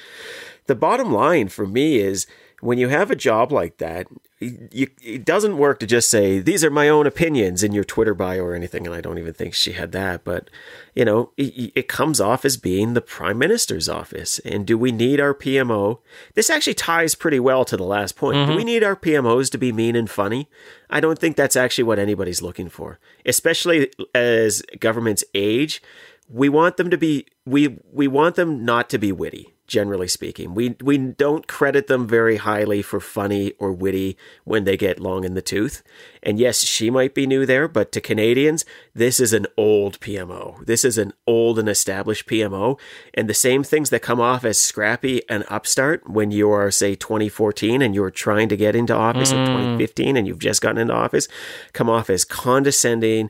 the 0.66 0.74
bottom 0.74 1.14
line 1.14 1.50
for 1.50 1.68
me 1.68 2.00
is 2.00 2.26
when 2.60 2.80
you 2.80 2.88
have 2.88 3.12
a 3.12 3.16
job 3.16 3.52
like 3.52 3.78
that, 3.78 4.08
it 4.42 5.24
doesn't 5.24 5.58
work 5.58 5.80
to 5.80 5.88
just 5.88 6.10
say, 6.10 6.40
these 6.40 6.64
are 6.64 6.70
my 6.70 6.90
own 6.90 7.08
opinions 7.08 7.64
in 7.64 7.72
your 7.72 7.86
Twitter 7.86 8.14
bio 8.14 8.44
or 8.44 8.54
anything. 8.54 8.86
And 8.86 8.94
I 8.94 9.00
don't 9.00 9.18
even 9.18 9.34
think 9.34 9.54
she 9.54 9.72
had 9.72 9.94
that. 9.94 10.26
But, 10.26 10.50
you 10.94 11.06
know, 11.06 11.32
it, 11.38 11.72
it 11.74 11.88
comes 11.88 12.20
off 12.20 12.44
as 12.44 12.58
being 12.58 12.94
the 12.94 13.02
prime 13.02 13.38
minister's 13.38 13.88
office. 13.88 14.40
And 14.40 14.66
do 14.66 14.78
we 14.78 14.92
need 14.92 15.22
our 15.22 15.34
PMO? 15.34 16.00
This 16.34 16.50
actually 16.50 16.74
ties 16.74 17.16
pretty 17.16 17.40
well 17.40 17.64
to 17.64 17.78
the 17.78 17.86
last 17.86 18.18
point. 18.18 18.36
Do 18.36 18.54
we 18.54 18.60
mm-hmm. 18.60 18.66
need 18.66 18.84
our 18.84 18.96
PMOs 18.96 19.50
to 19.52 19.58
be 19.58 19.72
mean 19.72 19.96
and 19.96 20.10
funny? 20.10 20.50
I 20.90 21.00
don't 21.00 21.18
think 21.18 21.38
that's 21.38 21.56
actually 21.56 21.86
what 21.86 22.00
anybody's 22.00 22.42
looking 22.42 22.68
for, 22.70 23.00
especially 23.26 23.90
as 24.14 24.62
governments 24.80 25.24
age 25.34 25.82
we 26.28 26.50
want 26.50 26.78
them 26.78 26.90
to 26.90 26.98
be 26.98 27.26
we 27.46 27.78
we 27.92 28.08
want 28.08 28.36
them 28.36 28.66
not 28.66 28.90
to 28.90 28.98
be 28.98 29.12
witty 29.12 29.55
generally 29.68 30.08
speaking. 30.08 30.54
We 30.54 30.76
we 30.82 30.98
don't 30.98 31.48
credit 31.48 31.88
them 31.88 32.08
very 32.08 32.38
highly 32.38 32.82
for 32.82 33.00
funny 33.00 33.54
or 33.60 33.72
witty 33.72 34.18
when 34.44 34.64
they 34.64 34.78
get 34.78 35.00
long 35.00 35.24
in 35.24 35.34
the 35.34 35.42
tooth. 35.42 35.84
And 36.24 36.40
yes 36.40 36.62
she 36.64 36.90
might 36.90 37.14
be 37.14 37.28
new 37.28 37.46
there 37.46 37.68
but 37.68 37.92
to 37.92 38.02
canadians 38.02 38.66
this 38.94 39.20
is 39.20 39.32
an 39.32 39.46
old 39.58 40.00
pmo 40.00 40.66
this 40.66 40.84
is 40.84 40.98
an 40.98 41.14
old 41.28 41.60
and 41.60 41.70
established 41.70 42.28
pmo 42.28 42.80
and 43.14 43.30
the 43.30 43.34
same 43.34 43.64
things 43.64 43.92
that 43.92 44.02
come 44.02 44.20
off 44.20 44.44
as 44.44 44.60
scrappy 44.60 45.22
and 45.30 45.46
upstart 45.50 46.10
when 46.10 46.32
you 46.32 46.52
are 46.52 46.72
say 46.72 46.96
2014 46.96 47.82
and 47.82 47.94
you're 47.94 48.10
trying 48.10 48.50
to 48.50 48.58
get 48.58 48.76
into 48.76 48.94
office 48.94 49.32
in 49.32 49.38
mm. 49.38 49.46
2015 49.46 50.18
and 50.18 50.28
you've 50.28 50.40
just 50.40 50.62
gotten 50.62 50.80
into 50.80 50.94
office 50.94 51.28
come 51.74 51.90
off 51.90 52.10
as 52.10 52.26
condescending 52.26 53.30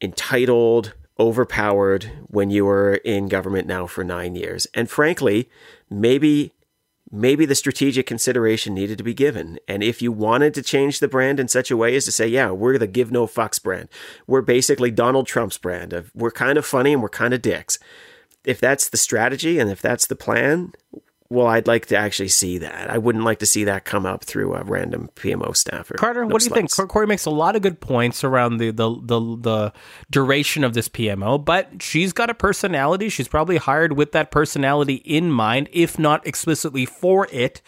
entitled 0.00 0.94
overpowered 1.18 2.10
when 2.28 2.50
you 2.50 2.64
were 2.64 2.94
in 2.96 3.28
government 3.28 3.66
now 3.66 3.86
for 3.86 4.04
nine 4.04 4.34
years. 4.34 4.66
And 4.74 4.88
frankly, 4.88 5.48
maybe 5.90 6.52
maybe 7.10 7.46
the 7.46 7.54
strategic 7.54 8.06
consideration 8.06 8.74
needed 8.74 8.98
to 8.98 9.04
be 9.04 9.14
given. 9.14 9.58
And 9.66 9.82
if 9.82 10.02
you 10.02 10.12
wanted 10.12 10.52
to 10.54 10.62
change 10.62 11.00
the 11.00 11.08
brand 11.08 11.40
in 11.40 11.48
such 11.48 11.70
a 11.70 11.76
way 11.76 11.96
as 11.96 12.04
to 12.04 12.12
say, 12.12 12.28
yeah, 12.28 12.50
we're 12.50 12.76
the 12.76 12.86
give 12.86 13.10
no 13.10 13.26
fucks 13.26 13.62
brand. 13.62 13.88
We're 14.26 14.42
basically 14.42 14.90
Donald 14.90 15.26
Trump's 15.26 15.58
brand 15.58 15.92
of 15.92 16.10
we're 16.14 16.30
kind 16.30 16.58
of 16.58 16.66
funny 16.66 16.92
and 16.92 17.02
we're 17.02 17.08
kind 17.08 17.32
of 17.32 17.42
dicks. 17.42 17.78
If 18.44 18.60
that's 18.60 18.88
the 18.88 18.96
strategy 18.96 19.58
and 19.58 19.70
if 19.70 19.80
that's 19.80 20.06
the 20.06 20.16
plan, 20.16 20.72
well, 21.30 21.46
I'd 21.46 21.66
like 21.66 21.86
to 21.86 21.96
actually 21.96 22.28
see 22.28 22.56
that. 22.58 22.88
I 22.90 22.96
wouldn't 22.96 23.24
like 23.24 23.40
to 23.40 23.46
see 23.46 23.64
that 23.64 23.84
come 23.84 24.06
up 24.06 24.24
through 24.24 24.54
a 24.54 24.64
random 24.64 25.10
PMO 25.14 25.54
staffer. 25.54 25.94
Carter, 25.94 26.22
No 26.22 26.28
what 26.28 26.40
do 26.40 26.48
you 26.48 26.54
think? 26.54 26.70
sluts. 26.70 26.76
Cor- 26.76 26.86
Corey 26.86 27.06
makes 27.06 27.26
a 27.26 27.30
lot 27.30 27.54
of 27.54 27.60
good 27.62 27.80
points 27.80 28.24
around 28.24 28.56
the, 28.56 28.70
the 28.70 28.88
the 29.02 29.20
the 29.36 29.72
duration 30.10 30.64
of 30.64 30.72
this 30.74 30.88
PMO, 30.88 31.44
but 31.44 31.82
she's 31.82 32.12
got 32.14 32.30
a 32.30 32.34
personality. 32.34 33.08
She's 33.10 33.28
probably 33.28 33.58
hired 33.58 33.92
with 33.92 34.12
that 34.12 34.30
personality 34.30 34.94
in 35.04 35.30
mind, 35.30 35.68
if 35.72 35.98
not 35.98 36.26
explicitly 36.26 36.86
for 36.86 37.28
it. 37.30 37.60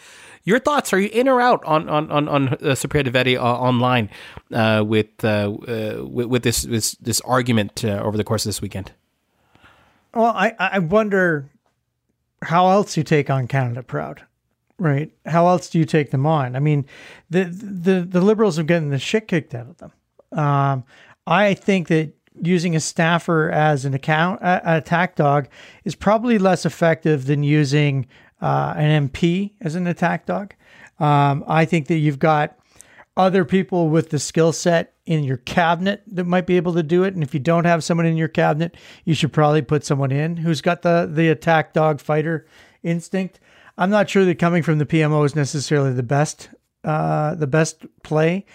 Your 0.43 0.57
thoughts? 0.57 0.91
Are 0.91 0.99
you 0.99 1.09
in 1.09 1.27
or 1.27 1.39
out 1.39 1.63
on 1.65 1.87
on 1.87 2.09
on, 2.11 2.27
on 2.27 2.47
uh, 2.49 2.57
Supriya 2.73 3.05
Dwivedi 3.07 3.37
uh, 3.37 3.41
online 3.43 4.09
uh, 4.51 4.83
with, 4.83 5.23
uh, 5.23 5.51
uh, 5.51 6.03
with 6.03 6.25
with 6.29 6.41
this 6.41 6.63
this 6.63 6.93
this 6.95 7.21
argument 7.21 7.85
uh, 7.85 8.01
over 8.03 8.17
the 8.17 8.23
course 8.23 8.43
of 8.43 8.49
this 8.49 8.59
weekend? 8.59 8.91
Well, 10.15 10.33
I, 10.35 10.55
I 10.57 10.79
wonder 10.79 11.51
how 12.41 12.69
else 12.69 12.93
do 12.93 12.99
you 12.99 13.03
take 13.03 13.29
on 13.29 13.47
Canada 13.47 13.83
Proud, 13.83 14.23
right? 14.77 15.11
How 15.25 15.47
else 15.47 15.69
do 15.69 15.79
you 15.79 15.85
take 15.85 16.11
them 16.11 16.25
on? 16.25 16.55
I 16.55 16.59
mean, 16.59 16.85
the 17.29 17.45
the 17.45 18.01
the 18.01 18.21
Liberals 18.21 18.57
are 18.57 18.63
getting 18.63 18.89
the 18.89 18.99
shit 18.99 19.27
kicked 19.27 19.53
out 19.53 19.67
of 19.67 19.77
them. 19.77 19.91
Um, 20.31 20.83
I 21.27 21.53
think 21.53 21.87
that 21.89 22.13
using 22.41 22.75
a 22.75 22.79
staffer 22.79 23.51
as 23.51 23.85
an 23.85 23.93
account 23.93 24.41
a, 24.41 24.77
attack 24.77 25.15
dog 25.15 25.47
is 25.83 25.95
probably 25.95 26.37
less 26.37 26.65
effective 26.65 27.25
than 27.25 27.43
using 27.43 28.07
uh, 28.41 28.73
an 28.75 29.09
MP 29.09 29.51
as 29.61 29.75
an 29.75 29.87
attack 29.87 30.25
dog. 30.25 30.53
Um, 30.99 31.43
I 31.47 31.65
think 31.65 31.87
that 31.87 31.97
you've 31.97 32.19
got 32.19 32.57
other 33.17 33.45
people 33.45 33.89
with 33.89 34.09
the 34.09 34.19
skill 34.19 34.53
set 34.53 34.93
in 35.11 35.25
your 35.25 35.37
cabinet 35.37 36.01
that 36.07 36.23
might 36.23 36.47
be 36.47 36.55
able 36.55 36.73
to 36.73 36.81
do 36.81 37.03
it. 37.03 37.13
And 37.13 37.21
if 37.21 37.33
you 37.33 37.39
don't 37.41 37.65
have 37.65 37.83
someone 37.83 38.05
in 38.05 38.15
your 38.15 38.29
cabinet, 38.29 38.77
you 39.03 39.13
should 39.13 39.33
probably 39.33 39.61
put 39.61 39.83
someone 39.83 40.09
in 40.09 40.37
who's 40.37 40.61
got 40.61 40.83
the 40.83 41.09
the 41.11 41.27
attack 41.27 41.73
dog 41.73 41.99
fighter 41.99 42.47
instinct. 42.81 43.41
I'm 43.77 43.89
not 43.89 44.09
sure 44.09 44.23
that 44.23 44.39
coming 44.39 44.63
from 44.63 44.77
the 44.77 44.85
PMO 44.85 45.25
is 45.25 45.35
necessarily 45.35 45.91
the 45.91 46.01
best 46.01 46.49
uh, 46.85 47.35
the 47.35 47.45
best 47.45 47.85
play. 48.03 48.45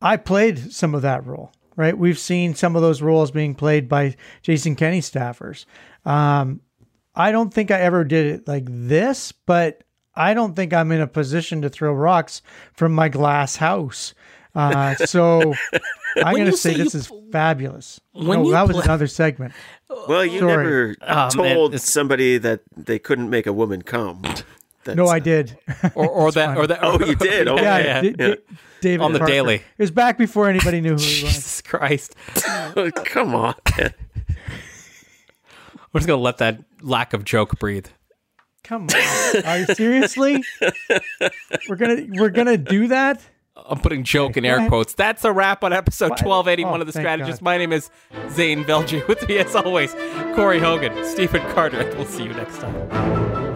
I 0.00 0.16
played 0.16 0.72
some 0.72 0.94
of 0.94 1.02
that 1.02 1.26
role, 1.26 1.52
right? 1.76 1.96
We've 1.96 2.18
seen 2.18 2.54
some 2.54 2.74
of 2.74 2.80
those 2.80 3.02
roles 3.02 3.30
being 3.30 3.54
played 3.54 3.86
by 3.86 4.16
Jason 4.40 4.76
Kenney 4.76 5.00
staffers. 5.00 5.66
Um, 6.06 6.62
I 7.14 7.32
don't 7.32 7.52
think 7.52 7.70
I 7.70 7.82
ever 7.82 8.02
did 8.02 8.26
it 8.26 8.48
like 8.48 8.64
this, 8.66 9.30
but 9.30 9.84
I 10.14 10.32
don't 10.32 10.56
think 10.56 10.72
I'm 10.72 10.90
in 10.90 11.02
a 11.02 11.06
position 11.06 11.60
to 11.62 11.68
throw 11.68 11.92
rocks 11.92 12.40
from 12.72 12.94
my 12.94 13.10
glass 13.10 13.56
house. 13.56 14.14
Uh, 14.54 14.94
so 14.96 15.54
I'm 16.16 16.34
going 16.34 16.46
to 16.46 16.52
say 16.56 16.72
say 16.74 16.82
this 16.84 16.94
you 16.94 17.00
is 17.00 17.10
fabulous. 17.32 18.00
When 18.12 18.40
no, 18.40 18.44
you 18.46 18.52
that 18.52 18.68
was 18.68 18.76
another 18.84 19.06
segment. 19.06 19.54
Well, 20.08 20.24
you 20.26 20.40
Sorry. 20.40 20.56
never 20.56 20.96
Oh, 21.02 21.28
told 21.30 21.74
it's- 21.74 21.90
somebody 21.90 22.38
that 22.38 22.60
they 22.76 22.98
couldn't 22.98 23.30
make 23.30 23.46
a 23.46 23.52
woman 23.52 23.82
come. 23.82 24.22
That's, 24.84 24.96
No, 24.96 25.06
I 25.06 25.20
did. 25.20 25.56
Or 25.94 26.08
or 26.08 26.32
that 26.32 26.56
or 26.58 26.66
that? 26.66 26.80
Oh, 26.82 26.98
you 27.04 27.14
did? 27.30 27.46
Oh, 27.48 27.56
yeah, 27.56 27.78
yeah. 27.78 28.00
D- 28.02 28.12
D- 28.12 28.36
David 28.80 29.04
On 29.04 29.12
the 29.12 29.20
Parker. 29.20 29.32
daily. 29.32 29.54
It 29.56 29.62
was 29.78 29.90
back 29.92 30.18
before 30.18 30.48
anybody 30.48 30.80
knew 30.80 30.96
who 30.96 31.02
he 31.02 31.22
was. 31.24 31.34
Jesus 31.34 31.62
Christ! 31.62 32.16
come 32.34 33.34
on. 33.34 33.54
We're 35.92 36.00
just 36.00 36.06
gonna 36.08 36.20
let 36.22 36.38
that 36.38 36.58
lack 36.80 37.12
of 37.12 37.24
joke 37.24 37.58
breathe. 37.58 37.86
Come 38.64 38.88
on, 38.92 39.44
are 39.44 39.58
you 39.58 39.66
seriously? 39.66 40.42
We're 41.68 41.76
gonna 41.76 42.06
we're 42.10 42.30
gonna 42.30 42.56
do 42.56 42.88
that. 42.88 43.20
I'm 43.54 43.78
putting 43.80 44.02
joke 44.02 44.36
in 44.36 44.44
air 44.46 44.66
quotes. 44.68 44.94
That's 44.94 45.24
a 45.24 45.32
wrap 45.32 45.62
on 45.62 45.72
episode 45.72 46.10
1281 46.10 46.72
Oh, 46.72 46.80
of 46.80 46.86
The 46.86 46.92
Strategist. 46.92 47.40
God. 47.40 47.44
My 47.44 47.58
name 47.58 47.72
is 47.72 47.90
Zain 48.30 48.64
Velji. 48.64 49.06
With 49.08 49.28
me, 49.28 49.38
as 49.38 49.54
always, 49.54 49.92
Corey 50.34 50.58
Hogan, 50.58 51.04
Stephen 51.04 51.42
Carter. 51.52 51.84
We'll 51.96 52.06
see 52.06 52.24
you 52.24 52.32
next 52.32 52.58
time. 52.58 53.51